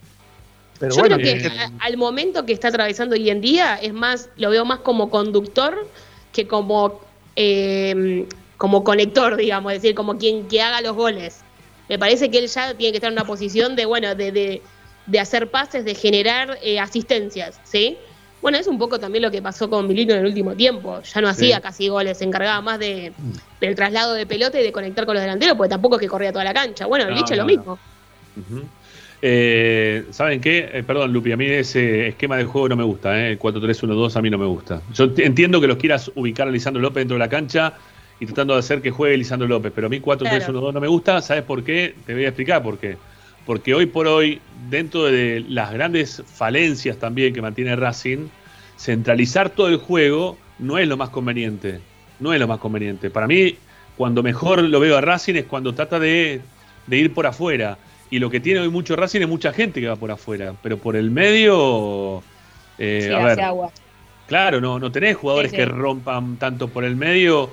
[0.81, 4.51] Pero Yo creo que al momento que está atravesando hoy en día es más, lo
[4.51, 5.87] veo más como conductor
[6.33, 7.01] que como,
[7.37, 8.27] eh,
[8.57, 11.41] como conector, digamos, es decir, como quien que haga los goles.
[11.89, 14.63] Me parece que él ya tiene que estar en una posición de, bueno, de, de,
[15.19, 17.97] hacer pases, de generar eh, asistencias, ¿sí?
[18.43, 21.01] Bueno, es un poco también lo que pasó con Milito en el último tiempo.
[21.03, 23.13] Ya no hacía casi goles, se encargaba más de,
[23.61, 26.33] del traslado de pelota y de conectar con los delanteros, porque tampoco es que corría
[26.33, 26.87] toda la cancha.
[26.87, 27.79] Bueno, el es lo mismo.
[29.25, 30.69] Eh, ¿Saben qué?
[30.73, 33.39] Eh, perdón, Lupi, a mí ese esquema de juego no me gusta, ¿eh?
[33.39, 34.83] 4-3-1-2 a mí no me gusta.
[34.93, 37.75] Yo entiendo que los quieras ubicar a Lisandro López dentro de la cancha
[38.19, 41.23] y tratando de hacer que juegue Lisandro López, pero a mí 4-3-1-2 no me gusta.
[41.23, 41.95] ¿Sabes por qué?
[42.05, 42.97] Te voy a explicar por qué.
[43.47, 44.41] Porque hoy por hoy,
[44.71, 48.29] dentro de las grandes falencias también que mantiene Racing,
[48.79, 51.81] centralizar todo el juego no es lo más conveniente.
[52.21, 53.11] No es lo más conveniente.
[53.11, 53.57] Para mí,
[53.97, 56.41] cuando mejor lo veo a Racing es cuando trata de,
[56.89, 57.79] ir por afuera.
[58.11, 60.55] Y lo que tiene hoy mucho Racing es mucha gente que va por afuera.
[60.63, 62.23] Pero por el medio.
[62.79, 63.39] Eh, a ver,
[64.27, 67.51] Claro, no, no tenés jugadores que rompan tanto por el medio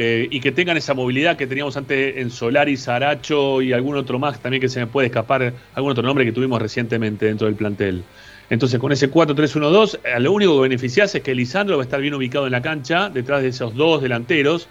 [0.00, 4.20] eh, y que tengan esa movilidad que teníamos antes en Solari, Saracho y algún otro
[4.20, 7.56] más también que se me puede escapar, algún otro nombre que tuvimos recientemente dentro del
[7.56, 8.04] plantel.
[8.48, 12.00] Entonces, con ese 4-3-1-2, eh, lo único que beneficias es que Lisandro va a estar
[12.00, 14.68] bien ubicado en la cancha, detrás de esos dos delanteros,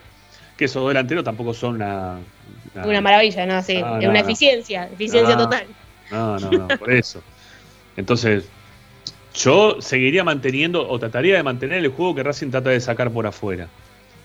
[0.56, 2.20] que esos dos delanteros tampoco son una.
[2.86, 3.62] Una, maravilla, ¿no?
[3.62, 5.66] Sí, es una eficiencia, eficiencia total.
[6.10, 7.22] No, no, no, por eso.
[7.98, 8.48] Entonces,
[9.36, 13.28] yo seguiría manteniendo, o trataría de mantener el juego que Racing trata de sacar por
[13.28, 13.68] afuera.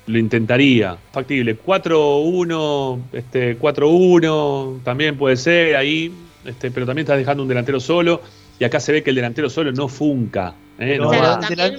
[0.06, 1.58] Lo intentaría, factible.
[1.58, 6.12] 4-1, este, 4-1, también puede ser ahí,
[6.44, 8.20] este, pero también estás dejando un delantero solo
[8.58, 10.54] y acá se ve que el delantero solo no funca.
[10.78, 10.98] ¿eh?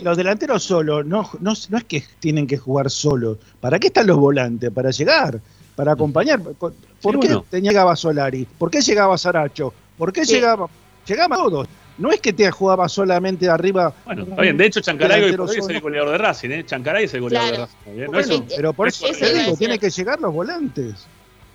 [0.01, 3.38] los delanteros solo no, no, es que tienen que jugar solo.
[3.59, 4.71] ¿Para qué están los volantes?
[4.71, 5.39] Para llegar,
[5.76, 6.41] para acompañar.
[6.41, 8.47] ¿Por qué llegaba Solari?
[8.57, 9.74] ¿Por qué llegaba Saracho?
[9.97, 10.67] ¿Por qué llegaba?
[11.05, 11.67] Llegaba todos.
[11.98, 13.94] No es que te jugaba solamente arriba.
[14.06, 14.58] Bueno, está bien.
[14.58, 16.66] De hecho, Chancaray es el goleador de Racing, ¿eh?
[16.66, 18.44] Chancaray es el goleador de Racing.
[18.56, 21.08] pero por eso te digo, tiene que llegar los volantes.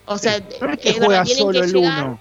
[0.07, 2.20] O sea, no es que juega solo el uno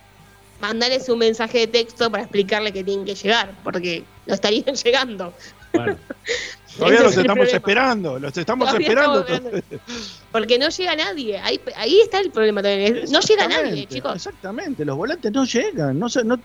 [0.59, 5.33] mandarles un mensaje de texto para explicarle que tienen que llegar, porque no estarían llegando.
[5.73, 5.97] Bueno.
[6.77, 9.25] Todavía los estamos esperando, los estamos esperando.
[10.31, 14.15] porque no llega nadie, ahí, ahí está el problema también, no llega nadie, chicos.
[14.15, 16.39] Exactamente, los volantes no llegan, no, no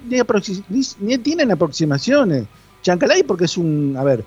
[1.01, 2.45] ni, tienen aproximaciones.
[2.83, 4.24] Chancalay porque es un, a ver,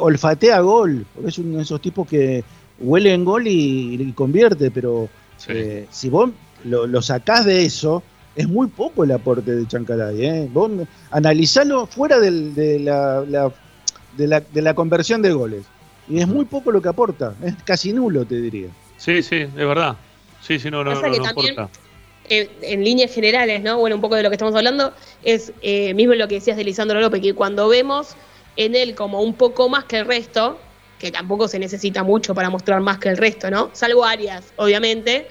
[0.00, 2.42] olfatea gol, porque es uno de esos tipos que
[2.78, 5.08] huele en gol y, convierte, pero
[5.48, 6.30] eh, si vos
[6.64, 8.02] lo, lo sacás de eso,
[8.34, 10.24] es muy poco el aporte de Chancalay.
[10.24, 10.48] ¿eh?
[10.52, 10.70] Vos
[11.10, 13.52] analizalo fuera de, la,
[14.16, 15.64] de, la, conversión de goles.
[16.08, 17.34] Y es muy poco lo que aporta.
[17.42, 18.68] Es casi nulo, te diría.
[18.96, 19.96] Sí, sí, es verdad.
[20.40, 21.70] Sí, sí, no, no, no,
[22.28, 23.78] eh, en líneas generales, ¿no?
[23.78, 24.92] Bueno, un poco de lo que estamos hablando
[25.22, 28.16] es eh, mismo lo que decías de Lisandro López, que cuando vemos
[28.56, 30.58] en él como un poco más que el resto,
[30.98, 33.70] que tampoco se necesita mucho para mostrar más que el resto, ¿no?
[33.72, 35.26] Salvo Arias, obviamente,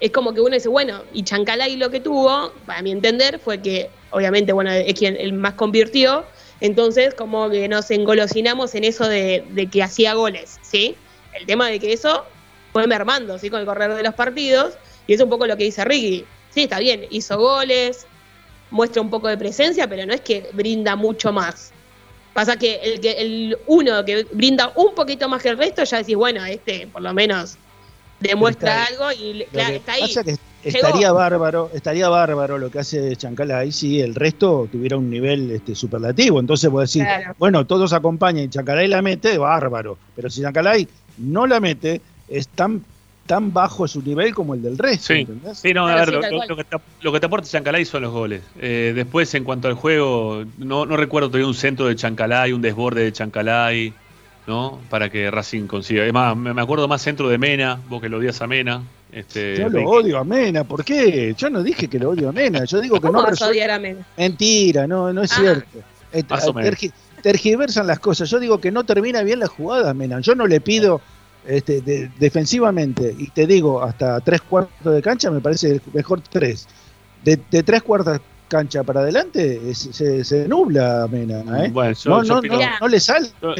[0.00, 3.60] es como que uno dice, bueno, y Chancalay lo que tuvo, para mi entender, fue
[3.60, 6.24] que obviamente, bueno, es quien el más convirtió,
[6.62, 10.94] entonces como que nos engolosinamos en eso de, que hacía goles, ¿sí?
[11.32, 12.24] El tema de que eso
[12.72, 13.50] fue mermando, ¿sí?
[13.50, 14.74] Con el correr de los partidos,
[15.08, 16.24] y es un poco lo que dice Ricky.
[16.50, 18.06] Sí, está bien, hizo goles,
[18.70, 21.72] muestra un poco de presencia, pero no es que brinda mucho más.
[22.32, 25.98] Pasa que el, que el uno que brinda un poquito más que el resto, ya
[25.98, 27.56] decís, bueno, este por lo menos
[28.20, 30.14] demuestra algo y claro, está ahí.
[30.64, 35.74] Estaría bárbaro, estaría bárbaro lo que hace Chancalay si el resto tuviera un nivel este,
[35.74, 36.40] superlativo.
[36.40, 37.06] Entonces a decir,
[37.38, 39.98] bueno, todos acompañan y Chancalay la mete, bárbaro.
[40.14, 40.88] Pero si Chancalay
[41.18, 42.82] no la mete, es tan,
[43.26, 45.14] tan bajo su nivel como el del resto.
[45.54, 48.42] Sí, no, a ver, lo, que te, lo, que te, aporta Chancalay son los goles.
[48.60, 52.62] Eh, después, en cuanto al juego, no, no recuerdo todavía un centro de Chancalay, un
[52.62, 53.92] desborde de Chancalay.
[54.46, 54.80] ¿No?
[54.90, 56.04] Para que Racing consiga.
[56.04, 58.82] Es más, me acuerdo más centro de Mena, vos que lo odias a Mena.
[59.10, 61.34] Este, yo lo odio a Mena, ¿por qué?
[61.36, 63.70] Yo no dije que lo odio a Mena, yo digo que no vas a odiar
[63.70, 64.06] a Mena?
[64.16, 65.36] Mentira, no, no es ah.
[65.36, 65.78] cierto.
[66.12, 66.24] Eh,
[67.22, 68.28] tergiversan las cosas.
[68.28, 70.20] Yo digo que no termina bien la jugada, Mena.
[70.20, 71.00] Yo no le pido
[71.46, 71.80] este,
[72.18, 76.68] defensivamente, y te digo, hasta tres cuartos de cancha me parece mejor tres.
[77.24, 78.20] De, tres cuartos
[78.52, 81.64] cancha para adelante, se, nubla Mena.
[81.64, 81.70] ¿eh?
[81.72, 83.30] Bueno, no, no, no, le sale.
[83.40, 83.54] Yo,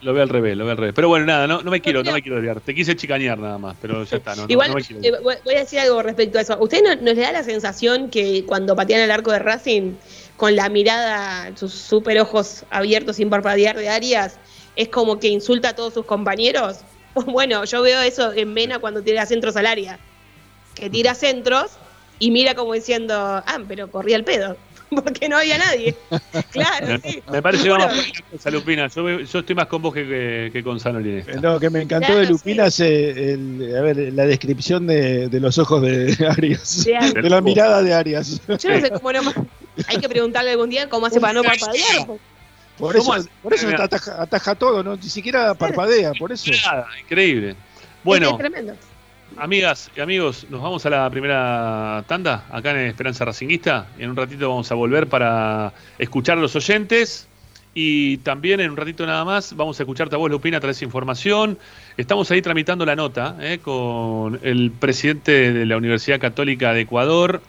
[0.00, 0.92] lo, veo al revés, lo veo al revés.
[0.92, 2.60] Pero bueno, nada, no, no me quiero, no me quiero desviar.
[2.60, 4.34] Te quise chicanear nada más, pero ya está.
[4.48, 6.58] Igual, eh, voy a decir algo respecto a eso.
[6.58, 9.92] ¿Usted no, nos le da la sensación que cuando patean el arco de Racing,
[10.36, 14.36] con la mirada, sus super ojos abiertos sin parpadear de Arias,
[14.74, 16.78] es como que insulta a todos sus compañeros?
[17.26, 19.98] Bueno, yo veo eso en Mena cuando tira centros al área.
[20.74, 21.78] Que tira centros
[22.18, 24.56] y mira como diciendo, ah, pero corría el pedo,
[24.90, 25.94] porque no había nadie.
[26.50, 27.22] claro, sí.
[27.30, 28.88] Me parece que vamos a poner Lupina.
[28.88, 31.24] Yo, yo, estoy más con vos que, que, con Sanolín.
[31.40, 35.58] No, que me encantó de Lupina es el, a ver, la descripción de, de, los
[35.58, 36.84] ojos de Arias.
[36.84, 38.40] De, la mirada de Arias.
[38.46, 39.32] Yo no sé cómo no.
[39.86, 42.06] Hay que preguntarle algún día cómo hace para no parpadear.
[42.78, 43.12] Por eso,
[43.42, 44.94] por eso ataja, ataja, todo, ¿no?
[44.94, 46.50] ni siquiera parpadea, por eso.
[47.02, 47.56] Increíble.
[48.04, 48.38] Bueno,
[49.36, 53.86] amigas y amigos, nos vamos a la primera tanda acá en Esperanza Racinguista.
[53.98, 57.28] En un ratito vamos a volver para escuchar a los oyentes.
[57.74, 61.58] Y también en un ratito nada más vamos a escucharte a vos, Lupina, traes información.
[61.96, 67.40] Estamos ahí tramitando la nota eh, con el presidente de la Universidad Católica de Ecuador,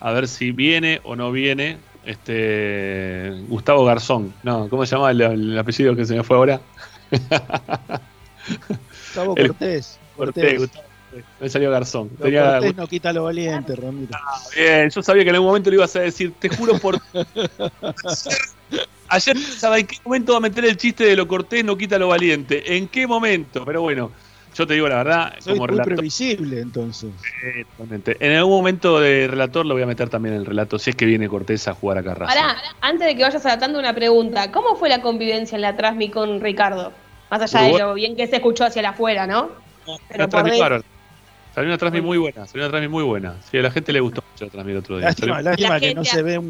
[0.00, 4.32] a ver si viene o no viene este Gustavo Garzón.
[4.42, 6.60] No, ¿cómo se llama el, apellido que se me fue ahora?
[8.78, 9.98] Gustavo Cortés.
[10.16, 10.70] Cortés.
[11.40, 12.08] Me salió Garzón.
[12.10, 14.10] Cortés no quita lo valiente, Ramiro.
[14.14, 16.34] Ah, bien, yo sabía que en algún momento lo ibas a decir.
[16.38, 17.00] Te juro por.
[19.08, 21.98] Ayer, ¿sabes en qué momento va a meter el chiste de lo Cortés no quita
[21.98, 22.76] lo valiente?
[22.76, 23.64] ¿En qué momento?
[23.64, 24.10] Pero bueno,
[24.56, 27.10] yo te digo la verdad, Soy como muy previsible entonces.
[27.78, 30.96] En algún momento de relator lo voy a meter también en el relato, si es
[30.96, 32.34] que viene Cortés a jugar acá Racing.
[32.34, 36.08] Pará, antes de que vayas adaptando una pregunta, ¿cómo fue la convivencia en la Trasmi
[36.08, 36.92] con Ricardo?
[37.30, 39.50] Más allá de lo bien que se escuchó hacia la afuera, ¿no?
[40.08, 40.28] Pero
[41.56, 43.36] Salió una Trasmi muy buena, salió una Trasmi muy buena.
[43.50, 45.06] Sí, a la gente le gustó mucho la Trasmi el otro día.
[45.06, 46.48] Lástima, lástima que no se ve un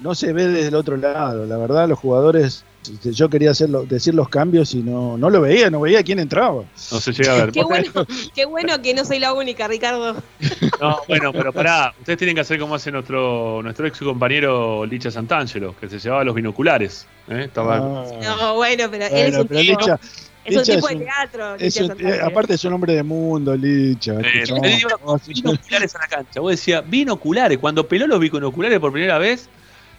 [0.00, 1.46] no se ve desde el otro lado.
[1.46, 5.40] La verdad, los jugadores este, yo quería hacerlo, decir los cambios y no, no lo
[5.40, 6.64] veía, no veía quién entraba.
[6.92, 7.52] No se llega a ver.
[7.52, 7.90] qué, bueno,
[8.34, 10.22] qué bueno que no soy la única, Ricardo.
[10.80, 15.10] No, bueno, pero pará, ustedes tienen que hacer como hace nuestro, nuestro ex compañero Licha
[15.10, 17.04] Santangelo, que se llevaba los binoculares.
[17.28, 17.44] ¿eh?
[17.46, 17.78] Estaba...
[17.78, 18.04] Ah.
[18.22, 19.98] No, bueno, pero él es un tipo, Licha,
[20.48, 21.56] es un tipo de teatro.
[21.58, 24.14] Eh, aparte es un hombre de mundo, Licha.
[24.20, 24.44] Eh,
[25.26, 26.40] binoculares a la cancha.
[26.40, 27.58] Vos decías, binoculares.
[27.58, 29.48] Cuando peló los binoculares por primera vez,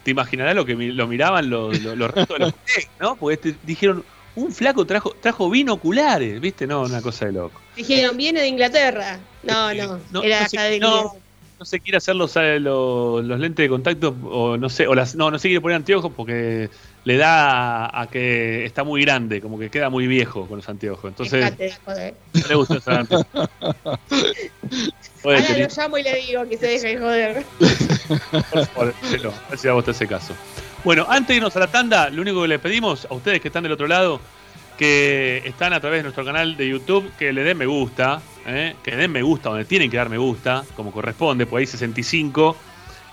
[0.03, 2.53] te imaginarás lo que lo miraban los, los, restos de los
[2.99, 3.15] ¿no?
[3.15, 4.03] Porque dijeron,
[4.35, 6.67] un flaco trajo, trajo binoculares, ¿viste?
[6.67, 7.59] No, una cosa de loco.
[7.75, 9.19] Dijeron, viene de Inglaterra.
[9.43, 11.15] No, no, no era no se, no,
[11.59, 15.15] no se quiere hacer los, eh, los, lentes de contacto, o no sé, o las,
[15.15, 16.69] no, no se quiere poner anteojos porque
[17.03, 21.09] le da a, que está muy grande, como que queda muy viejo con los anteojos.
[21.09, 21.53] Entonces,
[22.33, 23.27] no le gusta usar anteojos.
[25.23, 27.43] Ahora lo llamo y le digo que se deje de joder.
[28.49, 30.33] Por favor, no, a ver si a vos te hace caso.
[30.85, 33.49] Bueno, antes de irnos a la tanda, lo único que le pedimos a ustedes que
[33.49, 34.21] están del otro lado,
[34.79, 38.77] que están a través de nuestro canal de YouTube, que le den me gusta, ¿eh?
[38.81, 41.67] que le den me gusta donde tienen que dar me gusta, como corresponde, pues hay
[41.67, 42.55] 65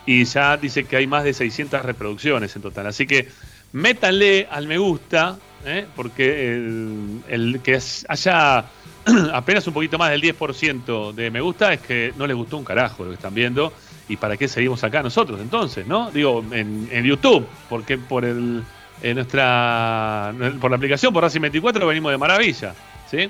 [0.07, 2.87] y ya dice que hay más de 600 reproducciones en total.
[2.87, 3.29] Así que
[3.73, 5.87] métanle al me gusta, ¿eh?
[5.97, 8.65] porque el, el que haya
[9.33, 12.65] apenas un poquito más del 10% de me gusta es que no les gustó un
[12.65, 13.73] carajo lo que están viendo.
[14.09, 15.85] ¿Y para qué seguimos acá nosotros entonces?
[15.85, 16.13] ¿No?
[16.13, 18.63] Digo, en, YouTube, porque por el
[19.03, 22.75] en nuestra por la aplicación, por Racing 24 venimos de maravilla.
[23.11, 23.29] ¿sí?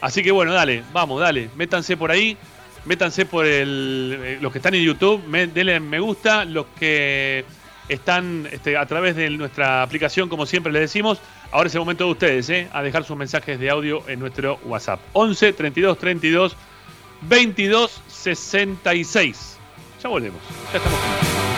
[0.00, 2.36] Así que bueno, dale, vamos, dale, métanse por ahí,
[2.84, 7.44] métanse por el, eh, los que están en YouTube, denle me gusta, los que
[7.88, 12.04] están este, a través de nuestra aplicación, como siempre les decimos, Ahora es el momento
[12.04, 12.68] de ustedes, ¿eh?
[12.72, 15.00] A dejar sus mensajes de audio en nuestro WhatsApp.
[15.14, 16.56] 11 32 32
[17.22, 19.58] 22 66.
[20.02, 20.40] Ya volvemos.
[20.72, 21.57] Ya estamos.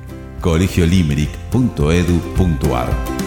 [0.41, 3.21] colegiolimerick.edu.ar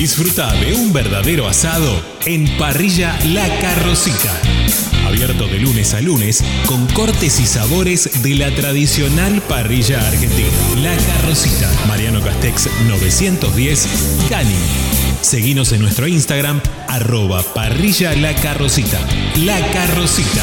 [0.00, 4.32] Disfruta de un verdadero asado en Parrilla La Carrocita.
[5.06, 10.48] Abierto de lunes a lunes con cortes y sabores de la tradicional parrilla argentina.
[10.82, 13.86] La Carrocita, Mariano Castex 910,
[14.30, 14.56] Cani.
[15.20, 18.98] Seguinos en nuestro Instagram, arroba parrilla la carrocita.
[19.36, 20.42] La carrocita.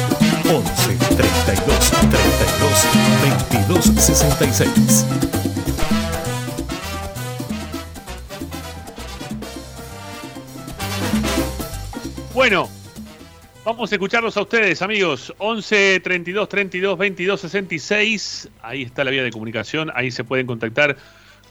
[0.53, 2.87] 11 32 32
[3.51, 5.05] 22 66.
[12.33, 12.69] Bueno,
[13.63, 15.33] vamos a escucharlos a ustedes, amigos.
[15.37, 18.49] 11 32 32 22 66.
[18.61, 19.89] Ahí está la vía de comunicación.
[19.95, 20.97] Ahí se pueden contactar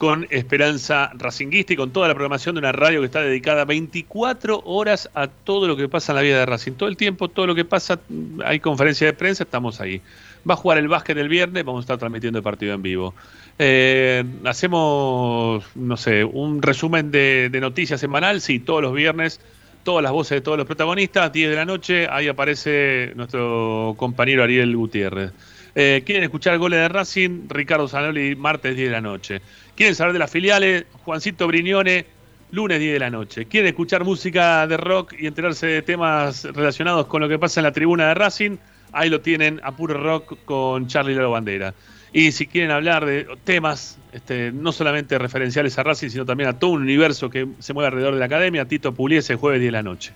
[0.00, 4.62] con Esperanza Racinguista y con toda la programación de una radio que está dedicada 24
[4.64, 6.72] horas a todo lo que pasa en la vida de Racing.
[6.72, 8.00] Todo el tiempo, todo lo que pasa,
[8.42, 10.00] hay conferencia de prensa, estamos ahí.
[10.48, 13.14] Va a jugar el básquet el viernes, vamos a estar transmitiendo el partido en vivo.
[13.58, 19.38] Eh, hacemos, no sé, un resumen de, noticias semanal, sí, todos los viernes,
[19.82, 24.44] todas las voces de todos los protagonistas, 10 de la noche, ahí aparece nuestro compañero
[24.44, 25.32] Ariel Gutiérrez.
[25.74, 27.48] Eh, ¿Quieren escuchar goles de Racing?
[27.48, 29.42] Ricardo Zanoli, martes 10 de la noche.
[29.80, 30.84] ¿Quieren saber de las filiales?
[31.06, 32.04] Juancito Briñone,
[32.50, 33.46] lunes 10 de la noche.
[33.46, 37.64] ¿Quieren escuchar música de rock y enterarse de temas relacionados con lo que pasa en
[37.64, 38.58] la tribuna de Racing?
[38.92, 41.72] Ahí lo tienen a puro rock con Charlie Lalo Bandera.
[42.12, 46.58] Y si quieren hablar de temas este, no solamente referenciales a Racing, sino también a
[46.58, 49.72] todo un universo que se mueve alrededor de la academia, Tito Puliese, jueves 10 de
[49.72, 50.12] la noche.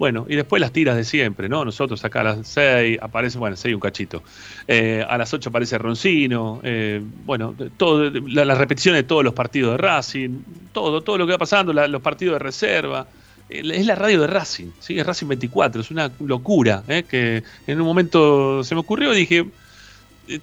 [0.00, 1.62] Bueno, y después las tiras de siempre, ¿no?
[1.62, 4.22] Nosotros acá a las 6 aparece, bueno, 6 un cachito.
[4.66, 9.72] Eh, a las 8 aparece Roncino, eh, bueno, todo, las repeticiones de todos los partidos
[9.72, 10.38] de Racing,
[10.72, 13.08] todo, todo lo que va pasando, los partidos de reserva.
[13.50, 14.98] Eh, es la radio de Racing, ¿sí?
[14.98, 19.44] Es Racing 24, es una locura, que en un momento se me ocurrió y dije,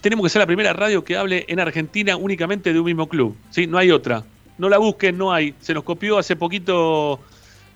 [0.01, 3.35] tenemos que ser la primera radio que hable en Argentina únicamente de un mismo club,
[3.49, 3.65] ¿sí?
[3.65, 4.23] No hay otra.
[4.59, 5.55] No la busquen, no hay.
[5.61, 7.19] Se nos copió hace poquito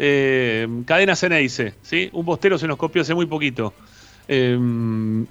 [0.03, 2.09] eh, cadena Ceneice, ¿sí?
[2.13, 3.71] Un bostero se nos copió hace muy poquito.
[4.27, 4.57] Eh,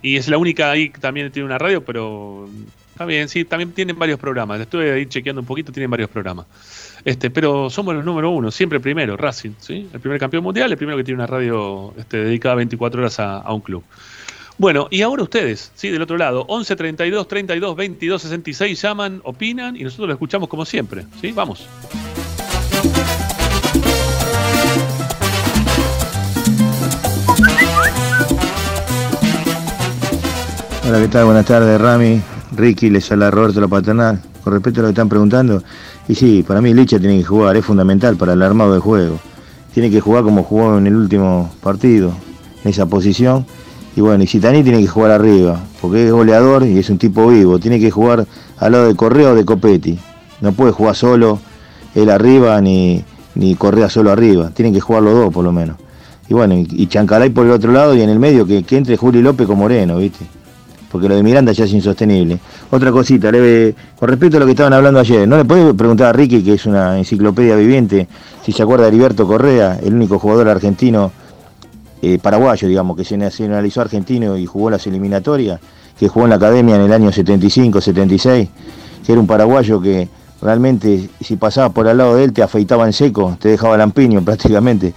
[0.01, 2.49] y es la única ahí que también tiene una radio, pero
[2.93, 4.61] está bien, sí, también tienen varios programas.
[4.61, 6.47] Estuve ahí chequeando un poquito, tienen varios programas.
[7.05, 9.89] Este, pero somos los número uno, siempre primero, Racing, ¿sí?
[9.93, 13.53] El primer campeón mundial, el primero que tiene una radio este, dedicada 24 horas a,
[13.53, 13.83] un club.
[14.57, 15.89] Bueno, y ahora ustedes, ¿sí?
[15.91, 20.65] Del otro lado, 11 32 32 22 66 llaman, opinan y nosotros lo escuchamos como
[20.65, 21.33] siempre, ¿sí?
[21.33, 21.67] Vamos.
[30.91, 31.25] Hola, ¿qué tal?
[31.27, 32.21] Buenas tardes, Rami.
[32.51, 34.21] Ricky, les habla Roberto La Paternal.
[34.43, 35.63] Con respecto a lo que están preguntando,
[36.09, 39.21] y sí, para mí Licha tiene que jugar, es fundamental para el armado de juego.
[39.73, 42.13] Tiene que jugar como jugó en el último partido,
[42.65, 43.47] en esa posición.
[43.95, 47.29] Y bueno, y Citani tiene que jugar arriba, porque es goleador y es un tipo
[47.29, 47.61] vivo.
[47.61, 48.27] Tiene que jugar
[48.59, 49.97] al lado de Correa o de Copetti.
[50.41, 51.39] No puede jugar solo
[51.95, 53.05] él arriba ni,
[53.37, 54.51] ni Correa solo arriba.
[54.51, 55.77] Tienen que jugar los dos por lo menos.
[56.29, 58.97] Y bueno, y Chancalay por el otro lado y en el medio que, que entre
[58.97, 60.27] Juli López con Moreno, ¿viste?
[60.91, 62.39] Porque lo de Miranda ya es insostenible.
[62.71, 66.13] Otra cosita, con respecto a lo que estaban hablando ayer, ¿no le puede preguntar a
[66.13, 68.09] Ricky, que es una enciclopedia viviente,
[68.45, 71.13] si se acuerda de Heriberto Correa, el único jugador argentino,
[72.03, 75.61] eh, paraguayo, digamos, que se nacionalizó argentino y jugó las eliminatorias,
[75.99, 78.49] que jugó en la academia en el año 75, 76,
[79.05, 80.09] que era un paraguayo que
[80.43, 84.23] realmente, si pasaba por al lado de él, te afeitaba en seco, te dejaba lampiño
[84.25, 84.93] prácticamente.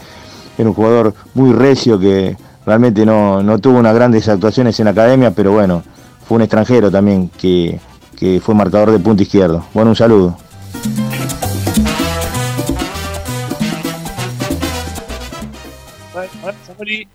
[0.58, 2.36] Era un jugador muy recio que
[2.66, 5.84] realmente no, no tuvo unas grandes actuaciones en la academia, pero bueno,
[6.28, 7.80] fue un extranjero también que,
[8.18, 9.66] que fue marcador de punto izquierdo.
[9.74, 10.38] Bueno, un saludo.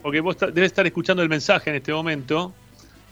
[0.03, 2.53] porque vos debes estar escuchando el mensaje en este momento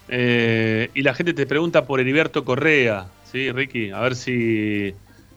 [0.09, 3.91] eh, y la gente te pregunta por Heriberto Correa, ¿sí, Ricky?
[3.91, 4.93] A ver si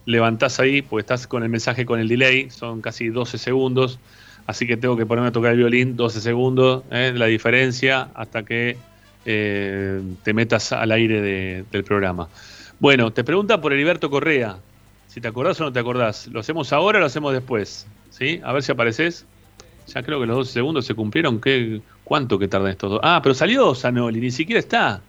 [0.06, 3.98] levantás ahí, porque estás con el mensaje con el delay, son casi 12 segundos
[4.46, 7.12] así que tengo que ponerme a tocar el violín 12 segundos, ¿eh?
[7.14, 8.76] la diferencia hasta que
[9.24, 12.28] eh, te metas al aire del programa.
[12.78, 14.56] Bueno, te pregunta por Heriberto Correa,
[15.06, 16.28] si te acordás o no te acordás.
[16.28, 17.86] ¿Lo hacemos ahora o lo hacemos después?
[18.10, 18.40] ¿Sí?
[18.44, 19.26] A ver si apareces.
[19.88, 21.40] Ya creo que los 12 segundos se cumplieron.
[21.40, 23.00] ¿Qué, ¿Cuánto que tardan estos dos?
[23.02, 25.00] Ah, pero salió Zanoli, ni siquiera está.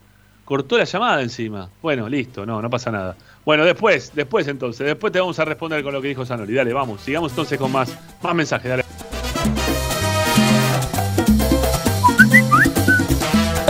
[0.44, 1.70] Cortó la llamada encima.
[1.82, 3.16] Bueno, listo, no, no pasa nada.
[3.46, 6.54] Bueno, después, después entonces, después te vamos a responder con lo que dijo Zanoli.
[6.54, 8.70] Dale, vamos, sigamos entonces con más, más mensajes.
[8.70, 8.81] Dale.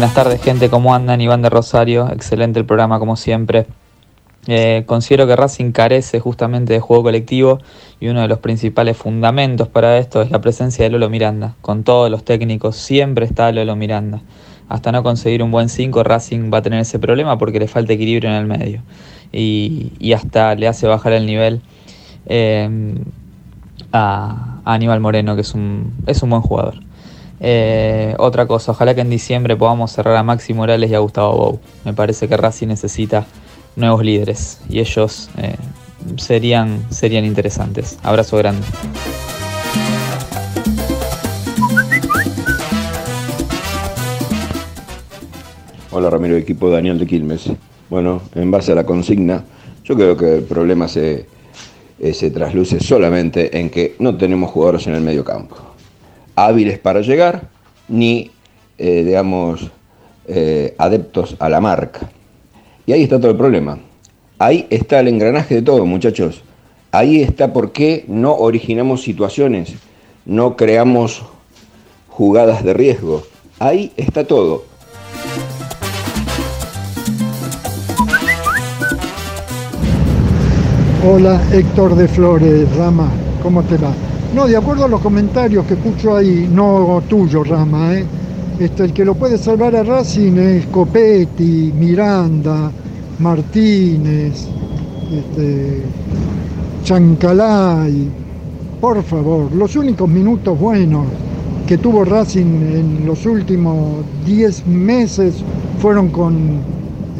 [0.01, 1.21] Buenas tardes gente, ¿cómo andan?
[1.21, 3.67] Iván de Rosario, excelente el programa como siempre.
[4.47, 7.59] Eh, considero que Racing carece justamente de juego colectivo
[7.99, 11.53] y uno de los principales fundamentos para esto es la presencia de Lolo Miranda.
[11.61, 14.23] Con todos los técnicos siempre está Lolo Miranda.
[14.69, 17.93] Hasta no conseguir un buen 5 Racing va a tener ese problema porque le falta
[17.93, 18.81] equilibrio en el medio
[19.31, 21.61] y, hasta le hace bajar el nivel
[22.25, 22.95] eh,
[23.93, 26.90] a, Aníbal Moreno que es un, es un buen jugador.
[27.43, 31.35] Eh, otra cosa, ojalá que en diciembre podamos cerrar a Maxi Morales y a Gustavo
[31.35, 31.59] Bou.
[31.83, 33.25] Me parece que Racing necesita
[33.75, 35.55] nuevos líderes y ellos eh,
[36.17, 37.97] serían, serían interesantes.
[38.03, 38.61] Abrazo grande.
[45.89, 47.51] Hola Ramiro, equipo Daniel de Quilmes.
[47.89, 49.43] Bueno, en base a la consigna,
[49.83, 51.25] yo creo que el problema se,
[51.99, 55.70] eh, se trasluce solamente en que no tenemos jugadores en el medio campo
[56.45, 57.49] hábiles para llegar,
[57.87, 58.31] ni,
[58.77, 59.69] eh, digamos,
[60.27, 62.09] eh, adeptos a la marca.
[62.85, 63.79] Y ahí está todo el problema.
[64.39, 66.43] Ahí está el engranaje de todo, muchachos.
[66.91, 69.75] Ahí está por qué no originamos situaciones,
[70.25, 71.23] no creamos
[72.09, 73.23] jugadas de riesgo.
[73.59, 74.65] Ahí está todo.
[81.07, 83.09] Hola Héctor de Flores, Rama,
[83.41, 83.91] ¿cómo te va?
[84.33, 88.05] No, de acuerdo a los comentarios que escucho ahí, no tuyo, Rama, ¿eh?
[88.61, 92.71] Este, el que lo puede salvar a Racing es Copetti, Miranda,
[93.19, 94.47] Martínez,
[95.11, 95.81] este,
[96.85, 98.07] Chancalay.
[98.79, 101.07] Por favor, los únicos minutos buenos
[101.67, 105.43] que tuvo Racing en los últimos 10 meses
[105.79, 106.59] fueron con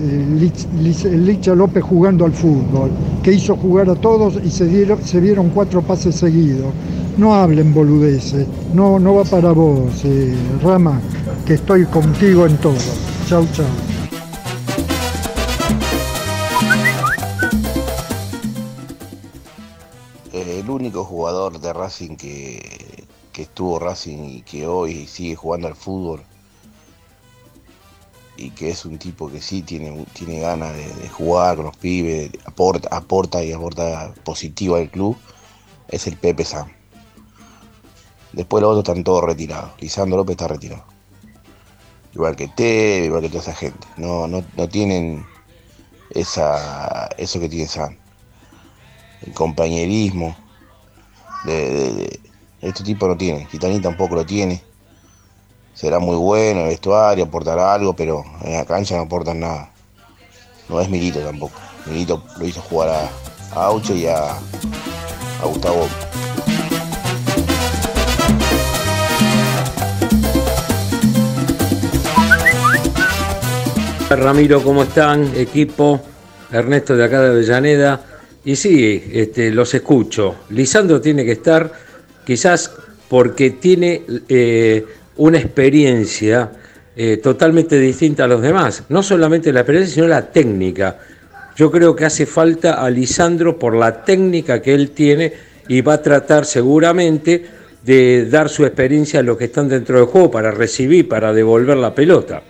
[0.01, 2.89] eh, Licha López jugando al fútbol,
[3.21, 6.71] que hizo jugar a todos y se, dieron, se dieron cuatro pases seguidos
[7.17, 11.01] no hablen boludeces, no, no va para vos, eh, Rama,
[11.45, 12.75] que estoy contigo en todo.
[13.27, 13.65] Chau, chau.
[20.33, 25.75] El único jugador de Racing que, que estuvo Racing y que hoy sigue jugando al
[25.75, 26.21] fútbol
[28.41, 32.31] y que es un tipo que sí tiene, tiene ganas de, jugar con los pibes,
[32.45, 35.17] aporta, aporta y aporta positivo al club,
[35.87, 36.80] es el Pepe Sam.
[38.33, 39.71] Después los otros están todos retirados.
[39.79, 40.83] Lisandro López está retirado.
[42.13, 43.87] Igual que Teve, igual que toda esa gente.
[43.97, 45.25] No, no, tienen
[46.11, 47.97] esa, eso que tiene San.
[49.21, 50.35] El compañerismo.
[51.45, 52.19] De,
[52.61, 53.45] este tipo no tiene.
[53.47, 54.61] Gitani tampoco lo tiene.
[55.73, 59.71] Será muy bueno el vestuario, aportará algo, pero en la cancha no aportan nada.
[60.69, 61.59] No es Milito tampoco.
[61.85, 64.37] Milito lo hizo jugar a, a y a
[65.43, 65.87] Gustavo.
[74.15, 75.31] Ramiro, ¿cómo están?
[75.35, 76.01] Equipo,
[76.51, 78.01] Ernesto de acá de Avellaneda.
[78.43, 80.35] Y sí, este, los escucho.
[80.49, 81.71] Lisandro tiene que estar,
[82.25, 82.71] quizás
[83.07, 84.85] porque tiene eh,
[85.17, 86.51] una experiencia
[86.95, 88.83] eh, totalmente distinta a los demás.
[88.89, 90.99] No solamente la experiencia, sino la técnica.
[91.55, 95.33] Yo creo que hace falta a Lisandro por la técnica que él tiene
[95.67, 97.45] y va a tratar seguramente
[97.83, 101.77] de dar su experiencia a los que están dentro del juego para recibir, para devolver
[101.77, 102.43] la pelota.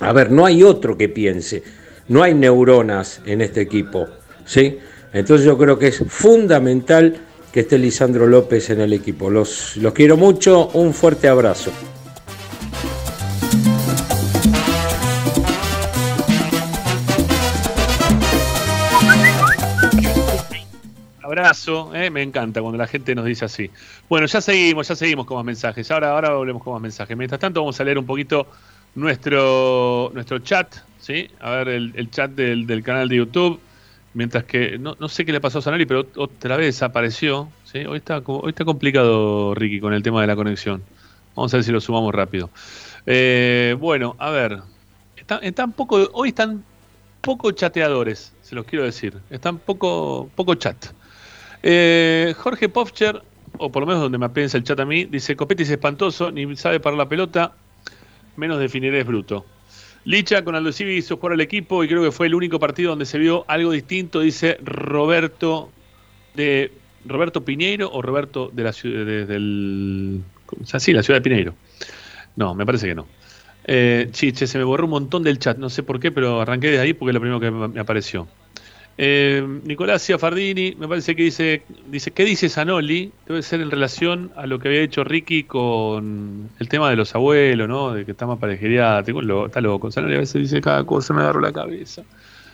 [0.00, 1.62] A ver, no hay otro que piense,
[2.08, 4.08] no hay neuronas en este equipo,
[4.46, 4.78] ¿sí?
[5.12, 7.20] Entonces yo creo que es fundamental
[7.52, 9.28] que esté Lisandro López en el equipo.
[9.28, 11.70] Los, los quiero mucho, un fuerte abrazo.
[21.22, 23.70] Abrazo, eh, me encanta cuando la gente nos dice así.
[24.08, 25.90] Bueno, ya seguimos, ya seguimos con más mensajes.
[25.90, 27.16] Ahora, ahora volvemos con más mensajes.
[27.16, 28.46] Mientras tanto, vamos a leer un poquito
[28.94, 31.30] nuestro, nuestro chat, ¿sí?
[31.40, 33.60] A ver, el, chat del, canal de YouTube.
[34.12, 37.48] Mientras que, no, no sé qué le pasó a Sanari, pero otra vez apareció.
[37.64, 37.84] ¿sí?
[37.86, 40.82] Hoy, está, hoy está complicado, Ricky, con el tema de la conexión.
[41.36, 42.50] Vamos a ver si lo sumamos rápido.
[43.06, 44.60] Eh, bueno, a ver.
[45.42, 46.64] Están, poco, hoy están
[47.20, 49.16] poco chateadores, se los quiero decir.
[49.30, 50.86] Están poco, poco chat.
[51.62, 53.22] Eh, Jorge Pofcher,
[53.58, 56.32] o por lo menos donde me apensa el chat a mí, dice: Copetti es espantoso,
[56.32, 57.52] ni sabe parar la pelota,
[58.40, 59.46] menos definir es bruto.
[60.04, 62.90] Licha con Aldo Civi hizo jugar al equipo y creo que fue el único partido
[62.90, 65.70] donde se vio algo distinto, dice Roberto
[66.34, 66.72] de
[67.04, 70.22] Roberto Piñeiro o Roberto de la ciudad del
[70.64, 71.54] sí, la ciudad de Pineiro.
[72.36, 73.06] No, me parece que no.
[73.64, 76.70] Eh, chiche, se me borró un montón del chat, no sé por qué, pero arranqué
[76.70, 78.26] de ahí porque es lo primero que me apareció.
[79.02, 83.10] Eh, Nicolás Ciafardini, me parece que dice, dice, ¿qué dice Zanoli?
[83.26, 87.14] Debe ser en relación a lo que había hecho Ricky con el tema de los
[87.14, 87.94] abuelos, ¿no?
[87.94, 89.90] De que está más parejería, lo, está loco.
[89.90, 92.02] Zanoli a veces dice cada cosa, me agarro la cabeza.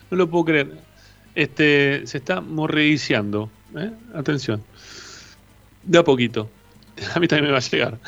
[0.08, 0.70] No lo puedo creer.
[1.34, 3.50] Este, se está morreiciando.
[3.76, 3.90] ¿eh?
[4.14, 4.62] Atención.
[5.82, 6.48] De a poquito.
[7.16, 7.98] A mí también me va a llegar.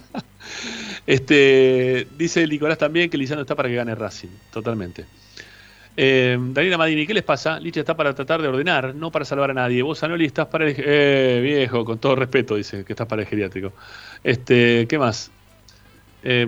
[1.06, 4.30] este, dice Nicolás también que Lisandro está para que gane Racing.
[4.50, 5.04] Totalmente.
[5.96, 7.60] Eh, Daniela Madini, ¿qué les pasa?
[7.60, 9.82] Licha está para tratar de ordenar, no para salvar a nadie.
[9.82, 10.74] Vos, Anoli, estás para el.
[10.76, 13.72] Eh, viejo, con todo respeto, dice que estás para el geriátrico.
[14.22, 15.30] Este, ¿Qué más?
[16.24, 16.46] Eh,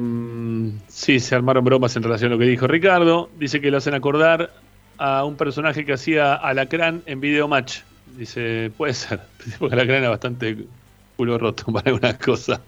[0.89, 3.31] sí, se armaron bromas en relación a lo que dijo Ricardo.
[3.39, 4.51] Dice que lo hacen acordar
[4.98, 7.81] a un personaje que hacía Alacrán en Video Match.
[8.16, 9.20] Dice, puede ser,
[9.59, 10.56] porque Alacrán era bastante
[11.16, 12.60] culo roto para algunas cosas.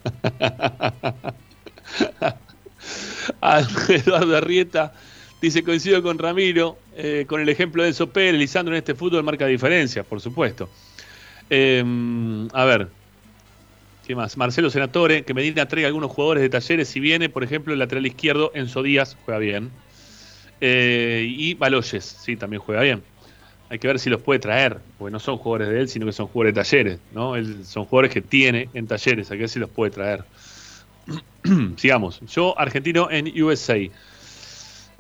[3.89, 4.93] Eduardo Arrieta
[5.41, 9.47] Dice, coincido con Ramiro, eh, con el ejemplo de Pérez, Lisandro en este fútbol marca
[9.47, 10.69] diferencias, por supuesto.
[11.49, 12.89] Em, a ver,
[14.05, 14.37] ¿qué más?
[14.37, 18.05] Marcelo Senatore, que Medina traiga algunos jugadores de talleres, si viene, por ejemplo, el lateral
[18.05, 19.71] izquierdo, Enzo Díaz, juega bien.
[20.61, 23.03] Eh, y Baloyes, sí, también juega bien.
[23.71, 26.13] Hay que ver si los puede traer, porque no son jugadores de él, sino que
[26.13, 27.35] son jugadores de talleres, ¿no?
[27.65, 30.25] son jugadores que tiene en talleres, hay que ver si los puede traer.
[31.77, 32.21] Sigamos.
[32.27, 33.79] Yo, argentino en USA.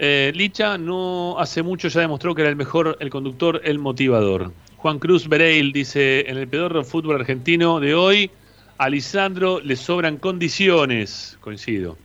[0.00, 4.52] Eh, Licha no hace mucho ya demostró que era el mejor, el conductor, el motivador.
[4.76, 8.30] Juan Cruz Bereil dice, en el pedorro fútbol argentino de hoy,
[8.78, 11.36] a Lisandro le sobran condiciones.
[11.40, 11.98] Coincido.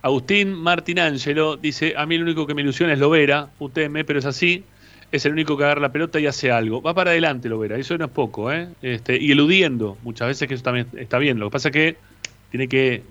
[0.00, 4.26] Agustín Martinangelo dice, a mí el único que me ilusiona es Lovera, UTM, pero es
[4.26, 4.62] así,
[5.10, 6.82] es el único que agarra la pelota y hace algo.
[6.82, 8.68] Va para adelante Lovera, eso no es poco, ¿eh?
[8.80, 11.40] Este, y eludiendo, muchas veces que eso también está bien.
[11.40, 11.96] Lo que pasa es que
[12.52, 13.02] tiene que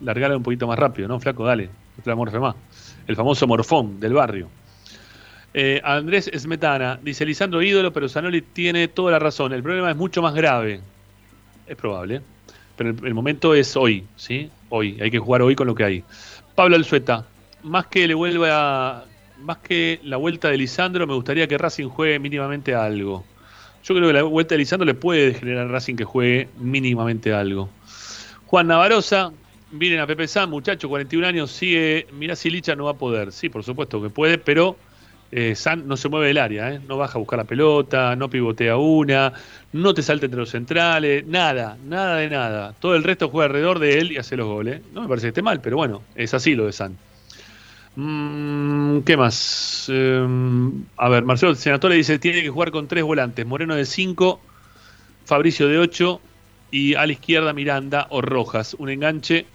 [0.00, 1.20] largarla un poquito más rápido, ¿no?
[1.20, 2.56] Flaco, dale, no te más
[3.06, 4.48] el famoso morfón del barrio.
[5.54, 9.52] Eh, Andrés Esmetana dice: Lisandro ídolo, pero Zanoli tiene toda la razón.
[9.52, 10.80] El problema es mucho más grave.
[11.66, 12.20] Es probable,
[12.76, 14.50] pero el, momento es hoy, ¿sí?
[14.68, 14.98] Hoy.
[15.00, 16.04] Hay que jugar hoy con lo que hay.
[16.54, 17.26] Pablo Alzueta,
[17.62, 19.04] más que le vuelva.
[19.40, 23.24] Más que la vuelta de Lisandro, me gustaría que Racing juegue mínimamente algo.
[23.84, 27.32] Yo creo que la vuelta de Lisandro le puede generar a Racing que juegue mínimamente
[27.32, 27.68] algo.
[28.46, 29.32] Juan Navarosa,
[29.76, 33.32] miren a Pepe San, muchacho, 41 años, sigue, mirá si Licha no va a poder.
[33.32, 34.76] Sí, por supuesto que puede, pero
[35.32, 36.80] eh, San no se mueve del área, ¿eh?
[36.86, 39.32] no baja a buscar la pelota, no pivotea una,
[39.72, 42.74] no te salta entre los centrales, nada, nada de nada.
[42.78, 44.82] Todo el resto juega alrededor de él y hace los goles.
[44.92, 46.96] No me parece que esté mal, pero bueno, es así lo de San.
[47.96, 49.86] Mm, ¿Qué más?
[49.88, 54.40] Em, a ver, Marcelo Senatore dice tiene que jugar con tres volantes, Moreno de 5,
[55.24, 56.20] Fabricio de 8
[56.70, 58.74] y a la izquierda Miranda o Rojas.
[58.78, 59.46] Un enganche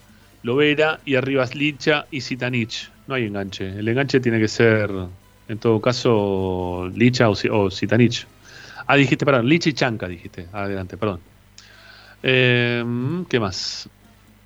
[0.44, 2.90] Lovera y arriba Licha y Sitanich.
[3.08, 3.68] No hay enganche.
[3.68, 4.90] El enganche tiene que ser,
[5.48, 8.26] en todo caso, Licha o, Sitanich.
[8.88, 10.48] Ah, dijiste, perdón, Licha y Chanca, dijiste.
[10.52, 11.20] Adelante, perdón.
[12.24, 12.84] Eh,
[13.30, 13.90] ¿Qué más?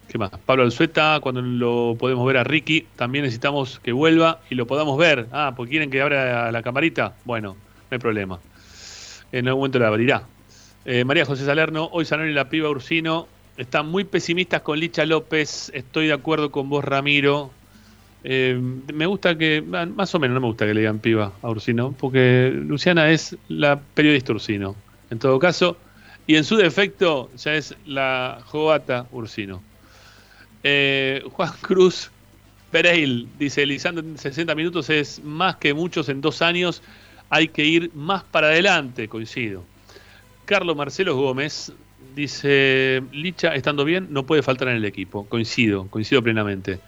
[0.08, 0.32] ¿Qué más?
[0.46, 4.98] Pablo Alzueta, cuando lo podemos ver a Ricky, también necesitamos que vuelva y lo podamos
[4.98, 5.28] ver.
[5.32, 7.16] Ah, porque quieren que abra la camarita.
[7.26, 8.40] Bueno, no hay problema.
[9.32, 10.24] En algún momento la abrirá.
[10.86, 15.06] Eh, María José Salerno, hoy Sanón y la piba Ursino están muy pesimistas con Licha
[15.06, 15.72] López.
[15.74, 17.52] Estoy de acuerdo con vos, Ramiro.
[18.24, 18.60] Eh,
[18.94, 21.94] me gusta que, más o menos no me gusta que le digan piba a Ursino,
[21.98, 24.76] porque Luciana es la periodista Ursino,
[25.12, 25.78] en todo caso,
[26.26, 29.62] y en su defecto ya es la jovata Ursino.
[30.64, 32.10] Eh, Juan Cruz
[32.72, 36.82] Pereil dice, Lisandro en 60 minutos es más que muchos en dos años,
[37.30, 39.64] hay que ir más para adelante, coincido.
[40.46, 41.72] Carlos Marcelo Gómez
[42.16, 46.80] dice, Licha estando bien no puede faltar en el equipo, coincido, coincido plenamente.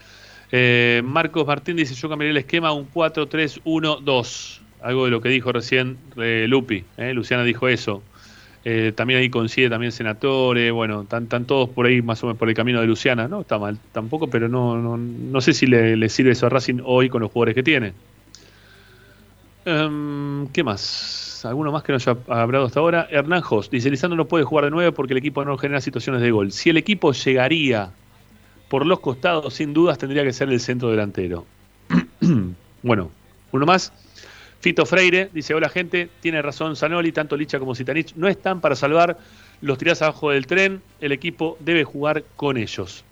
[0.52, 5.30] Eh, Marcos Martín dice, yo cambiaría el esquema a un 4-3-1-2, algo de lo que
[5.30, 8.02] dijo recién eh, Lupi, Luciana dijo eso.
[8.70, 12.50] Eh, también ahí coincide también Senatore, bueno, están, todos por ahí más o menos por
[12.50, 13.40] el camino de Luciana, ¿no?
[13.40, 17.22] Está mal tampoco, pero no, no, sé si le, sirve eso a Racing hoy con
[17.22, 17.94] los jugadores que tiene.
[19.64, 21.27] Em, ¿Qué más?
[21.48, 23.08] ¿Alguno más que no haya hablado hasta ahora?
[23.10, 26.22] Hernán Jos dice, Lisandro no puede jugar de nuevo porque el equipo no genera situaciones
[26.22, 26.52] de gol.
[26.52, 27.92] Si el equipo llegaría
[28.70, 31.46] por los costados, sin dudas tendría que ser el centro delantero.
[32.84, 33.12] bueno,
[33.52, 33.94] uno más.
[34.60, 38.76] Fito Freire dice, hola gente, tiene razón Zanoli, tanto Licha como Sitanich no están para
[38.76, 39.18] salvar
[39.62, 43.04] los tirás abajo del tren, el equipo debe jugar con ellos.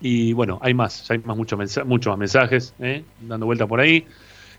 [0.00, 3.02] Y bueno, hay más, hay más muchos, muchos más mensajes ¿eh?
[3.20, 4.06] dando vuelta por ahí,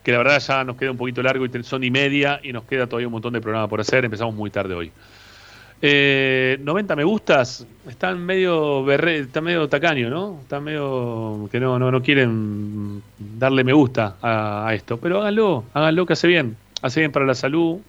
[0.07, 2.63] que la verdad ya nos queda un poquito largo y son y media y nos
[2.63, 4.89] queda todavía un montón de programa por hacer, empezamos muy tarde hoy.
[5.81, 10.39] Eh, 90 me gustas, están medio berre, están medio tacaño, ¿no?
[10.43, 16.05] Están medio que no, no, no quieren darle me gusta a, esto, pero háganlo, háganlo
[16.05, 17.79] que hace bien, hace bien para la salud,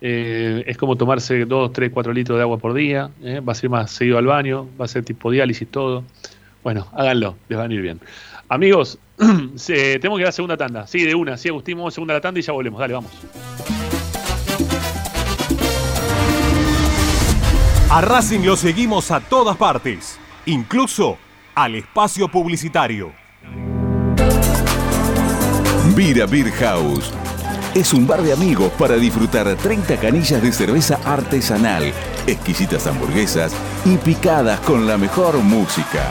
[0.00, 3.40] eh, es como tomarse 2, 3, 4 litros de agua por día, ¿eh?
[3.40, 6.04] va a ser más seguido al baño, va a ser tipo diálisis todo.
[6.62, 8.00] Bueno, háganlo, les va a ir bien.
[8.48, 10.86] Amigos, tenemos que ir a la segunda tanda.
[10.86, 12.78] Sí, de una, sí, Agustín, vamos a segunda la tanda y ya volvemos.
[12.78, 13.10] Dale, vamos.
[17.90, 21.18] A Racing lo seguimos a todas partes, incluso
[21.54, 23.12] al espacio publicitario.
[25.94, 27.12] Vira Beer House.
[27.74, 31.92] Es un bar de amigos para disfrutar 30 canillas de cerveza artesanal,
[32.26, 33.54] exquisitas hamburguesas
[33.84, 36.10] y picadas con la mejor música.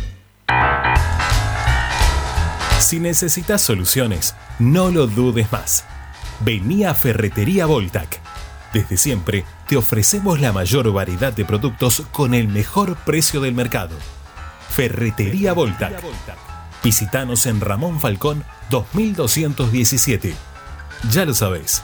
[2.80, 5.86] Si necesitas soluciones, no lo dudes más.
[6.42, 8.22] Vení a Ferretería Voltac.
[8.74, 13.96] Desde siempre te ofrecemos la mayor variedad de productos con el mejor precio del mercado.
[14.70, 16.02] Ferretería Voltac.
[16.84, 20.36] Visítanos en Ramón Falcón 2217.
[21.12, 21.84] Ya lo sabéis,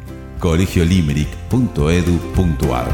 [0.41, 2.87] colegiolimeric.edu.ar.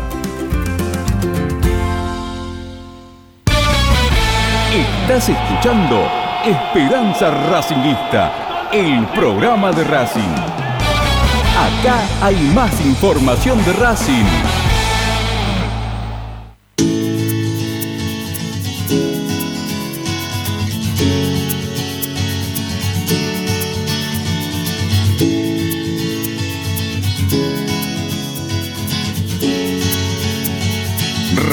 [4.74, 6.08] Estás escuchando
[6.46, 10.36] Esperanza Racingista, el programa de Racing.
[11.58, 14.26] Acá hay más información de Racing.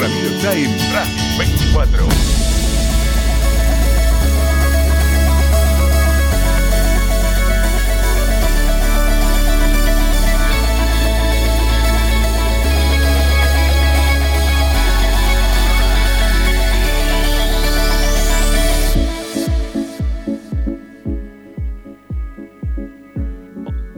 [0.05, 2.07] En Racing 24.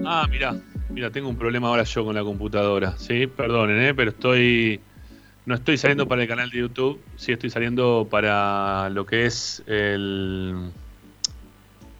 [0.05, 0.55] Ah, mira,
[0.89, 2.97] mira, tengo un problema ahora yo con la computadora.
[2.97, 3.93] Sí, perdonen, ¿eh?
[3.93, 4.79] pero estoy
[5.47, 9.63] no estoy saliendo para el canal de YouTube, sí estoy saliendo para lo que es
[9.65, 10.71] el.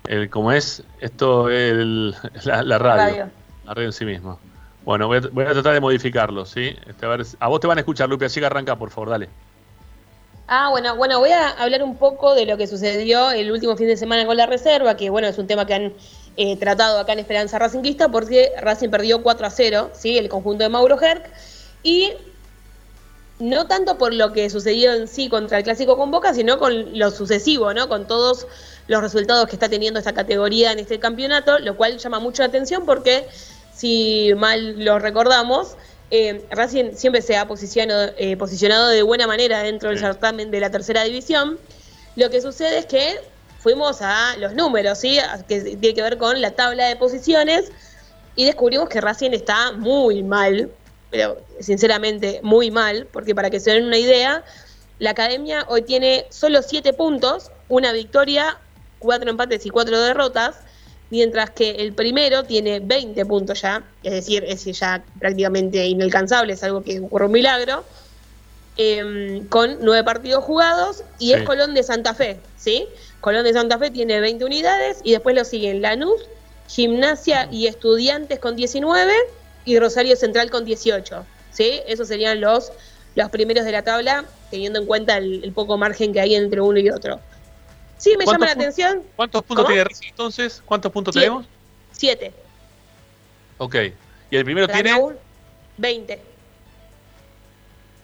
[0.06, 0.84] el ¿Cómo es?
[0.99, 2.14] Esto, el,
[2.44, 3.30] la, radio,
[3.65, 4.38] La radio en sí misma.
[4.84, 6.76] Bueno, voy a, tratar de modificarlo, ¿sí?
[6.88, 9.11] Este, a, ver, a, vos te van a escuchar, Lupe, así que arranca, por favor,
[9.11, 9.30] dale.
[10.49, 13.88] Ah, bueno, bueno, voy a hablar un poco de lo que sucedió el último fin
[13.88, 15.94] de semana con la reserva, que bueno, es un tema que han
[16.36, 20.18] eh, tratado acá en Esperanza Racingista, porque Racing perdió 4 a 0, ¿sí?
[20.18, 21.30] El conjunto de Mauro Herc.
[21.82, 22.11] Y
[23.39, 26.97] no tanto por lo que sucedió en sí contra el Clásico con Boca, sino con
[26.97, 27.88] lo sucesivo, ¿no?
[27.88, 28.47] Con todos
[28.88, 32.47] los resultados que está teniendo esta categoría en este campeonato, lo cual llama mucho la
[32.47, 33.27] atención porque,
[33.73, 35.76] si mal lo recordamos,
[36.09, 40.59] eh, Racing siempre se ha posicionado, eh, posicionado de buena manera dentro del certamen de
[40.59, 41.59] la tercera división.
[42.15, 43.19] Lo que sucede es que
[43.59, 45.19] fuimos a los números, ¿sí?
[45.47, 47.72] Que tiene que ver con la tabla de posiciones
[48.35, 50.72] y descubrimos que Racing está muy mal
[51.10, 54.44] pero sinceramente muy mal, porque para que se den una idea,
[55.00, 58.58] la academia hoy tiene solo 7 puntos, una victoria,
[59.00, 60.56] 4 empates y 4 derrotas,
[61.10, 66.64] mientras que el primero tiene 20 puntos ya, es decir, es ya prácticamente inalcanzable, es
[66.64, 67.84] algo que ocurre un milagro,
[68.76, 72.88] em, con 9 partidos jugados, y es Colón de Santa Fe, ¿sí?
[73.22, 76.22] Colón de Santa Fe tiene 20 unidades, y después lo siguen Lanús,
[76.68, 79.14] Gimnasia y Estudiantes con 19,
[79.68, 81.26] y Rosario Central con 18.
[81.52, 81.81] ¿sí?
[81.88, 82.72] Esos serían los,
[83.15, 86.80] los primeros de la tabla, teniendo en cuenta el, poco margen que hay entre uno
[86.80, 87.19] y otro.
[87.98, 89.03] Sí, me llama la atención.
[89.15, 90.64] ¿Cuántos puntos tiene Racing entonces?
[90.65, 91.45] ¿Cuántos puntos tenemos?
[91.91, 92.31] Siete.
[93.57, 93.76] Ok.
[94.31, 94.94] ¿Y el primero tiene?
[95.77, 96.22] 20.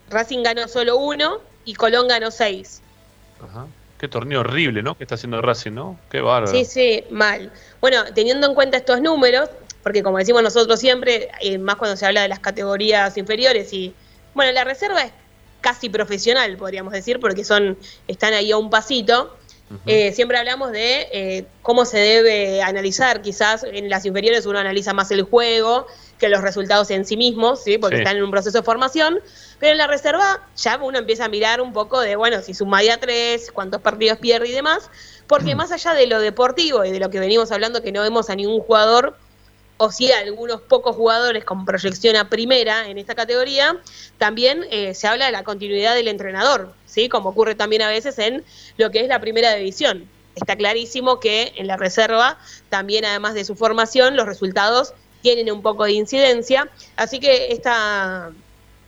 [0.09, 2.81] Racing ganó solo uno y Colón ganó seis.
[3.41, 3.67] Ajá.
[3.99, 4.97] Qué torneo horrible, ¿no?
[4.97, 5.97] Que está haciendo Racing, ¿no?
[6.09, 6.51] Qué bárbaro.
[6.51, 7.51] Sí, sí, mal.
[7.79, 9.49] Bueno, teniendo en cuenta estos números,
[9.83, 13.93] porque como decimos nosotros siempre, eh, más cuando se habla de las categorías inferiores y
[14.33, 15.11] bueno, la reserva es
[15.61, 17.77] casi profesional, podríamos decir, porque son
[18.07, 19.37] están ahí a un pasito.
[19.87, 24.93] Eh, siempre hablamos de eh, cómo se debe analizar, quizás en las inferiores uno analiza
[24.93, 25.87] más el juego,
[26.19, 27.79] que los resultados en sí mismos, ¿sí?
[27.79, 28.01] porque Sí.
[28.03, 29.19] están en un proceso de formación.
[29.59, 32.81] Pero en la reserva ya uno empieza a mirar un poco de, bueno, si suma
[32.81, 34.91] día tres, cuántos partidos pierde y demás.
[35.25, 38.29] Porque más allá de lo deportivo y de lo que venimos hablando, que no vemos
[38.29, 39.17] a ningún jugador,
[39.77, 43.77] o a algunos pocos jugadores con proyección a primera en esta categoría,
[44.17, 47.09] también eh, se habla de la continuidad del entrenador, ¿sí?
[47.09, 48.43] como ocurre también a veces en
[48.77, 50.07] lo que es la primera división.
[50.35, 52.39] Está clarísimo que en la reserva,
[52.69, 56.69] también además de su formación, los resultados tienen un poco de incidencia.
[56.95, 58.31] Así que esta,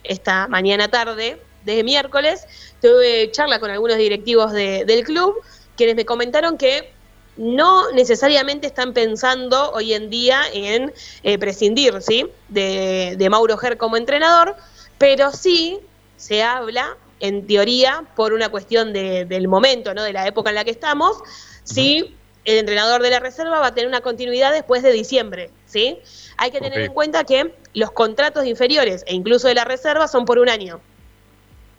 [0.03, 2.45] esta mañana tarde, desde miércoles,
[2.81, 5.35] tuve charla con algunos directivos de- del club,
[5.77, 6.94] quienes me comentaron que
[7.37, 10.93] no necesariamente están pensando hoy en día en
[11.23, 12.27] eh, prescindir ¿sí?
[12.49, 14.55] de, de Mauro Ger como entrenador,
[14.97, 15.79] pero sí
[16.17, 20.03] se habla, en teoría, por una cuestión de- del momento, ¿no?
[20.03, 21.17] de la época en la que estamos,
[21.63, 25.49] si el entrenador de la reserva va a tener una continuidad después de diciembre.
[25.65, 25.97] ¿sí?
[26.37, 30.25] Hay que tener en cuenta que los contratos inferiores e incluso de la reserva son
[30.25, 30.79] por un año.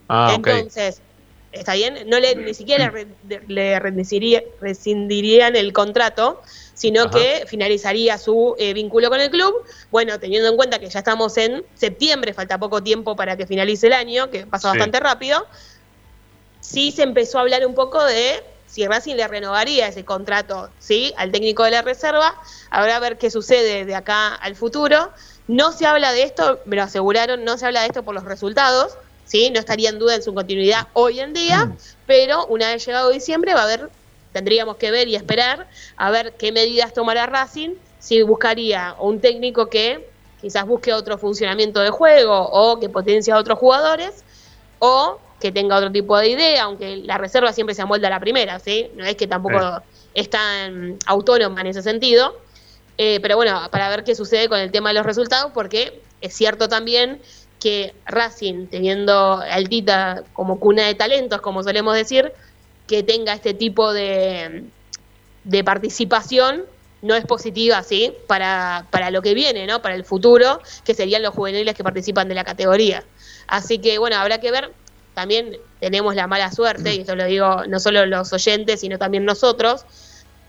[0.09, 0.33] Ah.
[0.35, 1.01] Entonces,
[1.59, 2.09] ¿está bien?
[2.09, 6.41] No le, ni siquiera le, re- le rescindiría- rescindirían el contrato,
[6.75, 7.11] sino Ajá.
[7.11, 9.55] que finalizaría su eh, vínculo con el club.
[9.91, 13.87] Bueno, teniendo en cuenta que ya estamos en septiembre, falta poco tiempo para que finalice
[13.89, 14.79] el año, que pasa Sí.
[14.79, 15.47] bastante rápido,
[16.61, 21.15] sí se empezó a hablar un poco de si Racing le renovaría ese contrato ¿sí?
[21.17, 22.35] al técnico de la reserva.
[22.71, 25.13] Habrá a ver qué sucede de acá al futuro.
[25.47, 28.25] No se habla de esto, me lo aseguraron, no se habla de esto por los
[28.25, 29.51] resultados, ¿sí?
[29.51, 31.71] no estaría en duda en su continuidad hoy en día,
[32.07, 33.91] pero una vez llegado diciembre va a haber,
[34.33, 39.69] tendríamos que ver y esperar a ver qué medidas tomará Racing, si buscaría un técnico
[39.69, 40.09] que
[40.41, 44.25] quizás busque otro funcionamiento de juego o que potencie a otros jugadores,
[44.79, 48.21] o que tenga otro tipo de idea, aunque la reserva siempre se amolda a la
[48.21, 48.91] primera, ¿sí?
[48.95, 50.11] No es que tampoco Sí.
[50.15, 52.41] es tan autónoma en ese sentido.
[52.97, 56.35] Eh, pero bueno, para ver qué sucede con el tema de los resultados, porque es
[56.35, 57.21] cierto también
[57.67, 62.33] que Racing, teniendo Altita como cuna de talentos, como solemos decir,
[62.87, 64.63] que tenga este tipo de,
[65.43, 66.63] de participación
[67.03, 68.13] no es positiva, ¿sí?
[68.29, 69.83] Para, para lo que viene, ¿no?
[69.83, 73.03] Para el futuro, que serían los juveniles que participan de la categoría.
[73.49, 74.71] Así que, bueno, habrá que ver.
[75.15, 79.25] También tenemos la mala suerte, y esto lo digo no solo los oyentes, sino también
[79.25, 79.87] nosotros,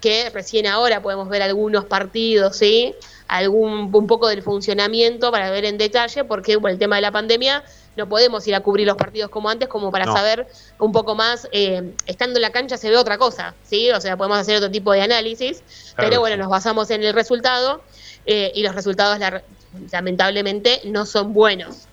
[0.01, 2.93] que recién ahora podemos ver algunos partidos, ¿sí?
[3.29, 7.11] Algún, un poco del funcionamiento para ver en detalle, porque por el tema de la
[7.11, 7.63] pandemia
[7.97, 10.13] no podemos ir a cubrir los partidos como antes, como para No.
[10.13, 10.47] saber
[10.79, 13.91] un poco más, eh, estando en la cancha se ve otra cosa, ¿sí?
[13.91, 15.61] O sea, podemos hacer otro tipo de análisis,
[15.95, 16.09] Claro.
[16.09, 17.83] pero bueno, nos basamos en el resultado
[18.25, 19.43] eh, y los resultados la-
[19.91, 21.87] lamentablemente no son buenos.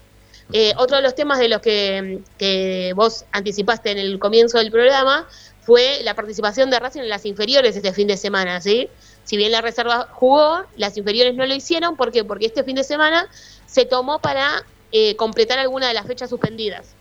[0.53, 4.71] Eh, otro de los temas de los que, que vos anticipaste en el comienzo del
[4.71, 5.27] programa
[5.63, 8.89] fue la participación de Racing en las inferiores este fin de semana, ¿sí?
[9.25, 12.25] Si bien la reserva jugó, las inferiores no lo hicieron, ¿por qué?
[12.25, 13.27] Porque este fin de semana
[13.67, 16.95] se tomó para eh, completar alguna de las fechas suspendidas.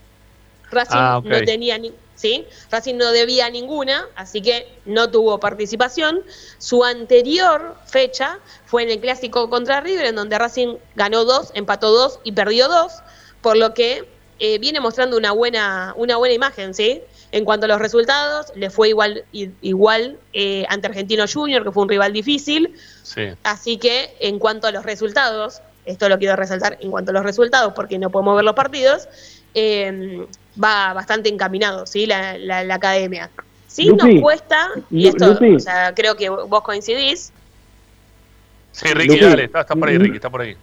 [0.72, 2.46] Racing Ah, no tenía ni, ¿sí?
[2.72, 6.24] Racing no debía ninguna, así que no tuvo participación.
[6.58, 11.92] Su anterior fecha fue en el clásico contra River, en donde Racing ganó dos, empató
[11.92, 12.94] dos y perdió dos,
[13.42, 14.08] por lo que
[14.40, 17.02] eh, viene mostrando una buena, una buena imagen, ¿sí?
[17.34, 21.72] En cuanto a los resultados, le fue igual, i- igual eh, ante Argentino Junior, que
[21.72, 22.76] fue un rival difícil.
[23.02, 23.24] Sí.
[23.44, 27.24] Así que en cuanto a los resultados, esto lo quiero resaltar, en cuanto a los
[27.24, 29.08] resultados, porque no podemos ver los partidos,
[29.56, 30.26] eh,
[30.64, 32.06] va bastante encaminado, ¿sí?
[32.06, 33.30] La, la- la academia.
[33.68, 37.32] Sí Lupi, nos cuesta, y esto, o sea, creo que vos coincidís,
[38.72, 40.56] Sí, Ricky, dale, está, está por ahí, Ricky, está por ahí.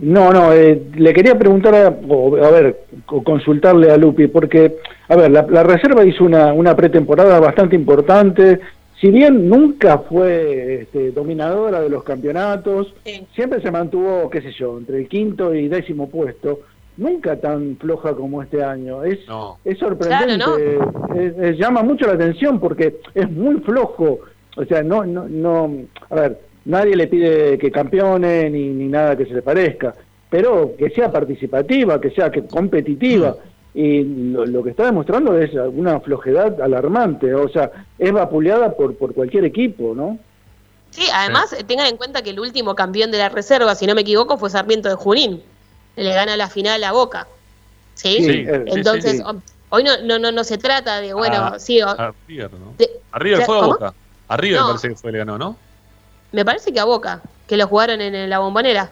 [0.00, 4.76] No, no, eh, le quería preguntar, a, o, a ver, o consultarle a Lupi, porque,
[5.08, 8.60] a ver, la, la reserva hizo una, una pretemporada bastante importante,
[9.00, 12.94] si bien nunca fue este, dominadora de los campeonatos,
[13.34, 16.60] siempre se mantuvo, qué sé yo, entre el quinto y décimo puesto,
[16.96, 19.02] nunca tan floja como este año.
[19.02, 19.18] Es,
[19.64, 24.20] es sorprendente, Claro, es- es- llama mucho la atención porque es muy flojo.
[24.56, 25.70] O sea, no, no, no,
[26.10, 29.94] a ver, nadie le pide que campeone ni, ni nada que se le parezca,
[30.30, 33.36] pero que sea participativa, que sea que competitiva.
[33.74, 34.02] Y
[34.32, 39.14] lo, lo que está demostrando es una flojedad alarmante, o sea, es vapuleada por, por
[39.14, 40.18] cualquier equipo, ¿no?
[40.90, 43.94] Sí, además eh, tengan en cuenta que el último campeón de la reserva, si no
[43.94, 45.42] me equivoco, fue Sarmiento de Junín.
[45.96, 47.26] Le gana la final a Boca.
[47.94, 48.16] ¿Sí?
[48.18, 49.24] Sí, sí, Entonces, sí, sí.
[49.26, 52.50] ho- hoy no, no, no, no se trata de, bueno, Ah, sí, o- a River,
[52.52, 52.74] ¿no?
[52.76, 53.72] de- A River o sea, fue a ¿cómo?
[53.72, 53.94] Boca.
[54.28, 54.66] A River No.
[54.68, 55.56] parece que fue, le ganó, ¿no?
[56.32, 58.90] Me parece que a Boca, que lo jugaron en, en la bombonera.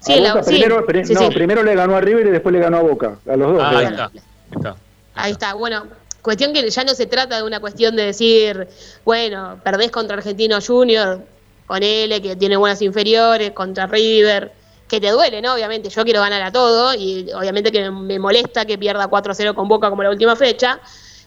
[0.00, 1.30] Sí, en la- sí, primero, sí, no, sí.
[1.30, 3.62] primero le ganó a River y después le ganó a Boca, a los dos.
[3.64, 4.04] Ah, ahí está.
[4.04, 4.20] Ahí
[4.56, 4.76] está.
[5.14, 5.86] Ahí está, bueno,
[6.22, 8.66] cuestión que ya no se trata de una cuestión de decir,
[9.04, 11.20] bueno, perdés contra Argentino Junior,
[11.66, 14.52] ponele que tiene buenas inferiores, contra River,
[14.88, 15.54] que te duele, ¿no?
[15.54, 19.68] Obviamente, yo quiero ganar a todo y obviamente que me molesta que pierda 4-0 con
[19.68, 20.80] Boca como la última fecha.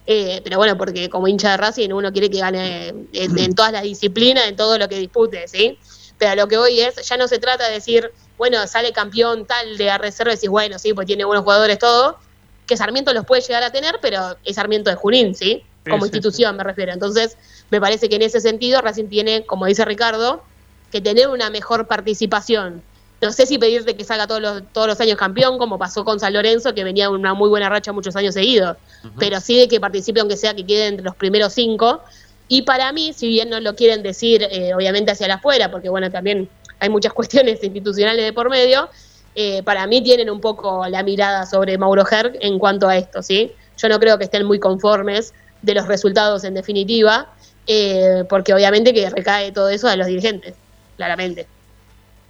[0.08, 3.84] Eh, pero bueno, porque como hincha de Racing uno quiere que gane en, todas las
[3.84, 5.80] disciplinas, en todo lo que dispute, ¿sí?
[6.18, 9.78] Pero lo que hoy es, ya no se trata de decir, bueno, sale campeón tal
[9.78, 12.20] de la reserva y decís, bueno, sí, pues tiene buenos jugadores, todo,
[12.68, 15.64] que Sarmiento los puede llegar a tener, pero es Sarmiento de Junín, ¿sí?
[15.90, 16.94] Como institución me refiero.
[16.94, 17.38] Entonces,
[17.70, 20.44] me parece que en ese sentido Racing tiene, como dice Ricardo,
[20.92, 22.82] que tener una mejor participación
[23.22, 26.20] no sé si pedirte que salga todos los, todos los años campeón, como pasó con
[26.20, 28.78] San Lorenzo, que venía una muy buena racha muchos años seguidos,
[29.18, 32.02] pero sí de que participe, aunque sea que quede entre los primeros cinco.
[32.48, 35.90] Y para mí, si bien no lo quieren decir, eh, obviamente hacia la afuera, porque
[35.90, 38.90] bueno, también hay muchas cuestiones institucionales de por medio,
[39.34, 43.22] eh, para mí tienen un poco la mirada sobre Mauro Herg en cuanto a esto,
[43.22, 43.52] ¿sí?
[43.78, 47.30] Yo no creo que estén muy conformes de los resultados en definitiva,
[47.68, 50.54] eh, porque obviamente que recae todo eso a los dirigentes,
[50.96, 51.48] claramente.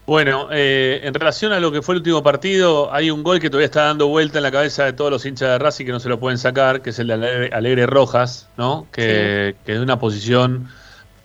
[0.06, 3.50] Bueno, eh, en relación a lo que fue el último partido, hay un gol que
[3.50, 6.00] todavía está dando vuelta en la cabeza de todos los hinchas de Racing que no
[6.00, 8.86] se lo pueden sacar, que es el de Alegre, Rojas, ¿no?
[8.92, 10.70] Que, que de una posición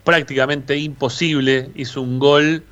[0.03, 2.63] prácticamente imposible hizo un gol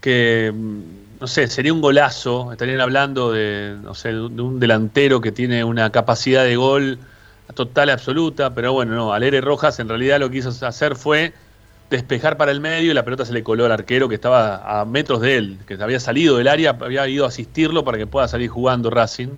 [0.00, 0.80] que, mm,
[1.20, 2.50] no sé, sería un golazo.
[2.50, 6.98] Estarían hablando de, no sé, de un delantero que tiene una capacidad de gol
[7.54, 11.32] total absoluta, pero bueno, no, Alegre Rojas en realidad lo que quiso hacer fue
[11.94, 14.84] despejar para el medio y la pelota se le coló al arquero que estaba a
[14.84, 18.28] metros de él, que había salido del área, había ido a asistirlo para que pueda
[18.28, 19.28] salir jugando Racing.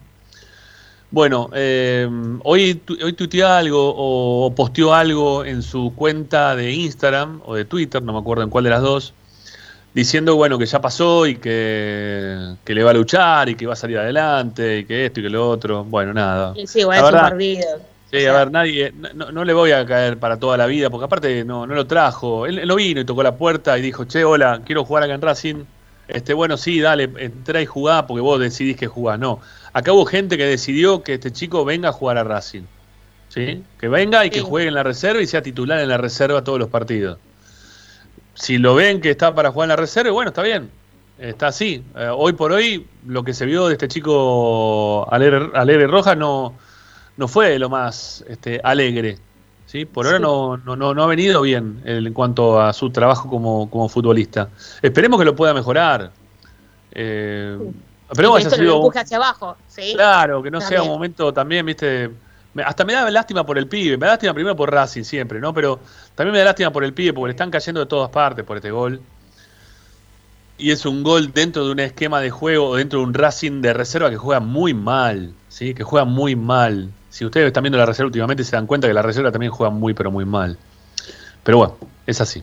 [1.10, 2.08] Bueno, eh,
[2.42, 8.02] hoy, hoy tuiteó algo o posteó algo en su cuenta de Instagram o de Twitter,
[8.02, 9.14] no me acuerdo en cuál de las dos,
[9.94, 13.76] diciendo bueno que ya pasó y que, le va a luchar y que va a
[13.76, 15.84] salir adelante y que esto y que lo otro.
[15.84, 16.54] Bueno, nada.
[16.66, 17.68] Sí, bueno, es
[18.16, 21.44] Sí, a ver, nadie, no, le voy a caer para toda la vida, porque aparte
[21.44, 22.46] no, no lo trajo.
[22.46, 25.20] Él, no vino y tocó la puerta y dijo, che, hola, quiero jugar acá en
[25.20, 25.64] Racing.
[26.08, 29.18] Este, bueno, sí, dale, entra y jugá porque vos decidís que jugás.
[29.18, 29.40] No,
[29.74, 32.62] acá hubo gente que decidió que este chico venga a jugar a Racing.
[33.28, 33.62] ¿Sí?
[33.78, 36.58] Que venga y que juegue en la reserva y sea titular en la reserva todos
[36.58, 37.18] los partidos.
[38.32, 40.70] Si lo ven que está para jugar en la reserva, bueno, está bien.
[41.18, 41.84] Está así.
[41.96, 46.54] Eh, hoy por hoy, lo que se vio de este chico Alegre, Alegre Roja no
[47.16, 49.18] no fue lo más este, alegre.
[49.66, 49.84] ¿sí?
[49.84, 53.88] Por ahora no, no, no, ha venido bien en cuanto a su trabajo como, como
[53.88, 54.48] futbolista.
[54.82, 56.10] Esperemos que lo pueda mejorar.
[56.92, 57.58] Eh,
[58.10, 58.80] esperemos que haya sido.
[58.80, 59.56] Un, hacia abajo,
[59.94, 62.10] Claro, que no sea un momento también, viste.
[62.64, 65.52] Hasta me da lástima por el pibe, me da lástima primero por Racing siempre, ¿no?
[65.52, 65.78] Pero
[66.14, 68.56] también me da lástima por el pibe porque le están cayendo de todas partes por
[68.56, 69.02] este gol.
[70.56, 73.74] Y es un gol dentro de un esquema de juego, dentro de un Racing de
[73.74, 75.74] reserva que juega muy mal, ¿sí?
[75.74, 78.92] Que juega muy mal si ustedes están viendo la reserva últimamente, se dan cuenta que
[78.92, 80.58] la reserva también juega muy, pero muy mal.
[81.42, 82.42] Pero bueno, es así.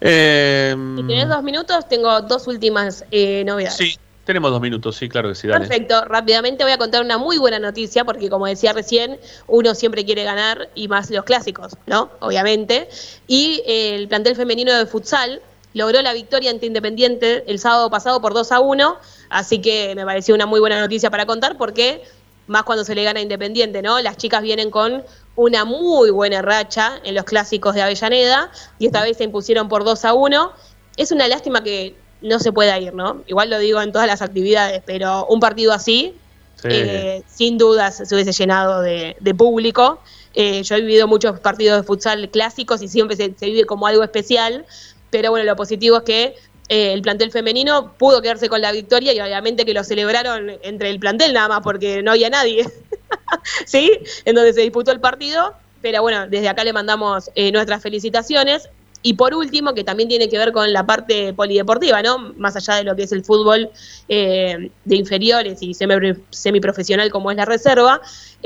[0.00, 3.76] Eh, si tenés dos minutos, tengo dos últimas eh, novedades.
[3.76, 5.46] Sí, tenemos dos minutos, sí, claro que sí.
[5.46, 10.06] Perfecto, rápidamente voy a contar una muy buena noticia, porque como decía recién, uno siempre
[10.06, 12.08] quiere ganar y más los clásicos, ¿no?
[12.20, 12.88] Obviamente.
[13.26, 15.42] Y el plantel femenino de futsal
[15.74, 18.96] logró la victoria ante Independiente el sábado pasado por 2 a 1,
[19.28, 22.02] así que me pareció una muy buena noticia para contar porque
[22.50, 24.00] más cuando se le gana Independiente, ¿no?
[24.00, 25.04] Las chicas vienen con
[25.36, 29.84] una muy buena racha en los clásicos de Avellaneda y esta vez se impusieron por
[29.84, 30.52] 2 a 1.
[30.96, 33.22] Es una lástima que no se pueda ir, ¿no?
[33.28, 36.16] Igual lo digo en todas las actividades, pero un partido así,
[36.64, 40.00] eh, sin dudas, se hubiese llenado de, público.
[40.34, 43.86] Eh, yo he vivido muchos partidos de futsal clásicos y siempre se, se vive como
[43.86, 44.66] algo especial,
[45.10, 46.34] pero bueno, lo positivo es que
[46.70, 50.90] eh, el plantel femenino pudo quedarse con la victoria y obviamente que lo celebraron entre
[50.90, 52.64] el plantel nada más porque no había nadie,
[53.66, 53.90] ¿sí?
[54.24, 55.52] En donde se disputó el partido,
[55.82, 58.68] pero bueno, desde acá le mandamos eh, nuestras felicitaciones.
[59.02, 62.34] Y por último, que también tiene que ver con la parte polideportiva, ¿no?
[62.36, 63.70] Más allá de lo que es el fútbol
[64.08, 68.00] eh, de inferiores y semiprofesional como es la reserva,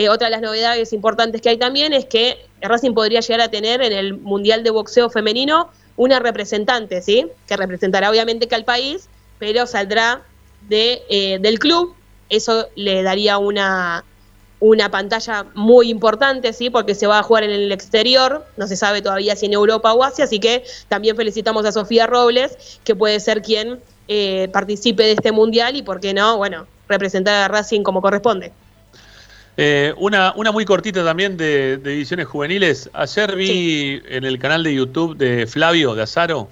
[0.08, 3.82] otra de las novedades importantes que hay también es que Racing podría llegar a tener
[3.82, 7.26] en el Mundial de Boxeo Femenino una representante, ¿sí?
[7.46, 9.08] Que representará obviamente que al país,
[9.38, 10.22] pero saldrá
[10.68, 11.94] de, eh, del club.
[12.28, 14.04] Eso le daría una,
[14.60, 16.70] una pantalla muy importante, ¿sí?
[16.70, 19.92] Porque se va a jugar en el exterior, no se sabe todavía si en Europa
[19.92, 25.02] o Asia, así que también felicitamos a Sofía Robles, que puede ser quien eh, participe
[25.02, 26.36] de este mundial y, ¿por qué no?
[26.38, 28.52] Bueno, representar a Racing como corresponde.
[29.56, 32.90] Eh, una, una muy cortita también de, de ediciones juveniles.
[32.92, 36.48] Ayer vi en el canal de YouTube de Flavio de Azaro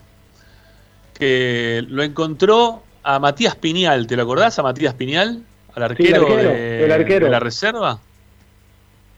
[1.22, 4.06] que lo encontró a Matías Piñal.
[4.06, 5.42] ¿Te lo acordás a Matías Piñal?
[5.74, 7.98] Al arquero, de, la reserva.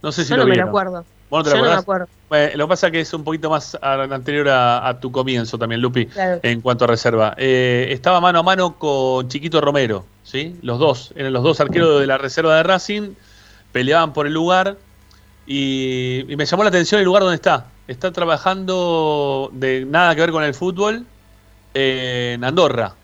[0.03, 1.05] No sé si Yo lo no me lo acuerdo.
[1.31, 2.07] ¿Vos no te Yo no me acuerdo.
[2.31, 6.07] lo que pasa es que es un poquito más anterior a, tu comienzo también, Lupi,
[6.15, 7.35] en cuanto a reserva.
[7.39, 10.57] Eh, estaba mano a mano con Chiquito Romero, ¿sí?
[10.61, 13.15] Los dos, eran los dos arqueros de la reserva de Racing,
[13.75, 14.79] peleaban por el lugar
[15.49, 17.67] y, me llamó la atención el lugar donde está.
[17.89, 21.05] Está trabajando de nada que ver con el fútbol
[21.75, 22.95] en Andorra.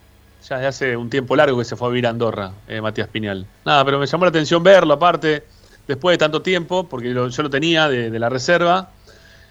[0.49, 3.09] Ya desde hace un tiempo largo que se fue a vivir a Andorra, eh, Matías
[3.09, 3.47] Piñal.
[3.65, 5.43] Nada, pero me llamó la atención verlo aparte,
[5.89, 8.91] después de tanto tiempo, porque yo lo tenía de, la reserva.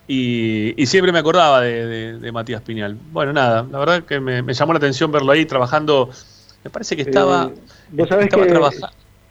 [0.08, 2.98] Y, siempre me acordaba de, Matías Piñal.
[3.12, 6.10] Bueno, nada, la verdad que me, llamó la atención verlo ahí trabajando.
[6.64, 7.52] Me parece que estaba.
[7.96, 8.24] Eh, estaba,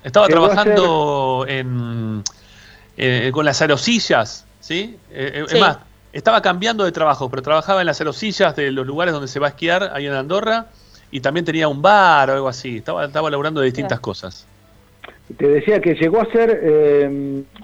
[0.03, 2.23] estaba trabajando en
[3.01, 4.97] eh, con las aerosillas, ¿sí?
[5.13, 5.79] Eh, eh, es más,
[6.13, 9.47] estaba cambiando de trabajo, pero trabajaba en las aerosillas de los lugares donde se va
[9.47, 10.67] a esquiar, ahí en Andorra,
[11.13, 12.79] y también tenía un bar o algo así.
[12.79, 14.49] Estaba, estaba laburando de distintas cosas.
[15.37, 16.61] Te decía que llegó a ser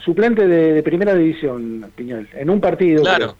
[0.04, 3.02] suplente de, primera división, Piñol, en un partido.
[3.02, 3.34] Claro.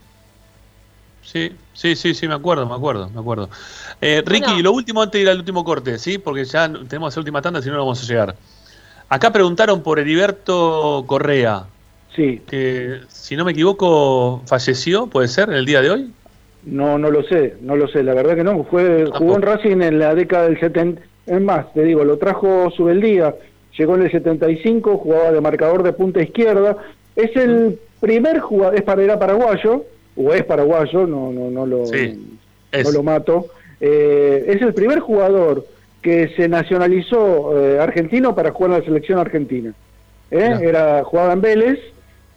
[1.23, 3.51] Sí, sí, sí, sí, me acuerdo, me acuerdo, me acuerdo.
[4.01, 6.19] Ricky, lo último antes de ir al último corte, ¿sí?
[6.19, 8.35] Porque ya tenemos la última tanda, si no, no vamos a llegar.
[9.09, 11.65] Acá preguntaron por Heriberto Correa.
[12.15, 12.41] Sí.
[12.49, 16.11] Que, si no me equivoco, falleció, ¿puede ser, el día de hoy?
[16.65, 18.65] No, no lo sé, no lo sé, la verdad que no.
[18.65, 21.03] Fue, jugó en Racing en la década del 70.
[21.27, 23.35] Es más, te digo, lo trajo Subeldía,
[23.77, 26.77] llegó en el 75, jugaba de marcador de punta izquierda.
[27.17, 29.85] Es el primer jugador, es para, era paraguayo,
[30.17, 33.47] o es paraguayo, no, no, no, lo, no, lo mato.
[33.81, 35.67] Eh, es el primer jugador
[36.05, 39.73] que se nacionalizó eh, argentino para jugar en la selección argentina.
[40.31, 40.59] ¿eh?
[40.61, 41.79] Era jugaba en Vélez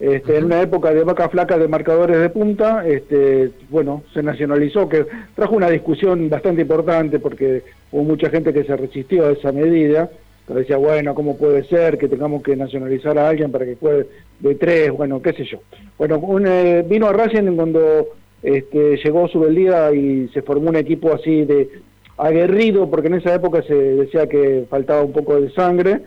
[0.00, 4.88] este, En una época de vaca flaca de marcadores de punta, este, bueno, se nacionalizó,
[4.88, 5.04] que
[5.34, 7.62] trajo una discusión bastante importante porque
[7.92, 10.08] hubo mucha gente que se resistió a esa medida,
[10.46, 14.06] que decía, bueno, ¿cómo puede ser que tengamos que nacionalizar a alguien para que juegue
[14.38, 14.92] de tres?
[14.92, 15.58] Bueno, qué sé yo.
[15.98, 18.06] Bueno, eh, vino a Racing cuando
[18.42, 21.68] este, llegó Subeldía y se formó un equipo así de
[22.18, 26.02] aguerrido, porque en esa época se decía que faltaba un poco de sangre,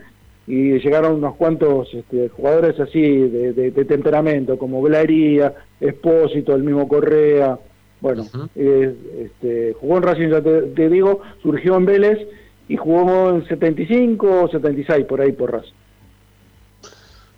[0.46, 7.58] y llegaron unos cuantos este, jugadores así de, temperamento, como Blaría, Espósito, el mismo Correa.
[8.00, 8.26] Bueno,
[8.56, 12.28] eh, este, jugó en Racing, ya te, digo, surgió en Vélez
[12.68, 15.72] y jugó en 75 o 76 por ahí por Racing.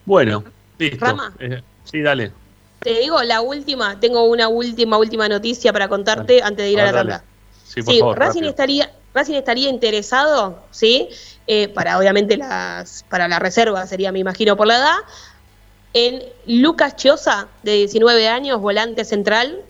[0.07, 0.45] Bueno,
[0.79, 1.07] listo.
[1.41, 2.33] Eh, sí, dale.
[2.81, 6.87] Te digo la última, tengo una última, última noticia para contarte antes de ir a,
[6.87, 7.25] la tanda.
[7.75, 11.09] Sí, por favor, Racing estaría, Racing estaría interesado, ¿sí?
[11.47, 14.97] Eh, para obviamente las, para la reserva sería, me imagino, por la edad,
[15.93, 19.61] en Lucas Chiosa, de 19 años, volante central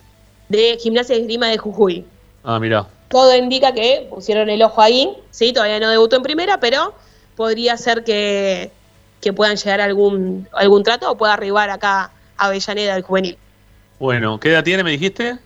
[0.49, 2.05] de Gimnasia de Esgrima de Jujuy.
[2.43, 2.87] Ah, mira.
[3.09, 6.93] Todo indica que pusieron el ojo ahí, sí, todavía no debutó en primera, pero
[7.35, 8.71] podría ser que,
[9.35, 13.37] puedan llegar a algún, algún trato o pueda arribar acá a Avellaneda, el juvenil.
[13.99, 15.37] Bueno, ¿qué edad tiene, me dijiste?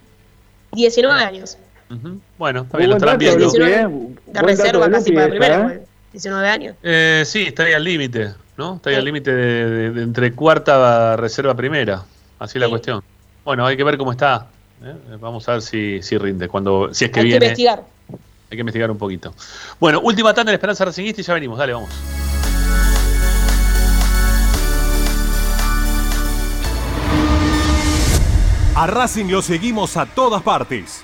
[0.73, 1.57] 19 años.
[2.37, 3.49] Bueno, está bien, lo estarán viendo.
[3.51, 5.73] De reserva casi para primera.
[5.73, 5.81] ¿eh?
[6.11, 6.75] 19 años.
[6.83, 8.75] Eh, sí, estaría al límite, ¿no?
[8.75, 12.03] Estaría al límite de, entre cuarta reserva primera.
[12.39, 13.03] Así es la cuestión.
[13.43, 14.47] Bueno, hay que ver cómo está.
[14.83, 14.95] ¿eh?
[15.19, 16.47] Vamos a ver si, si rinde.
[16.47, 17.45] Cuando, si es que hay viene.
[17.47, 17.83] Hay que investigar.
[18.51, 19.33] Hay que investigar un poquito.
[19.79, 21.57] Bueno, última tanda de Esperanza Racingista y ya venimos.
[21.57, 21.89] Dale, vamos.
[28.75, 31.03] A Racing lo seguimos a todas partes,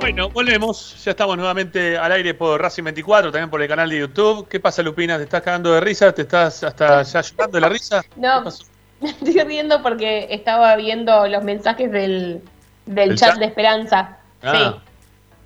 [0.00, 1.02] Bueno, volvemos.
[1.04, 4.48] Ya estamos nuevamente al aire por Racing 24, también por el canal de YouTube.
[4.48, 5.18] ¿Qué pasa, Lupina?
[5.18, 6.12] ¿Te estás cagando de risa?
[6.12, 8.02] ¿Te estás hasta ya llorando de la risa?
[8.16, 8.42] No,
[9.00, 12.40] me estoy riendo porque estaba viendo los mensajes del,
[12.86, 13.38] del ¿El chat, chat?
[13.38, 14.18] de Esperanza.
[14.42, 14.74] Ah.
[14.74, 14.80] Sí.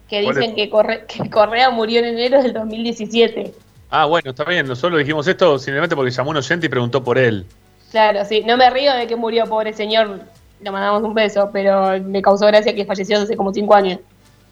[0.08, 0.56] Que ¿Cuál dicen es?
[0.56, 3.52] que, Corre- que Correa murió en enero del 2017.
[3.90, 4.66] Ah, bueno, está bien.
[4.68, 7.44] Nosotros dijimos esto simplemente porque llamó un oyente y preguntó por él.
[7.90, 8.42] Claro, sí.
[8.46, 10.20] No me río de que murió, pobre señor.
[10.60, 13.98] Le mandamos un beso, pero me causó gracia que falleció hace como cinco años.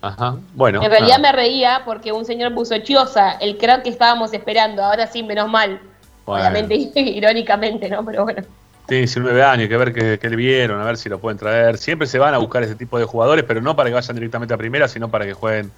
[0.02, 0.36] Ajá.
[0.54, 0.82] Bueno.
[0.82, 4.82] en realidad me reía porque un señor puso Chiosa, el crack que estábamos esperando.
[4.84, 5.80] Ahora sí, menos mal.
[6.26, 6.42] Bueno.
[6.48, 8.04] Obviamente, irónicamente, ¿no?
[8.04, 8.42] Pero bueno.
[8.86, 11.38] Tiene 19 años, hay que ver qué, qué le vieron, a ver si lo pueden
[11.38, 11.78] traer.
[11.78, 14.52] Siempre se van a buscar ese tipo de jugadores, pero no para que vayan directamente
[14.52, 15.70] a primera, sino para que jueguen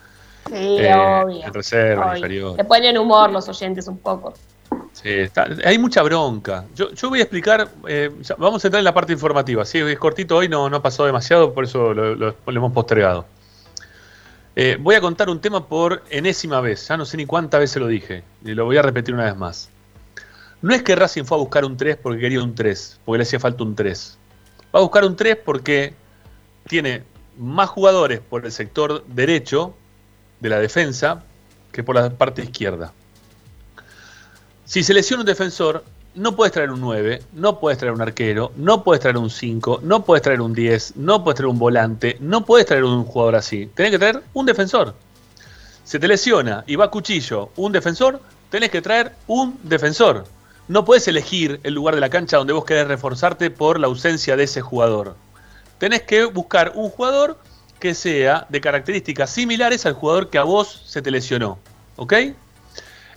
[0.49, 1.45] Sí, eh, obvio.
[1.45, 2.17] en reserva, obvio.
[2.17, 2.57] inferior.
[2.57, 4.33] Le ponen humor los oyentes un poco.
[4.93, 6.65] Sí, está- hay mucha bronca.
[6.75, 9.65] Yo, yo voy a explicar, eh, vamos a entrar en la parte informativa.
[9.67, 13.27] Sí, es cortito hoy, no, no pasó demasiado, por eso lo, lo- lo hemos postergado.
[14.57, 17.83] Eh, voy a contar un tema por enésima vez, ya no sé ni cuántas veces
[17.83, 19.71] lo dije, y lo voy a repetir una vez más.
[20.63, 23.23] No es que Racing fue a buscar un 3 porque quería un 3, porque le
[23.25, 24.17] hacía falta un 3.
[24.75, 25.95] Va a buscar un 3 porque
[26.69, 27.03] tiene
[27.37, 29.75] más jugadores por el sector derecho
[30.41, 31.25] de la defensa
[31.73, 32.93] que por la parte izquierda.
[34.65, 38.53] Si se lesiona un defensor, no puedes traer un 9, no puedes traer un arquero,
[38.57, 42.17] no puedes traer un 5, no puedes traer un 10, no puedes traer un volante,
[42.21, 43.71] no puedes traer un jugador así.
[43.75, 44.95] Tenés que traer un defensor.
[45.83, 48.21] Se te lesiona y va cuchillo un defensor,
[48.51, 50.25] tenés que traer un defensor.
[50.69, 54.37] No puedes elegir el lugar de la cancha donde vos querés reforzarte por la ausencia
[54.37, 55.17] de ese jugador.
[55.79, 57.39] Tenés que buscar un jugador
[57.81, 61.59] que sea de características similares al jugador que a vos se te lesionó.
[61.97, 62.15] ¿Ok?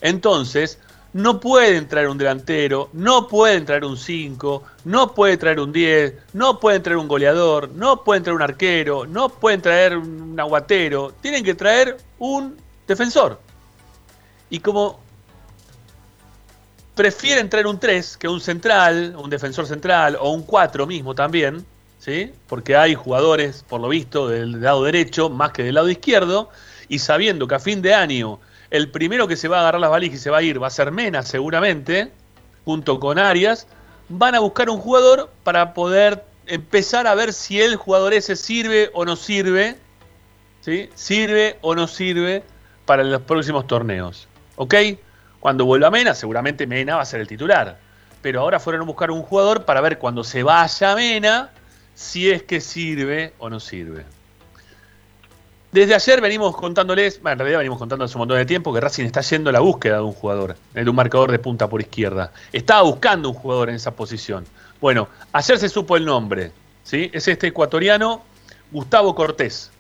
[0.02, 0.80] Entonces,
[1.14, 6.14] no pueden traer un delantero, no pueden traer un 5, no pueden traer un 10,
[6.34, 11.14] no pueden traer un goleador, no pueden traer un arquero, no pueden traer un aguatero,
[11.22, 12.58] tienen que traer un
[12.88, 13.40] defensor.
[14.50, 15.00] Y como
[16.96, 21.66] prefieren traer un 3 que un central, un defensor central o un 4 mismo también,
[22.00, 22.32] ¿sí?
[22.48, 26.50] Porque hay jugadores, por lo visto, del lado derecho más que del lado izquierdo,
[26.90, 29.90] y sabiendo que a fin de año el primero que se va a agarrar las
[29.90, 32.12] valijas y se va a ir va a ser Mena seguramente,
[32.66, 33.68] junto con Arias,
[34.10, 38.90] van a buscar un jugador para poder empezar a ver si el jugador ese sirve
[38.94, 39.76] o no sirve,
[40.62, 40.90] ¿sí?
[40.96, 42.44] Sirve o no sirve
[42.86, 44.76] para los próximos torneos, ¿ok?
[45.40, 47.78] Cuando vuelva Mena, seguramente Mena va a ser el titular.
[48.22, 51.52] Pero ahora fueron a buscar un jugador para ver cuando se vaya Mena
[51.94, 54.06] si es que sirve o no sirve.
[55.72, 59.06] Desde ayer venimos contándoles, en realidad venimos contando hace un montón de tiempo que Racing
[59.06, 62.32] está yendo a la búsqueda de un jugador, de un marcador de punta por izquierda.
[62.54, 64.46] Estaba buscando un jugador en esa posición.
[64.80, 66.52] Bueno, ayer se supo el nombre,
[66.84, 67.10] ¿sí?
[67.14, 68.24] Es este ecuatoriano
[68.72, 69.72] Gustavo Cortés,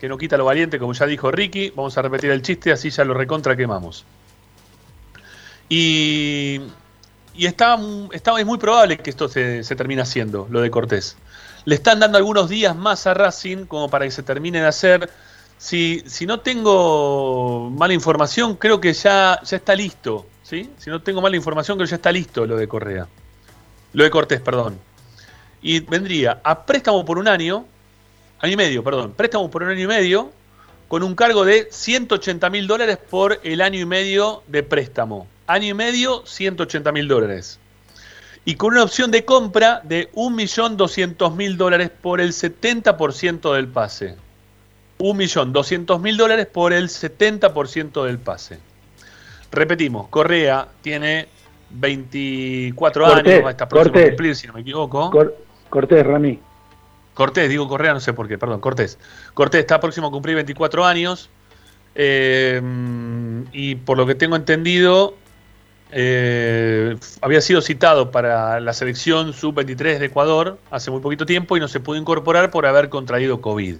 [0.00, 1.70] que no quita lo valiente, como ya dijo Ricky.
[1.76, 4.04] Vamos a repetir el chiste, así ya lo recontra quemamos.
[5.68, 6.60] Y,
[7.34, 7.78] y está-
[8.12, 11.16] es muy probable que esto se, se termine haciendo, lo de Cortés.
[11.64, 15.10] Le están dando algunos días más a Racing como para que se termine de hacer.
[15.64, 20.26] Si, no tengo mala información, creo que ya, ya está listo.
[20.42, 20.68] ¿sí?
[20.76, 23.08] Si no tengo mala información, creo que ya está listo lo de Correa.
[23.94, 24.78] Lo de Cortés, perdón.
[25.62, 27.64] Y vendría a préstamo por un año,
[28.40, 30.32] año y medio, perdón, préstamo por un año y medio,
[30.86, 35.26] con un cargo de 180 mil dólares por el año y medio de préstamo.
[35.46, 37.58] Año y medio, 180 mil dólares.
[38.44, 44.16] Y con una opción de compra de 1.200.000 dólares por el 70% del pase.
[44.98, 48.58] 1.200.000 dólares por el 70% del pase.
[49.50, 51.28] Repetimos, Correa tiene
[51.70, 55.10] 24 años, está próximo a cumplir, si no me equivoco.
[55.68, 56.38] Cortés, Rami.
[57.14, 58.98] Cortés, digo Correa, no sé por qué, perdón, Cortés.
[59.34, 61.30] Cortés está próximo a cumplir 24 años.
[61.96, 62.60] Eh,
[63.52, 65.14] y por lo que tengo entendido,
[65.92, 71.60] eh, había sido citado para la selección sub-23 de Ecuador hace muy poquito tiempo y
[71.60, 73.76] no se pudo incorporar por haber contraído COVID.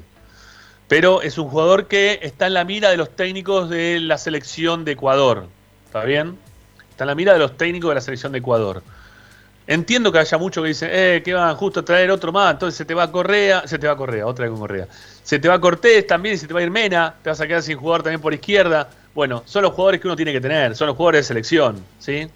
[0.94, 4.84] Pero es un jugador que está en la mira de los técnicos de la selección
[4.84, 5.48] de Ecuador.
[5.86, 6.38] ¿Está bien?
[6.88, 8.80] Está en la mira de los técnicos de la selección de Ecuador.
[9.66, 12.78] Entiendo que haya muchos que dicen, eh, que van justo a traer otro más, entonces
[12.78, 14.86] se te va Correa, se te va Correa, otra vez con Correa.
[15.24, 17.64] Se te va Cortés también, se te va a ir Mena, te vas a quedar
[17.64, 18.88] sin jugador también por izquierda.
[19.16, 22.28] Bueno, son los jugadores que uno tiene que tener, son los jugadores de selección, ¿sí?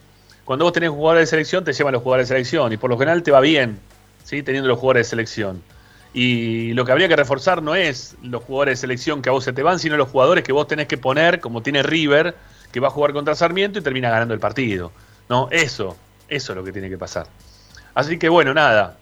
[0.44, 2.98] Cuando vos tenés jugadores de selección, te llevan los jugadores de selección y por lo
[2.98, 3.78] general te va bien,
[4.24, 4.43] ¿sí?
[4.43, 5.62] Teniendo los jugadores de selección.
[6.14, 9.44] Y lo que habría que reforzar no es los jugadores de selección que a vos
[9.44, 12.35] se te van, sino los jugadores que vos tenés que poner, como tiene River,
[12.72, 14.90] que va a jugar contra Sarmiento y termina ganando el partido.
[15.28, 15.48] ¿No?
[15.51, 15.97] Eso,
[16.28, 17.26] eso es lo que tiene que pasar.
[17.94, 18.97] Así que bueno, nada.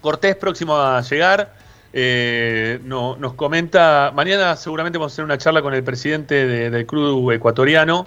[0.00, 1.54] Cortés próximo a llegar.
[1.92, 6.86] Eh, no, nos comenta, mañana seguramente vamos a hacer una charla con el presidente del
[6.86, 8.06] club ecuatoriano.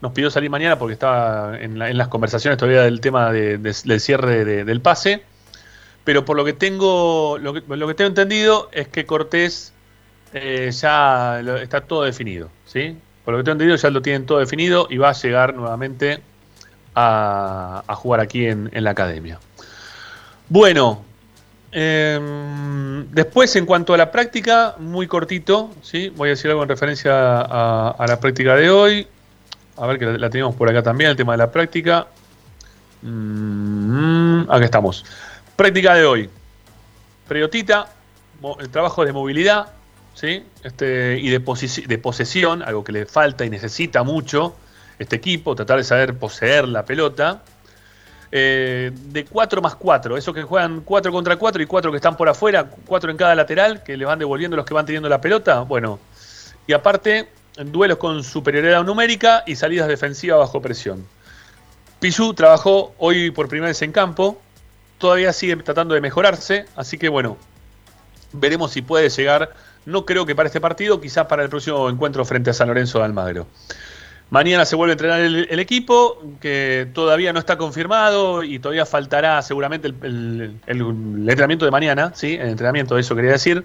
[0.00, 4.80] Nos pidió salir mañana porque estaba en, las conversaciones todavía del tema del cierre del
[4.80, 5.22] pase.
[6.04, 9.72] Pero por lo que tengo, lo que, tengo entendido es que Cortés
[10.34, 12.96] eh, ya está todo definido, ¿sí?
[13.24, 16.20] Por lo que tengo entendido ya lo tienen todo definido y va a llegar nuevamente
[16.94, 19.38] a, jugar aquí en, la academia.
[20.48, 21.02] Bueno,
[21.72, 26.10] em, después en cuanto a la práctica, muy cortito, ¿sí?
[26.10, 29.06] voy a decir algo en referencia a, la práctica de hoy.
[29.76, 32.06] A ver que la, tenemos por acá también, el tema de la práctica.
[33.02, 35.04] Mm, acá estamos.
[35.56, 36.30] Práctica de hoy.
[37.28, 37.92] Priotita,
[38.58, 39.68] el trabajo de movilidad,
[40.14, 40.44] ¿sí?
[40.64, 41.38] este, y de,
[41.86, 44.56] de posesión, algo que le falta y necesita mucho
[44.98, 47.42] este equipo, tratar de saber poseer la pelota.
[48.32, 52.16] Eh, de 4 más 4, esos que juegan 4 contra 4 y 4 que están
[52.16, 55.20] por afuera, 4 en cada lateral, que le van devolviendo los que van teniendo la
[55.20, 55.60] pelota.
[55.60, 56.00] Bueno,
[56.66, 61.06] y aparte, duelos con superioridad numérica y salidas defensivas bajo presión.
[62.00, 64.40] Pichu trabajó hoy por primera vez en campo,
[64.98, 67.36] todavía sigue tratando de mejorarse, así que bueno,
[68.32, 69.54] veremos si puede llegar.
[69.86, 72.98] No creo que para este partido, quizás para el próximo encuentro frente a San Lorenzo
[72.98, 73.46] de Almagro.
[74.30, 79.40] Mañana se vuelve a entrenar el, equipo, que todavía no está confirmado y todavía faltará
[79.42, 82.34] seguramente el, entrenamiento de mañana, ¿sí?
[82.34, 83.64] El entrenamiento, eso quería decir,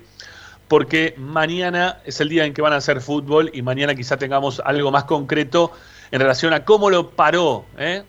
[0.67, 4.61] porque mañana es el día en que van a hacer fútbol y mañana quizá tengamos
[4.63, 5.71] algo más concreto
[6.11, 8.03] en relación a cómo lo paró, ¿eh?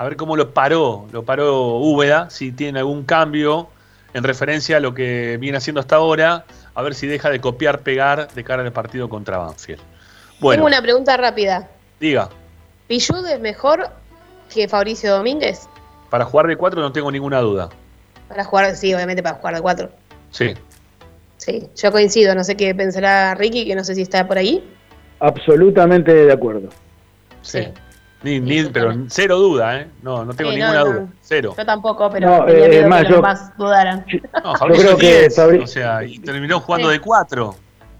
[0.00, 3.68] A ver cómo lo paró, lo paró Úbeda, si tiene algún cambio
[4.14, 7.80] en referencia a lo que viene haciendo hasta ahora, a ver si deja de copiar,
[7.80, 9.82] pegar de cara al partido contra Banfield.
[10.40, 11.68] Tengo una pregunta rápida.
[12.00, 12.30] Diga.
[12.88, 13.90] ¿Pillud es mejor
[14.48, 15.68] que Fabricio Domínguez?
[16.08, 17.68] Para jugar de cuatro no tengo ninguna duda.
[18.26, 19.90] Para jugar, sí, obviamente para jugar de cuatro.
[20.30, 20.54] Sí.
[21.36, 24.66] Sí, yo coincido, no sé qué pensará Ricky, que no sé si está por ahí.
[25.18, 26.70] Absolutamente de acuerdo.
[27.42, 27.68] Sí.
[28.22, 29.86] Ni, pero cero duda, ¿eh?
[30.02, 31.06] No, no tengo ninguna duda.
[31.22, 31.54] Cero.
[31.56, 34.04] Yo tampoco, pero tenía eh, miedo que los más dudaran.
[34.44, 35.28] No, Fabricio que
[35.62, 37.54] o sea, y terminó jugando de cuatro.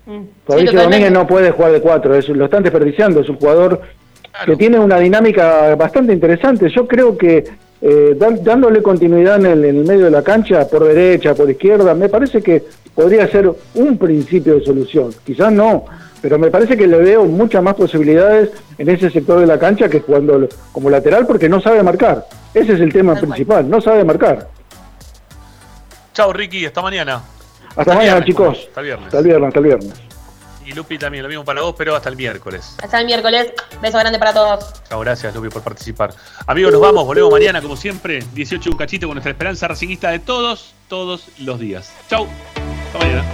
[0.05, 0.25] Mm.
[0.47, 3.81] Fabricio Domínguez no puede jugar de cuatro, lo están desperdiciando, es un jugador
[4.45, 6.69] que tiene una dinámica bastante interesante.
[6.71, 7.45] Yo creo que
[7.83, 12.43] eh, dándole continuidad en el, medio de la cancha, por derecha, por izquierda, me parece
[12.43, 12.63] que
[12.95, 15.11] podría ser un principio de solución.
[15.25, 15.87] Quizás no,
[16.23, 19.89] pero me parece que le veo muchas más posibilidades en ese sector de la cancha
[19.89, 22.27] que jugando como lateral porque no sabe marcar.
[22.55, 24.49] Ese es el tema principal, no sabe marcar.
[26.13, 27.23] Chao Ricky, hasta mañana.
[27.77, 28.67] Hasta, mañana, chicos.
[28.69, 29.07] Hasta el viernes.
[29.07, 29.93] Hasta el viernes, hasta el viernes.
[30.67, 32.77] Y Lupi también, lo mismo para vos, pero hasta el miércoles.
[32.83, 33.53] Hasta el miércoles.
[33.81, 34.83] Beso grande para todos.
[34.89, 36.13] Chao, gracias Lupi por participar.
[36.47, 40.19] Amigos, nos vamos, volvemos mañana como siempre, 18 un cachito con nuestra esperanza racingista de
[40.19, 41.93] todos, todos los días.
[42.09, 42.27] Chao.
[42.87, 43.25] Hasta mañana.